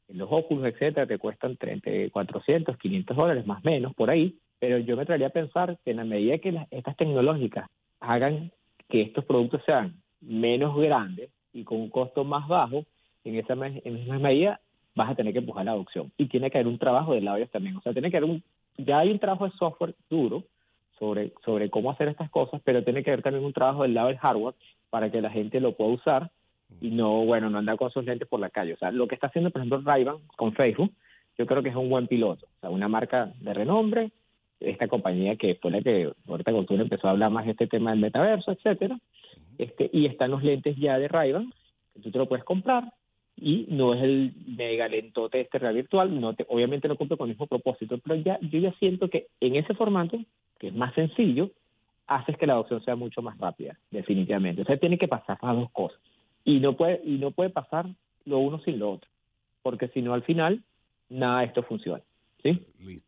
los 0.09 0.29
Oculus, 0.31 0.65
etcétera, 0.65 1.07
te 1.07 1.17
cuestan 1.17 1.57
30, 1.57 2.11
400, 2.11 2.77
500 2.77 3.17
dólares, 3.17 3.45
más 3.45 3.63
o 3.65 3.69
menos, 3.69 3.93
por 3.93 4.09
ahí, 4.09 4.37
pero 4.59 4.77
yo 4.77 4.95
me 4.95 5.05
traería 5.05 5.27
a 5.27 5.31
pensar 5.31 5.77
que 5.83 5.91
en 5.91 5.97
la 5.97 6.05
medida 6.05 6.37
que 6.37 6.67
estas 6.71 6.95
tecnológicas 6.95 7.69
hagan 7.99 8.51
que 8.89 9.01
estos 9.01 9.25
productos 9.25 9.61
sean 9.65 10.01
menos 10.21 10.75
grandes 10.77 11.29
y 11.53 11.63
con 11.63 11.79
un 11.79 11.89
costo 11.89 12.23
más 12.23 12.47
bajo, 12.47 12.85
en 13.23 13.35
esa 13.35 13.55
misma 13.55 14.19
medida 14.19 14.59
vas 14.95 15.09
a 15.09 15.15
tener 15.15 15.33
que 15.33 15.39
empujar 15.39 15.65
la 15.65 15.71
adopción. 15.71 16.11
Y 16.17 16.27
tiene 16.27 16.49
que 16.49 16.57
haber 16.57 16.67
un 16.67 16.79
trabajo 16.79 17.13
de 17.13 17.21
lado 17.21 17.45
también. 17.47 17.75
O 17.77 17.81
sea, 17.81 17.93
tiene 17.93 18.09
que 18.09 18.17
haber 18.17 18.29
un, 18.29 18.43
ya 18.77 18.99
hay 18.99 19.11
un 19.11 19.19
trabajo 19.19 19.45
de 19.45 19.51
software 19.57 19.95
duro, 20.09 20.43
sobre, 20.99 21.33
sobre 21.45 21.69
cómo 21.69 21.91
hacer 21.91 22.07
estas 22.07 22.29
cosas, 22.29 22.61
pero 22.63 22.83
tiene 22.83 23.03
que 23.03 23.11
haber 23.11 23.23
también 23.23 23.45
un 23.45 23.53
trabajo 23.53 23.83
del 23.83 23.93
lado 23.93 24.07
del 24.07 24.17
hardware 24.17 24.55
para 24.89 25.11
que 25.11 25.21
la 25.21 25.29
gente 25.29 25.59
lo 25.59 25.75
pueda 25.75 25.91
usar 25.91 26.31
y 26.81 26.89
no, 26.89 27.25
bueno, 27.25 27.49
no 27.49 27.57
andar 27.57 27.77
con 27.77 27.91
sus 27.91 28.05
lentes 28.05 28.27
por 28.27 28.39
la 28.39 28.49
calle. 28.49 28.73
O 28.73 28.77
sea, 28.77 28.91
lo 28.91 29.07
que 29.07 29.15
está 29.15 29.27
haciendo, 29.27 29.51
por 29.51 29.61
ejemplo, 29.61 29.81
ray 29.83 30.05
con 30.35 30.53
Facebook, 30.53 30.91
yo 31.37 31.45
creo 31.45 31.63
que 31.63 31.69
es 31.69 31.75
un 31.75 31.89
buen 31.89 32.07
piloto. 32.07 32.45
O 32.45 32.59
sea, 32.59 32.69
una 32.69 32.87
marca 32.87 33.31
de 33.39 33.53
renombre, 33.53 34.11
esta 34.59 34.87
compañía 34.87 35.35
que 35.35 35.55
fue 35.55 35.71
la 35.71 35.81
que 35.81 36.11
ahorita 36.27 36.51
Cultura 36.51 36.81
empezó 36.81 37.07
a 37.07 37.11
hablar 37.11 37.31
más 37.31 37.45
de 37.45 37.51
este 37.51 37.67
tema 37.67 37.91
del 37.91 37.99
metaverso, 37.99 38.51
etcétera. 38.51 38.99
Este, 39.57 39.89
y 39.93 40.05
están 40.07 40.31
los 40.31 40.43
lentes 40.43 40.75
ya 40.77 40.97
de 40.97 41.07
ray 41.07 41.33
Tú 42.01 42.11
te 42.11 42.17
lo 42.17 42.27
puedes 42.27 42.45
comprar 42.45 42.91
y 43.39 43.67
no 43.69 43.93
es 43.93 44.01
el 44.01 44.33
mega 44.45 44.87
lentote 44.87 45.41
este 45.41 45.59
real 45.59 45.75
virtual, 45.75 46.19
no 46.19 46.33
te, 46.33 46.45
obviamente 46.49 46.87
no 46.87 46.95
cumple 46.95 47.17
con 47.17 47.29
el 47.29 47.35
mismo 47.35 47.47
propósito, 47.47 47.97
pero 47.99 48.15
ya 48.15 48.39
yo 48.41 48.59
ya 48.59 48.73
siento 48.73 49.09
que 49.09 49.27
en 49.39 49.55
ese 49.55 49.75
formato, 49.75 50.17
que 50.59 50.69
es 50.69 50.75
más 50.75 50.93
sencillo, 50.95 51.51
haces 52.07 52.37
que 52.37 52.47
la 52.47 52.53
adopción 52.53 52.83
sea 52.83 52.95
mucho 52.95 53.21
más 53.21 53.37
rápida, 53.37 53.77
definitivamente. 53.91 54.61
O 54.63 54.65
sea, 54.65 54.77
tiene 54.77 54.97
que 54.97 55.07
pasar 55.07 55.37
las 55.41 55.55
dos 55.55 55.71
cosas. 55.71 55.99
Y 56.43 56.59
no 56.59 56.73
puede, 56.73 57.01
y 57.03 57.17
no 57.17 57.31
puede 57.31 57.49
pasar 57.49 57.85
lo 58.25 58.39
uno 58.39 58.59
sin 58.61 58.79
lo 58.79 58.91
otro, 58.91 59.09
porque 59.61 59.89
si 59.89 60.01
no 60.01 60.13
al 60.13 60.23
final 60.23 60.63
nada 61.09 61.41
de 61.41 61.45
esto 61.47 61.63
funciona. 61.63 62.03
¿sí? 62.41 62.65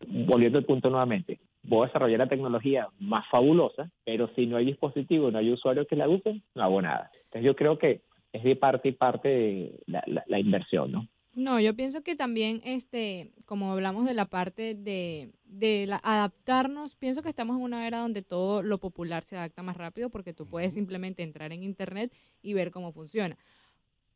Volviendo 0.08 0.58
al 0.58 0.66
punto 0.66 0.90
nuevamente, 0.90 1.40
voy 1.64 1.84
a 1.84 1.88
desarrollar 1.88 2.20
la 2.20 2.28
tecnología 2.28 2.88
más 3.00 3.28
fabulosa, 3.30 3.90
pero 4.06 4.30
si 4.36 4.46
no 4.46 4.58
hay 4.58 4.66
dispositivo, 4.66 5.32
no 5.32 5.40
hay 5.40 5.52
usuarios 5.52 5.88
que 5.88 5.96
la 5.96 6.08
usen, 6.08 6.44
no 6.56 6.64
hago 6.64 6.82
nada. 6.82 7.10
Entonces 7.16 7.44
yo 7.44 7.56
creo 7.56 7.78
que 7.78 8.02
es 8.32 8.44
de 8.44 8.56
parte 8.56 8.90
y 8.90 8.92
parte 8.94 9.80
la, 9.86 10.04
la, 10.06 10.40
inversión, 10.40 10.92
¿no? 10.92 11.08
No, 11.34 11.60
yo 11.60 11.76
pienso 11.76 12.02
que 12.02 12.16
también, 12.16 12.62
este, 12.64 13.32
como 13.46 13.72
hablamos 13.72 14.06
de 14.06 14.14
la 14.14 14.26
parte 14.26 14.76
de, 14.76 15.32
de 15.46 15.86
la, 15.88 16.00
adaptarnos, 16.04 16.96
pienso 16.96 17.22
que 17.22 17.30
estamos 17.30 17.58
en 17.58 17.64
una 17.64 17.88
era 17.88 18.00
donde 18.00 18.22
todo 18.22 18.62
lo 18.62 18.80
popular 18.80 19.24
se 19.24 19.38
adapta 19.38 19.64
más 19.64 19.78
rápido 19.78 20.10
porque 20.10 20.34
tú 20.34 20.48
puedes 20.48 20.74
simplemente 20.74 21.24
entrar 21.24 21.54
en 21.54 21.64
internet 21.64 22.14
y 22.42 22.54
ver 22.54 22.72
cómo 22.72 22.92
funciona. 22.92 23.38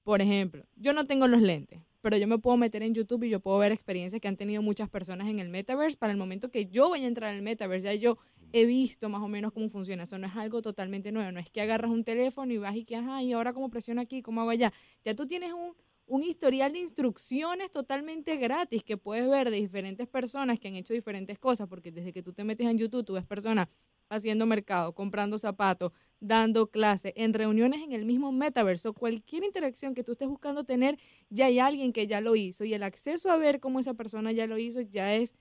Por 0.04 0.22
ejemplo, 0.22 0.66
yo 0.76 0.92
no 0.92 1.06
tengo 1.06 1.28
los 1.28 1.42
lentes, 1.42 1.80
pero 2.02 2.18
yo 2.18 2.28
me 2.28 2.38
puedo 2.38 2.58
meter 2.58 2.84
en 2.84 2.94
YouTube 2.94 3.24
y 3.24 3.30
yo 3.30 3.40
puedo 3.40 3.58
ver 3.60 3.72
experiencias 3.72 4.22
que 4.22 4.28
han 4.28 4.36
tenido 4.36 4.62
muchas 4.62 4.90
personas 4.90 5.30
en 5.30 5.40
el 5.40 5.48
metaverse. 5.48 5.98
Para 5.98 6.12
el 6.12 6.18
momento 6.20 6.52
que 6.52 6.66
yo 6.66 6.90
vaya 6.90 7.06
a 7.06 7.08
entrar 7.08 7.32
en 7.32 7.38
el 7.38 7.42
metaverse, 7.42 7.86
ya 7.86 7.94
yo 7.94 8.18
he 8.54 8.66
visto 8.66 9.10
más 9.10 9.22
o 9.22 9.28
menos 9.28 9.52
cómo 9.52 9.68
funciona. 9.70 10.04
Eso 10.04 10.18
no 10.18 10.28
es 10.28 10.36
algo 10.36 10.62
totalmente 10.62 11.12
nuevo. 11.12 11.32
No 11.32 11.40
es 11.40 11.50
que 11.50 11.60
agarras 11.60 11.92
un 11.92 12.04
teléfono 12.04 12.54
y 12.54 12.58
vas 12.60 12.76
y 12.76 12.86
que, 12.86 12.96
ajá, 12.96 13.22
y 13.22 13.34
ahora 13.34 13.52
cómo 13.52 13.70
presiono 13.70 14.00
aquí, 14.00 14.22
cómo 14.22 14.42
hago 14.42 14.52
allá. 14.52 14.72
Ya 15.04 15.16
tú 15.16 15.26
tienes 15.28 15.52
un, 15.54 15.76
un 16.06 16.24
historial 16.24 16.72
de 16.72 16.80
instrucciones 16.80 17.72
totalmente 17.72 18.38
gratis 18.38 18.84
que 18.84 18.96
puedes 18.96 19.28
ver 19.28 19.50
de 19.50 19.58
diferentes 19.58 20.08
personas 20.08 20.60
que 20.60 20.68
han 20.68 20.76
hecho 20.76 20.94
diferentes 20.94 21.40
cosas, 21.40 21.68
porque 21.68 21.92
desde 21.92 22.14
que 22.14 22.22
tú 22.22 22.32
te 22.32 22.44
metes 22.44 22.68
en 22.68 22.78
YouTube, 22.78 23.04
tú 23.04 23.14
ves 23.14 23.26
personas 23.26 23.68
haciendo 24.10 24.46
mercado, 24.46 24.94
comprando 24.94 25.40
zapatos, 25.40 25.92
dando 26.20 26.70
clases, 26.70 27.14
en 27.16 27.34
reuniones 27.34 27.82
en 27.82 27.94
el 27.94 28.06
mismo 28.06 28.32
metaverso, 28.32 28.94
cualquier 28.94 29.44
interacción 29.44 29.96
que 29.96 30.04
tú 30.04 30.12
estés 30.12 30.28
buscando 30.28 30.64
tener, 30.64 31.00
ya 31.30 31.48
hay 31.48 31.58
alguien 31.58 31.92
que 31.92 32.06
ya 32.06 32.22
lo 32.22 32.36
hizo 32.36 32.64
y 32.66 32.74
el 32.76 32.84
acceso 32.84 33.32
a 33.32 33.38
ver 33.38 33.60
cómo 33.60 33.80
esa 33.80 33.96
persona 33.96 34.32
ya 34.32 34.46
lo 34.46 34.60
hizo 34.60 34.82
ya 34.82 35.16
es 35.16 35.36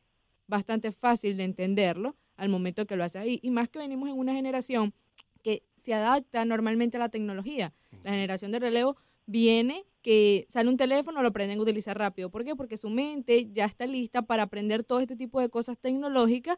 bastante 0.47 0.93
fácil 0.93 1.37
de 1.37 1.45
entenderlo 1.45 2.17
al 2.43 2.49
momento 2.49 2.87
que 2.87 2.97
lo 2.97 3.05
hace 3.05 3.19
ahí. 3.19 3.41
Y 3.43 3.51
más 3.51 3.69
que 3.69 3.79
venimos 3.79 4.09
en 4.09 4.19
una 4.19 4.35
generación 4.35 4.93
que 5.43 5.63
se 5.77 5.95
adapta 5.95 6.45
normalmente 6.45 6.97
a 6.97 7.01
la 7.01 7.09
tecnología. 7.09 7.73
La 8.03 8.11
generación 8.11 8.53
de 8.53 8.59
relevo 8.59 8.97
viene 9.27 9.85
que 10.03 10.47
sale 10.51 10.69
un 10.69 10.77
teléfono, 10.77 11.23
lo 11.23 11.29
aprenden 11.29 11.59
a 11.59 11.63
utilizar 11.63 11.97
rápido. 11.97 12.31
¿Por 12.31 12.45
qué? 12.45 12.57
Porque 12.57 12.77
su 12.77 12.91
mente 12.91 13.49
ya 13.51 13.65
está 13.65 13.87
lista 13.87 14.23
para 14.23 14.45
aprender 14.45 14.83
todo 14.83 15.01
este 15.01 15.17
tipo 15.17 15.41
de 15.41 15.49
cosas 15.49 15.79
tecnológicas. 15.79 16.57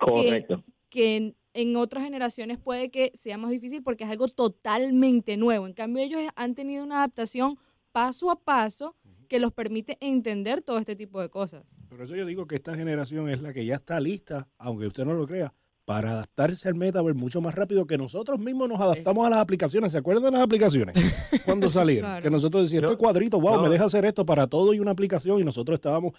Correcto 0.00 0.62
que 0.88 1.34
en, 1.54 1.76
otras 1.76 2.04
generaciones 2.04 2.58
puede 2.58 2.90
que 2.90 3.10
sea 3.14 3.38
más 3.38 3.50
difícil 3.50 3.82
porque 3.82 4.04
es 4.04 4.10
algo 4.10 4.28
totalmente 4.28 5.36
nuevo. 5.36 5.66
En 5.66 5.72
cambio, 5.72 6.02
ellos 6.02 6.20
han 6.36 6.54
tenido 6.54 6.84
una 6.84 6.98
adaptación 6.98 7.58
paso 7.92 8.30
a 8.30 8.38
paso 8.38 8.94
que 9.28 9.38
los 9.38 9.52
permite 9.52 9.98
entender 10.00 10.62
todo 10.62 10.78
este 10.78 10.96
tipo 10.96 11.20
de 11.20 11.28
cosas. 11.28 11.64
Por 11.88 12.02
eso 12.02 12.16
yo 12.16 12.26
digo 12.26 12.46
que 12.46 12.56
esta 12.56 12.74
generación 12.74 13.28
es 13.28 13.40
la 13.40 13.52
que 13.52 13.64
ya 13.64 13.76
está 13.76 14.00
lista, 14.00 14.48
aunque 14.58 14.86
usted 14.86 15.04
no 15.04 15.14
lo 15.14 15.26
crea, 15.26 15.54
para 15.84 16.10
adaptarse 16.10 16.68
al 16.68 16.74
metaverse 16.74 17.18
mucho 17.18 17.40
más 17.40 17.54
rápido 17.54 17.86
que 17.86 17.96
nosotros 17.96 18.38
mismos 18.38 18.68
nos 18.68 18.78
adaptamos 18.78 19.26
a 19.26 19.30
las 19.30 19.38
aplicaciones. 19.38 19.92
¿Se 19.92 19.98
acuerdan 19.98 20.24
de 20.24 20.30
las 20.32 20.40
aplicaciones? 20.42 20.96
Cuando 21.46 21.68
salieron. 21.70 22.20
Que 22.20 22.28
nosotros 22.28 22.64
decíamos, 22.64 22.90
este 22.90 23.02
cuadrito, 23.02 23.40
wow, 23.40 23.62
me 23.62 23.70
deja 23.70 23.84
hacer 23.84 24.04
esto 24.04 24.26
para 24.26 24.46
todo 24.46 24.74
y 24.74 24.80
una 24.80 24.90
aplicación 24.90 25.40
y 25.40 25.44
nosotros 25.44 25.76
estábamos, 25.76 26.12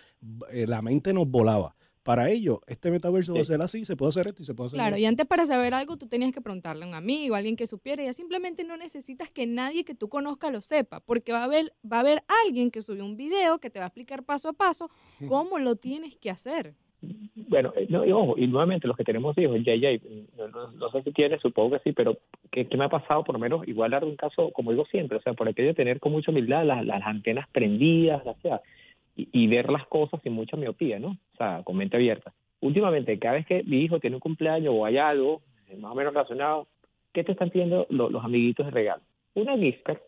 eh, 0.51 0.65
la 0.65 0.81
mente 0.81 1.13
nos 1.13 1.27
volaba 1.27 1.75
para 2.09 2.27
ello, 2.31 2.61
este 2.65 2.89
metaverso 2.89 3.35
va 3.35 3.41
a 3.41 3.43
ser 3.43 3.61
así, 3.61 3.85
se 3.85 3.95
puede 3.95 4.09
hacer 4.09 4.25
esto 4.25 4.41
y 4.41 4.45
se 4.45 4.55
puede 4.55 4.69
hacer 4.69 4.79
Claro, 4.79 4.97
y 4.97 5.05
antes 5.05 5.27
para 5.27 5.45
saber 5.45 5.75
algo 5.75 5.95
tú 5.95 6.07
tenías 6.07 6.31
que 6.31 6.41
preguntarle 6.41 6.83
a 6.83 6.87
un 6.87 6.95
amigo, 6.95 7.35
a 7.35 7.37
alguien 7.37 7.55
que 7.55 7.67
supiera, 7.67 8.03
ya 8.03 8.13
simplemente 8.13 8.63
no 8.63 8.77
necesitas 8.77 9.29
que 9.29 9.45
nadie 9.45 9.85
que 9.85 9.93
tú 9.93 10.09
conozcas 10.09 10.51
lo 10.51 10.61
sepa, 10.61 11.01
porque 11.01 11.33
va 11.33 11.41
a 11.41 11.43
haber, 11.43 11.71
va 11.85 11.97
a 11.97 11.99
haber 11.99 12.23
alguien 12.47 12.71
que 12.71 12.81
subió 12.81 13.05
un 13.05 13.15
video 13.15 13.59
que 13.59 13.69
te 13.69 13.77
va 13.77 13.85
a 13.85 13.89
explicar 13.89 14.23
paso 14.23 14.49
a 14.49 14.53
paso 14.53 14.89
cómo 15.27 15.59
lo 15.59 15.75
tienes 15.75 16.17
que 16.17 16.31
hacer. 16.31 16.73
Bueno, 17.47 17.73
eh, 17.75 17.85
no, 17.91 18.03
y 18.03 18.11
ojo, 18.11 18.33
y 18.39 18.47
nuevamente 18.47 18.87
los 18.87 18.97
que 18.97 19.03
tenemos 19.03 19.37
hijos, 19.37 19.63
ya, 19.63 19.75
ya, 19.75 19.91
no, 20.79 20.89
sé 20.89 21.03
si 21.03 21.11
tienes, 21.11 21.39
supongo 21.41 21.77
que 21.77 21.83
sí, 21.83 21.93
pero 21.93 22.17
¿qué, 22.49 22.67
me 22.75 22.85
ha 22.85 22.89
pasado? 22.89 23.23
Por 23.23 23.35
lo 23.35 23.39
menos, 23.39 23.67
igual 23.67 23.91
dar 23.91 24.03
un 24.03 24.15
caso, 24.15 24.49
como 24.49 24.71
digo 24.71 24.85
siempre, 24.87 25.19
o 25.19 25.21
sea, 25.21 25.33
por 25.33 25.47
aquello 25.47 25.67
de 25.67 25.75
tener 25.75 25.99
con 25.99 26.11
mucha 26.11 26.31
humildad 26.31 26.65
las, 26.65 26.83
las 26.87 27.03
antenas 27.03 27.47
prendidas, 27.51 28.25
o 28.25 28.35
sea, 28.41 28.61
y, 29.31 29.47
ver 29.47 29.69
las 29.69 29.85
cosas 29.87 30.21
sin 30.21 30.33
mucha 30.33 30.57
miopía, 30.57 30.99
¿no? 30.99 31.09
O 31.09 31.37
sea, 31.37 31.61
con 31.63 31.77
mente 31.77 31.97
abierta. 31.97 32.33
Últimamente, 32.61 33.17
cada 33.19 33.35
vez 33.35 33.45
que 33.45 33.63
mi 33.63 33.81
hijo 33.81 33.99
tiene 33.99 34.15
un 34.15 34.19
cumpleaños 34.19 34.73
o 34.75 34.85
hay 34.85 34.97
algo 34.97 35.41
eh, 35.69 35.77
más 35.77 35.91
o 35.91 35.95
menos 35.95 36.13
relacionado, 36.13 36.67
¿qué 37.13 37.23
te 37.23 37.31
están 37.31 37.49
pidiendo 37.49 37.87
los, 37.89 38.23
amiguitos 38.23 38.65
de 38.65 38.71
regalo? 38.71 39.01
Una 39.35 39.57
gift 39.57 39.83
card, 39.83 39.99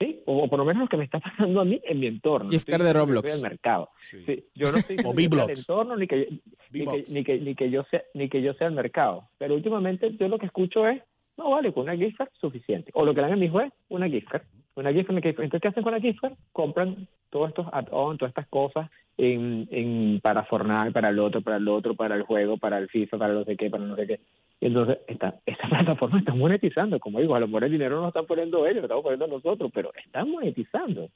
¿sí? 0.00 0.22
O, 0.24 0.48
por 0.48 0.58
lo 0.58 0.64
menos 0.64 0.82
lo 0.82 0.88
que 0.88 0.96
me 0.96 1.04
está 1.04 1.20
pasando 1.20 1.60
a 1.60 1.64
mí 1.64 1.80
en 1.84 2.00
mi 2.00 2.06
entorno. 2.06 2.50
Gift 2.50 2.68
card 2.68 2.82
de 2.82 2.92
Roblox. 2.92 3.28
Estoy 3.28 3.42
mercado. 3.42 3.90
Sí. 4.00 4.44
Yo 4.54 4.72
no 4.72 4.78
estoy 4.78 4.96
en 4.98 5.32
el 5.32 5.50
entorno 5.50 5.96
ni 5.96 6.06
que, 6.06 6.40
ni 6.70 6.86
que, 6.86 7.04
ni, 7.08 7.24
que, 7.24 7.38
ni, 7.38 7.54
que, 7.54 7.70
yo 7.70 7.84
sea, 7.84 8.02
ni 8.14 8.28
que 8.28 8.42
yo 8.42 8.54
sea 8.54 8.68
el 8.68 8.74
mercado. 8.74 9.28
Pero 9.38 9.54
últimamente 9.54 10.16
yo 10.16 10.28
lo 10.28 10.38
que 10.38 10.46
escucho 10.46 10.88
es, 10.88 11.02
no 11.36 11.50
vale, 11.50 11.72
con 11.72 11.84
una 11.84 11.96
gift 11.96 12.16
card 12.16 12.30
suficiente. 12.40 12.90
O 12.94 13.04
lo 13.04 13.14
que 13.14 13.20
le 13.20 13.28
dan 13.28 13.34
a 13.34 13.36
mi 13.36 13.46
hijo 13.46 13.60
es 13.60 13.72
una 13.88 14.08
gift 14.08 14.28
card. 14.28 14.42
Una 14.74 14.92
gift 14.92 15.08
card. 15.08 15.26
Entonces, 15.26 15.60
¿qué 15.60 15.68
hacen 15.68 15.82
con 15.82 15.92
la 15.92 16.00
gift 16.00 16.20
card? 16.20 16.34
Compran 16.52 17.06
todos 17.30 17.48
estos 17.48 17.66
add-on, 17.72 18.18
todas 18.18 18.30
estas 18.30 18.46
cosas 18.48 18.90
en, 19.18 19.68
en, 19.70 20.20
para 20.20 20.44
Fortnite, 20.44 20.92
para 20.92 21.10
el 21.10 21.18
otro, 21.18 21.42
para 21.42 21.56
el 21.56 21.68
otro, 21.68 21.94
para 21.94 22.14
el 22.14 22.22
juego, 22.22 22.56
para 22.56 22.78
el 22.78 22.88
FIFA, 22.88 23.18
para 23.18 23.34
no 23.34 23.44
sé 23.44 23.56
qué, 23.56 23.70
para 23.70 23.84
no 23.84 23.96
sé 23.96 24.06
qué. 24.06 24.20
Y 24.60 24.66
entonces, 24.66 24.98
esta, 25.08 25.34
esta 25.44 25.68
plataforma 25.68 26.18
está 26.18 26.34
monetizando. 26.34 26.98
Como 27.00 27.20
digo, 27.20 27.34
a 27.34 27.40
lo 27.40 27.48
mejor 27.48 27.64
el 27.64 27.72
dinero 27.72 27.96
no 27.96 28.02
lo 28.02 28.08
están 28.08 28.26
poniendo 28.26 28.66
ellos, 28.66 28.76
lo 28.76 28.82
estamos 28.84 29.02
poniendo 29.02 29.26
nosotros, 29.26 29.70
pero 29.74 29.92
están 29.94 30.30
monetizando. 30.30 31.08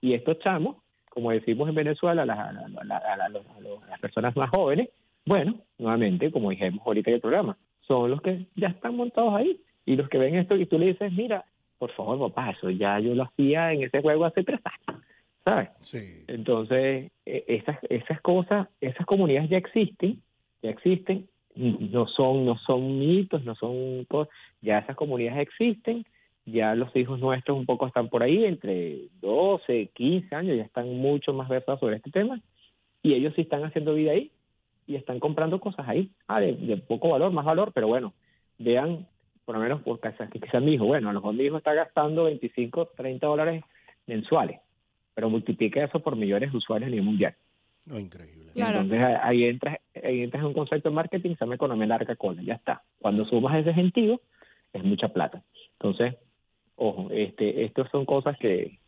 Y 0.00 0.14
estos 0.14 0.38
chamos, 0.40 0.76
como 1.10 1.30
decimos 1.30 1.68
en 1.68 1.74
Venezuela, 1.74 2.22
a, 2.22 2.26
las 2.26 4.00
personas 4.00 4.34
más 4.36 4.50
jóvenes, 4.50 4.88
bueno, 5.24 5.56
nuevamente, 5.78 6.30
como 6.30 6.50
dijimos 6.50 6.86
ahorita 6.86 7.10
en 7.10 7.14
el 7.16 7.20
programa, 7.20 7.56
son 7.86 8.10
los 8.10 8.20
que 8.22 8.46
ya 8.56 8.68
están 8.68 8.96
montados 8.96 9.34
ahí. 9.34 9.60
Y 9.84 9.96
los 9.96 10.08
que 10.08 10.18
ven 10.18 10.34
esto 10.34 10.56
y 10.56 10.66
tú 10.66 10.78
le 10.78 10.86
dices, 10.86 11.12
mira, 11.12 11.44
por 11.78 11.92
favor, 11.92 12.18
papá, 12.30 12.50
eso 12.50 12.70
ya 12.70 12.98
yo 12.98 13.14
lo 13.14 13.24
hacía 13.24 13.72
en 13.72 13.82
ese 13.82 14.00
juego 14.00 14.24
hace 14.24 14.42
tres 14.42 14.60
años. 14.64 15.02
¿sabes? 15.46 15.68
Sí. 15.80 16.24
Entonces, 16.26 17.12
e, 17.24 17.44
esas, 17.46 17.78
esas 17.88 18.20
cosas, 18.20 18.68
esas 18.80 19.06
comunidades 19.06 19.48
ya 19.48 19.58
existen, 19.58 20.20
ya 20.62 20.70
existen, 20.70 21.28
no 21.54 22.06
son, 22.08 22.44
no 22.44 22.58
son 22.58 22.98
mitos, 22.98 23.44
no 23.44 23.54
son 23.54 24.04
cosas, 24.06 24.34
ya 24.60 24.78
esas 24.78 24.96
comunidades 24.96 25.40
existen, 25.40 26.04
ya 26.44 26.74
los 26.74 26.94
hijos 26.96 27.20
nuestros 27.20 27.56
un 27.56 27.64
poco 27.64 27.86
están 27.86 28.08
por 28.08 28.22
ahí, 28.22 28.44
entre 28.44 29.08
12, 29.20 29.90
15 29.94 30.34
años, 30.34 30.56
ya 30.56 30.64
están 30.64 30.92
mucho 30.96 31.32
más 31.32 31.48
versados 31.48 31.80
sobre 31.80 31.96
este 31.96 32.10
tema, 32.10 32.40
y 33.02 33.14
ellos 33.14 33.32
sí 33.36 33.42
están 33.42 33.64
haciendo 33.64 33.94
vida 33.94 34.12
ahí, 34.12 34.32
y 34.88 34.96
están 34.96 35.20
comprando 35.20 35.60
cosas 35.60 35.88
ahí, 35.88 36.10
ah, 36.26 36.40
de, 36.40 36.76
poco 36.88 37.10
valor, 37.10 37.32
más 37.32 37.44
valor, 37.44 37.70
pero 37.72 37.86
bueno, 37.86 38.14
vean, 38.58 39.06
por 39.46 39.54
lo 39.54 39.62
menos, 39.62 39.80
por 39.80 39.98
quizás, 40.00 40.28
quizás 40.30 40.62
mi 40.62 40.74
hijo, 40.74 40.84
bueno, 40.84 41.08
a 41.08 41.12
lo 41.14 41.20
mejor 41.20 41.34
mi 41.34 41.44
hijo 41.44 41.56
está 41.56 41.72
gastando 41.72 42.24
25, 42.24 42.90
30 42.96 43.26
dólares 43.26 43.64
mensuales 44.06 44.60
pero 45.16 45.30
multiplica 45.30 45.82
eso 45.82 45.98
por 46.00 46.14
millones 46.14 46.52
de 46.52 46.58
usuarios 46.58 46.88
a 46.88 46.90
nivel 46.90 47.06
mundial. 47.06 47.34
No, 47.86 47.98
increíble. 47.98 48.52
Entonces 48.54 49.02
ahí 49.22 49.44
entras, 49.44 49.78
ahí 50.04 50.20
entras 50.20 50.42
en 50.42 50.48
un 50.48 50.52
concepto 50.52 50.90
de 50.90 50.94
marketing, 50.94 51.30
se 51.30 51.36
llama 51.40 51.54
economía 51.54 51.86
larga 51.86 52.14
cola, 52.16 52.42
ya 52.42 52.52
está. 52.52 52.82
Cuando 53.00 53.24
sumas 53.24 53.56
ese 53.56 53.72
sentido, 53.72 54.20
es 54.74 54.84
mucha 54.84 55.08
plata. 55.08 55.42
Entonces, 55.72 56.16
ojo, 56.74 57.08
este, 57.10 57.64
estas 57.64 57.90
son 57.90 58.04
cosas 58.04 58.36
que, 58.38 58.78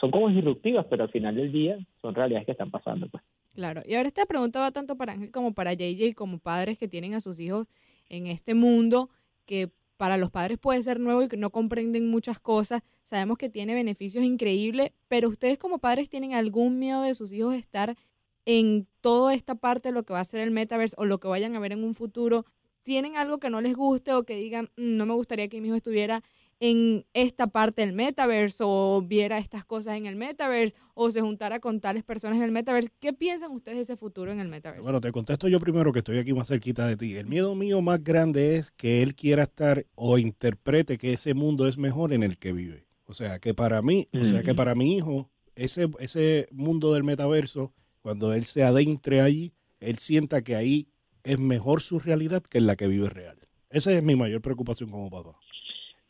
son 0.00 0.10
como 0.10 0.30
disruptivas, 0.30 0.86
pero 0.88 1.02
al 1.02 1.10
final 1.10 1.34
del 1.34 1.52
día 1.52 1.76
son 2.00 2.14
realidades 2.14 2.46
que 2.46 2.52
están 2.52 2.70
pasando. 2.70 3.06
Pues. 3.08 3.22
Claro, 3.54 3.82
y 3.84 3.96
ahora 3.96 4.08
esta 4.08 4.24
pregunta 4.24 4.60
va 4.60 4.70
tanto 4.70 4.96
para 4.96 5.12
Ángel 5.12 5.30
como 5.30 5.52
para 5.52 5.74
JJ, 5.74 6.14
como 6.14 6.38
padres 6.38 6.78
que 6.78 6.88
tienen 6.88 7.12
a 7.12 7.20
sus 7.20 7.38
hijos 7.38 7.66
en 8.08 8.28
este 8.28 8.54
mundo 8.54 9.10
que 9.44 9.68
para 9.96 10.16
los 10.16 10.30
padres 10.30 10.58
puede 10.58 10.82
ser 10.82 11.00
nuevo 11.00 11.22
y 11.22 11.28
no 11.36 11.50
comprenden 11.50 12.08
muchas 12.08 12.38
cosas. 12.40 12.82
Sabemos 13.02 13.38
que 13.38 13.48
tiene 13.48 13.74
beneficios 13.74 14.24
increíbles, 14.24 14.92
pero 15.08 15.28
ustedes 15.28 15.58
como 15.58 15.78
padres 15.78 16.08
tienen 16.08 16.34
algún 16.34 16.78
miedo 16.78 17.02
de 17.02 17.14
sus 17.14 17.32
hijos 17.32 17.54
estar 17.54 17.96
en 18.44 18.86
toda 19.00 19.34
esta 19.34 19.56
parte 19.56 19.88
de 19.88 19.92
lo 19.92 20.04
que 20.04 20.12
va 20.12 20.20
a 20.20 20.24
ser 20.24 20.40
el 20.40 20.50
metaverse 20.50 20.94
o 20.98 21.04
lo 21.04 21.18
que 21.18 21.28
vayan 21.28 21.56
a 21.56 21.60
ver 21.60 21.72
en 21.72 21.84
un 21.84 21.94
futuro. 21.94 22.46
¿Tienen 22.82 23.16
algo 23.16 23.38
que 23.38 23.50
no 23.50 23.60
les 23.60 23.74
guste 23.74 24.12
o 24.12 24.24
que 24.24 24.36
digan, 24.36 24.70
mm, 24.76 24.96
no 24.96 25.06
me 25.06 25.14
gustaría 25.14 25.48
que 25.48 25.60
mi 25.60 25.68
hijo 25.68 25.76
estuviera 25.76 26.22
en 26.60 27.04
esta 27.12 27.48
parte 27.48 27.82
del 27.82 27.92
metaverse 27.92 28.62
o 28.66 29.02
viera 29.02 29.38
estas 29.38 29.64
cosas 29.64 29.96
en 29.96 30.06
el 30.06 30.16
metaverse 30.16 30.76
o 30.94 31.10
se 31.10 31.20
juntara 31.20 31.60
con 31.60 31.80
tales 31.80 32.02
personas 32.02 32.38
en 32.38 32.44
el 32.44 32.50
metaverse. 32.50 32.90
¿Qué 33.00 33.12
piensan 33.12 33.52
ustedes 33.52 33.76
de 33.76 33.82
ese 33.82 33.96
futuro 33.96 34.32
en 34.32 34.40
el 34.40 34.48
metaverse? 34.48 34.82
Bueno, 34.82 35.00
te 35.00 35.12
contesto 35.12 35.48
yo 35.48 35.60
primero 35.60 35.92
que 35.92 35.98
estoy 35.98 36.18
aquí 36.18 36.32
más 36.32 36.48
cerquita 36.48 36.86
de 36.86 36.96
ti. 36.96 37.14
El 37.16 37.26
miedo 37.26 37.54
mío 37.54 37.82
más 37.82 38.02
grande 38.02 38.56
es 38.56 38.70
que 38.70 39.02
él 39.02 39.14
quiera 39.14 39.42
estar 39.42 39.86
o 39.94 40.18
interprete 40.18 40.98
que 40.98 41.12
ese 41.12 41.34
mundo 41.34 41.68
es 41.68 41.76
mejor 41.76 42.12
en 42.12 42.22
el 42.22 42.38
que 42.38 42.52
vive. 42.52 42.86
O 43.04 43.14
sea 43.14 43.38
que 43.38 43.54
para 43.54 43.82
mí, 43.82 44.08
o 44.12 44.24
sea 44.24 44.42
que 44.42 44.54
para 44.54 44.74
mi 44.74 44.96
hijo, 44.96 45.30
ese, 45.54 45.88
ese 46.00 46.48
mundo 46.50 46.92
del 46.92 47.04
metaverso, 47.04 47.72
cuando 48.00 48.32
él 48.32 48.44
se 48.44 48.64
adentre 48.64 49.20
allí, 49.20 49.52
él 49.78 49.98
sienta 49.98 50.42
que 50.42 50.56
ahí 50.56 50.88
es 51.22 51.38
mejor 51.38 51.82
su 51.82 51.98
realidad 51.98 52.42
que 52.42 52.58
en 52.58 52.66
la 52.66 52.76
que 52.76 52.88
vive 52.88 53.08
real. 53.08 53.38
Esa 53.70 53.92
es 53.92 54.02
mi 54.02 54.16
mayor 54.16 54.40
preocupación 54.40 54.90
como 54.90 55.10
papá. 55.10 55.38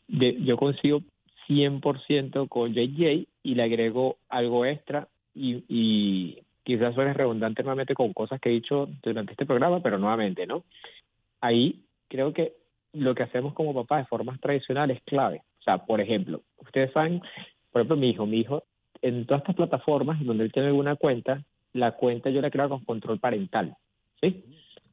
Yo 0.07 0.57
consigo 0.57 1.01
100% 1.47 2.47
con 2.47 2.73
JJ 2.73 3.27
y 3.43 3.55
le 3.55 3.63
agrego 3.63 4.17
algo 4.29 4.65
extra 4.65 5.07
y, 5.33 5.63
y 5.67 6.39
quizás 6.63 6.95
suene 6.95 7.13
redundante 7.13 7.63
nuevamente 7.63 7.93
con 7.93 8.13
cosas 8.13 8.39
que 8.41 8.49
he 8.49 8.53
dicho 8.53 8.89
durante 9.03 9.31
este 9.33 9.45
programa, 9.45 9.81
pero 9.81 9.97
nuevamente, 9.97 10.45
¿no? 10.45 10.63
Ahí 11.39 11.83
creo 12.09 12.33
que 12.33 12.53
lo 12.93 13.15
que 13.15 13.23
hacemos 13.23 13.53
como 13.53 13.73
papá 13.73 13.99
de 13.99 14.05
formas 14.05 14.39
tradicionales 14.39 14.97
es 14.97 15.03
clave. 15.03 15.43
O 15.59 15.63
sea, 15.63 15.85
por 15.85 16.01
ejemplo, 16.01 16.41
ustedes 16.57 16.91
saben, 16.91 17.21
por 17.71 17.81
ejemplo, 17.81 17.97
mi 17.97 18.09
hijo, 18.09 18.25
mi 18.25 18.39
hijo, 18.39 18.63
en 19.01 19.25
todas 19.25 19.41
estas 19.41 19.55
plataformas 19.55 20.23
donde 20.25 20.45
él 20.45 20.51
tiene 20.51 20.69
alguna 20.69 20.95
cuenta, 20.95 21.43
la 21.73 21.91
cuenta 21.91 22.29
yo 22.29 22.41
la 22.41 22.49
creo 22.49 22.69
con 22.69 22.83
control 22.83 23.19
parental, 23.19 23.75
¿sí? 24.19 24.43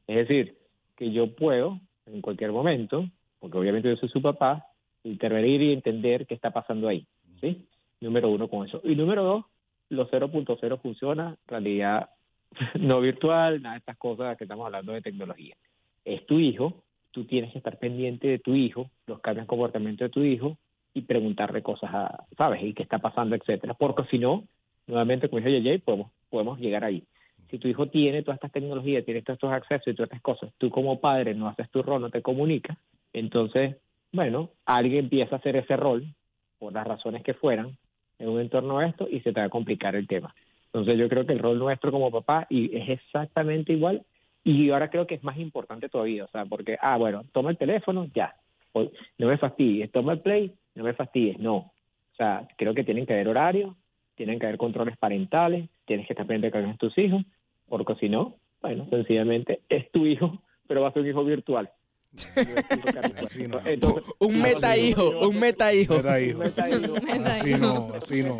Es 0.07 0.27
decir, 0.27 0.57
que 0.95 1.11
yo 1.11 1.35
puedo, 1.35 1.79
en 2.05 2.21
cualquier 2.21 2.51
momento, 2.51 3.09
porque 3.39 3.57
obviamente 3.57 3.89
yo 3.89 3.95
soy 3.95 4.09
su 4.09 4.21
papá, 4.21 4.65
intervenir 5.05 5.61
y 5.61 5.73
entender 5.73 6.25
qué 6.25 6.33
está 6.33 6.51
pasando 6.51 6.87
ahí. 6.87 7.05
¿sí? 7.39 7.65
Número 8.01 8.29
uno 8.29 8.47
con 8.47 8.67
eso. 8.67 8.81
Y 8.83 8.95
número 8.95 9.23
dos, 9.23 9.45
los 9.89 10.09
0.0 10.09 10.81
funciona, 10.81 11.37
realidad 11.47 12.09
no 12.79 12.99
virtual, 12.99 13.61
nada 13.61 13.75
de 13.75 13.79
estas 13.79 13.97
cosas 13.97 14.37
que 14.37 14.43
estamos 14.45 14.65
hablando 14.65 14.93
de 14.93 15.01
tecnología. 15.01 15.55
Es 16.03 16.25
tu 16.25 16.39
hijo, 16.39 16.83
tú 17.11 17.25
tienes 17.25 17.51
que 17.51 17.59
estar 17.59 17.77
pendiente 17.77 18.27
de 18.27 18.39
tu 18.39 18.55
hijo, 18.55 18.89
los 19.07 19.19
cambios 19.21 19.45
de 19.45 19.49
comportamiento 19.49 20.03
de 20.03 20.09
tu 20.09 20.23
hijo 20.23 20.57
y 20.93 21.01
preguntarle 21.01 21.61
cosas, 21.61 21.89
a, 21.93 22.25
¿sabes? 22.37 22.63
Y 22.63 22.73
qué 22.73 22.83
está 22.83 22.99
pasando, 22.99 23.35
etcétera. 23.35 23.73
Porque 23.73 24.03
si 24.09 24.19
no, 24.19 24.43
nuevamente, 24.87 25.29
como 25.29 25.41
dice 25.41 25.61
JJ, 25.61 25.83
podemos, 25.83 26.11
podemos 26.29 26.59
llegar 26.59 26.83
ahí. 26.83 27.03
Si 27.49 27.59
tu 27.59 27.67
hijo 27.67 27.87
tiene 27.87 28.23
todas 28.23 28.37
estas 28.37 28.51
tecnologías, 28.51 29.05
tiene 29.05 29.21
todos 29.21 29.37
estos 29.37 29.51
accesos 29.51 29.87
y 29.87 29.93
todas 29.93 30.07
estas 30.07 30.21
cosas, 30.21 30.51
tú 30.57 30.69
como 30.69 30.99
padre 30.99 31.35
no 31.35 31.47
haces 31.47 31.69
tu 31.69 31.83
rol, 31.83 32.01
no 32.01 32.09
te 32.09 32.21
comunicas, 32.21 32.77
entonces 33.13 33.77
bueno, 34.15 34.49
alguien 34.65 35.05
empieza 35.05 35.35
a 35.35 35.39
hacer 35.39 35.55
ese 35.57 35.75
rol, 35.75 36.05
por 36.57 36.73
las 36.73 36.87
razones 36.87 37.23
que 37.23 37.33
fueran, 37.33 37.77
en 38.17 38.29
un 38.29 38.39
entorno 38.39 38.79
de 38.79 38.87
esto 38.87 39.07
y 39.09 39.19
se 39.19 39.33
te 39.33 39.41
va 39.41 39.47
a 39.47 39.49
complicar 39.49 39.95
el 39.95 40.07
tema. 40.07 40.33
Entonces 40.67 40.97
yo 40.97 41.09
creo 41.09 41.25
que 41.25 41.33
el 41.33 41.39
rol 41.39 41.59
nuestro 41.59 41.91
como 41.91 42.11
papá 42.11 42.47
y 42.49 42.75
es 42.75 42.89
exactamente 42.89 43.73
igual 43.73 44.05
y 44.43 44.69
ahora 44.69 44.89
creo 44.89 45.05
que 45.07 45.15
es 45.15 45.23
más 45.23 45.37
importante 45.37 45.89
todavía, 45.89 46.23
o 46.23 46.27
sea, 46.29 46.45
porque, 46.45 46.77
ah, 46.79 46.97
bueno, 46.97 47.23
toma 47.31 47.49
el 47.49 47.57
teléfono, 47.57 48.07
ya, 48.13 48.35
no 48.73 49.27
me 49.27 49.37
fastidies, 49.37 49.91
toma 49.91 50.13
el 50.13 50.19
play, 50.19 50.53
no 50.75 50.83
me 50.83 50.93
fastidies, 50.93 51.39
no. 51.39 51.55
O 51.57 52.15
sea, 52.15 52.47
creo 52.57 52.73
que 52.73 52.83
tienen 52.83 53.05
que 53.05 53.13
haber 53.13 53.27
horarios, 53.27 53.75
tienen 54.15 54.39
que 54.39 54.45
haber 54.45 54.57
controles 54.57 54.97
parentales, 54.97 55.67
tienes 55.85 56.07
que 56.07 56.13
estar 56.13 56.27
pendiente 56.27 56.61
de 56.61 56.73
tus 56.75 56.97
hijos, 56.97 57.23
porque 57.67 57.95
si 57.95 58.07
no, 58.07 58.35
bueno, 58.61 58.87
sencillamente 58.89 59.61
es 59.67 59.91
tu 59.91 60.05
hijo, 60.05 60.41
pero 60.67 60.81
va 60.81 60.89
a 60.89 60.93
ser 60.93 61.01
un 61.01 61.09
hijo 61.09 61.23
virtual 61.23 61.69
un 64.19 64.41
meta 64.41 64.77
hijo, 64.77 65.27
un 65.27 65.39
meta 65.39 65.73
hijo. 65.73 65.95
Así 67.25 67.53
no, 67.55 67.93
así 67.93 68.23
no. 68.23 68.37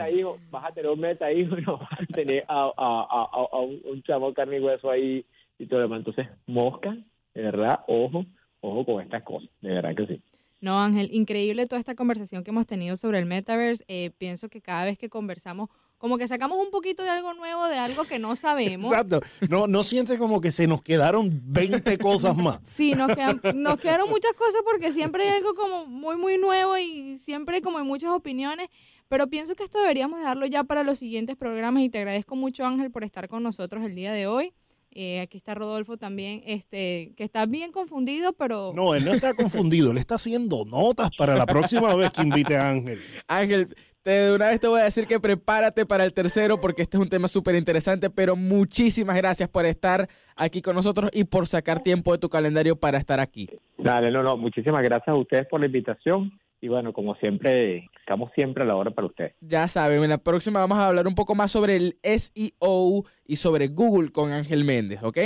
Vas 0.50 0.66
a 0.66 0.74
tener 0.74 0.92
un 0.92 1.00
meta 1.00 1.32
hijo 1.32 1.58
y 1.58 1.62
no 1.62 1.78
vas 1.78 1.92
a 1.92 2.06
tener 2.14 2.46
a, 2.48 3.60
un, 3.60 4.04
chamo 4.04 4.34
carne 4.34 4.58
y 4.58 4.60
hueso 4.60 4.90
ahí 4.90 5.26
y 5.60 5.66
todo 5.66 5.80
lo 5.80 5.86
demás. 5.86 6.00
Entonces, 6.00 6.28
mosca, 6.48 6.96
de 7.34 7.42
verdad, 7.42 7.82
ojo, 7.88 8.26
ojo 8.62 8.86
con 8.86 9.02
estas 9.02 9.24
cosas, 9.24 9.50
de 9.62 9.70
verdad 9.70 9.96
que 9.96 10.08
sí. 10.08 10.22
No, 10.62 10.80
Ángel, 10.80 11.10
increíble 11.12 11.68
toda 11.68 11.80
esta 11.80 11.96
conversación 11.96 12.44
que 12.44 12.52
hemos 12.52 12.66
tenido 12.66 12.96
sobre 12.96 13.20
el 13.20 13.26
metaverse. 13.26 13.84
Eh, 13.88 14.12
pienso 14.18 14.50
que 14.50 14.62
cada 14.62 14.86
vez 14.86 14.98
que 14.98 15.10
conversamos 15.10 15.70
como 15.98 16.18
que 16.18 16.28
sacamos 16.28 16.60
un 16.60 16.72
poquito 16.72 17.04
de 17.04 17.10
algo 17.10 17.34
nuevo, 17.34 17.66
de 17.66 17.78
algo 17.78 18.04
que 18.04 18.20
no 18.20 18.36
sabemos. 18.36 18.92
Exacto. 18.92 19.22
No, 19.50 19.68
no 19.68 19.84
sientes 19.84 20.20
como 20.20 20.42
que 20.42 20.52
se 20.52 20.68
nos 20.68 20.82
quedaron 20.82 21.42
20 21.46 21.98
cosas 21.98 22.36
más. 22.36 22.60
Sí, 22.66 22.94
nos, 22.94 23.12
nos 23.56 23.80
quedaron 23.80 24.10
muchas 24.10 24.34
cosas 24.34 24.62
porque 24.66 24.92
siempre 24.92 25.24
hay 25.24 25.38
algo 25.38 25.56
como 25.56 25.86
muy, 25.86 26.18
muy 26.18 26.38
nuevo 26.38 26.78
y 26.78 27.18
siempre 27.18 27.62
como 27.62 27.78
hay 27.78 27.86
muchas 27.86 28.12
opiniones. 28.12 28.70
Pero 29.08 29.28
pienso 29.28 29.56
que 29.56 29.64
esto 29.64 29.80
deberíamos 29.80 30.20
dejarlo 30.20 30.46
ya 30.46 30.64
para 30.64 30.84
los 30.84 31.00
siguientes 31.00 31.36
programas 31.36 31.84
y 31.84 31.90
te 31.90 32.00
agradezco 32.00 32.36
mucho, 32.36 32.66
Ángel, 32.66 32.92
por 32.92 33.04
estar 33.04 33.28
con 33.28 33.44
nosotros 33.44 33.84
el 33.86 33.96
día 33.96 34.12
de 34.12 34.28
hoy. 34.28 34.54
Eh, 34.98 35.20
aquí 35.20 35.38
está 35.38 35.54
Rodolfo 35.54 35.98
también, 35.98 36.42
este, 36.46 37.14
que 37.18 37.26
está 37.26 37.46
bien 37.46 37.74
confundido, 37.74 38.32
pero... 38.32 38.72
No, 38.74 38.96
él 38.96 39.04
no 39.04 39.14
está 39.14 39.34
confundido, 39.34 39.92
él 39.92 39.98
está 39.98 40.16
haciendo 40.16 40.64
notas 40.64 41.10
para 41.18 41.36
la 41.36 41.46
próxima 41.46 41.94
vez 41.96 42.12
que 42.12 42.22
invite 42.22 42.56
a 42.56 42.70
Ángel. 42.70 43.00
Ángel, 43.28 43.76
de 44.06 44.34
una 44.34 44.50
vez 44.50 44.60
te 44.60 44.68
voy 44.68 44.80
a 44.80 44.84
decir 44.84 45.08
que 45.08 45.20
prepárate 45.20 45.86
para 45.86 46.04
el 46.06 46.14
tercero 46.14 46.60
porque 46.60 46.84
este 46.84 46.98
es 46.98 47.02
un 47.02 47.10
tema 47.10 47.28
súper 47.28 47.56
interesante, 47.56 48.12
pero 48.12 48.36
muchísimas 48.36 49.18
gracias 49.18 49.50
por 49.50 49.66
estar 49.66 50.08
aquí 50.36 50.62
con 50.62 50.76
nosotros 50.76 51.10
y 51.12 51.24
por 51.24 51.48
sacar 51.48 51.82
tiempo 51.82 52.12
de 52.12 52.20
tu 52.20 52.30
calendario 52.30 52.76
para 52.76 53.00
estar 53.00 53.20
aquí. 53.20 53.50
Dale, 53.78 54.12
no, 54.12 54.22
no, 54.22 54.38
muchísimas 54.38 54.84
gracias 54.84 55.10
a 55.10 55.16
ustedes 55.16 55.48
por 55.48 55.60
la 55.60 55.66
invitación 55.66 56.40
y 56.62 56.68
bueno, 56.68 56.94
como 56.94 57.16
siempre, 57.16 57.90
estamos 58.00 58.32
siempre 58.36 58.64
a 58.64 58.68
la 58.68 58.76
hora 58.76 58.92
para 58.92 59.08
ustedes. 59.08 59.34
Ya 59.42 59.68
saben, 59.68 60.04
en 60.04 60.10
la 60.10 60.20
próxima 60.20 60.60
vamos 60.60 60.78
a 60.78 60.88
hablar 60.88 61.08
un 61.08 61.16
poco 61.16 61.34
más 61.34 61.52
sobre 61.52 61.76
el 61.76 61.98
SEO 62.04 63.04
y 63.26 63.36
sobre 63.38 63.68
Google 63.70 64.12
con 64.12 64.32
Ángel 64.32 64.66
Méndez, 64.66 65.02
¿ok? 65.02 65.18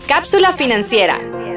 Cápsula 0.09 0.53
financiera 0.53 1.49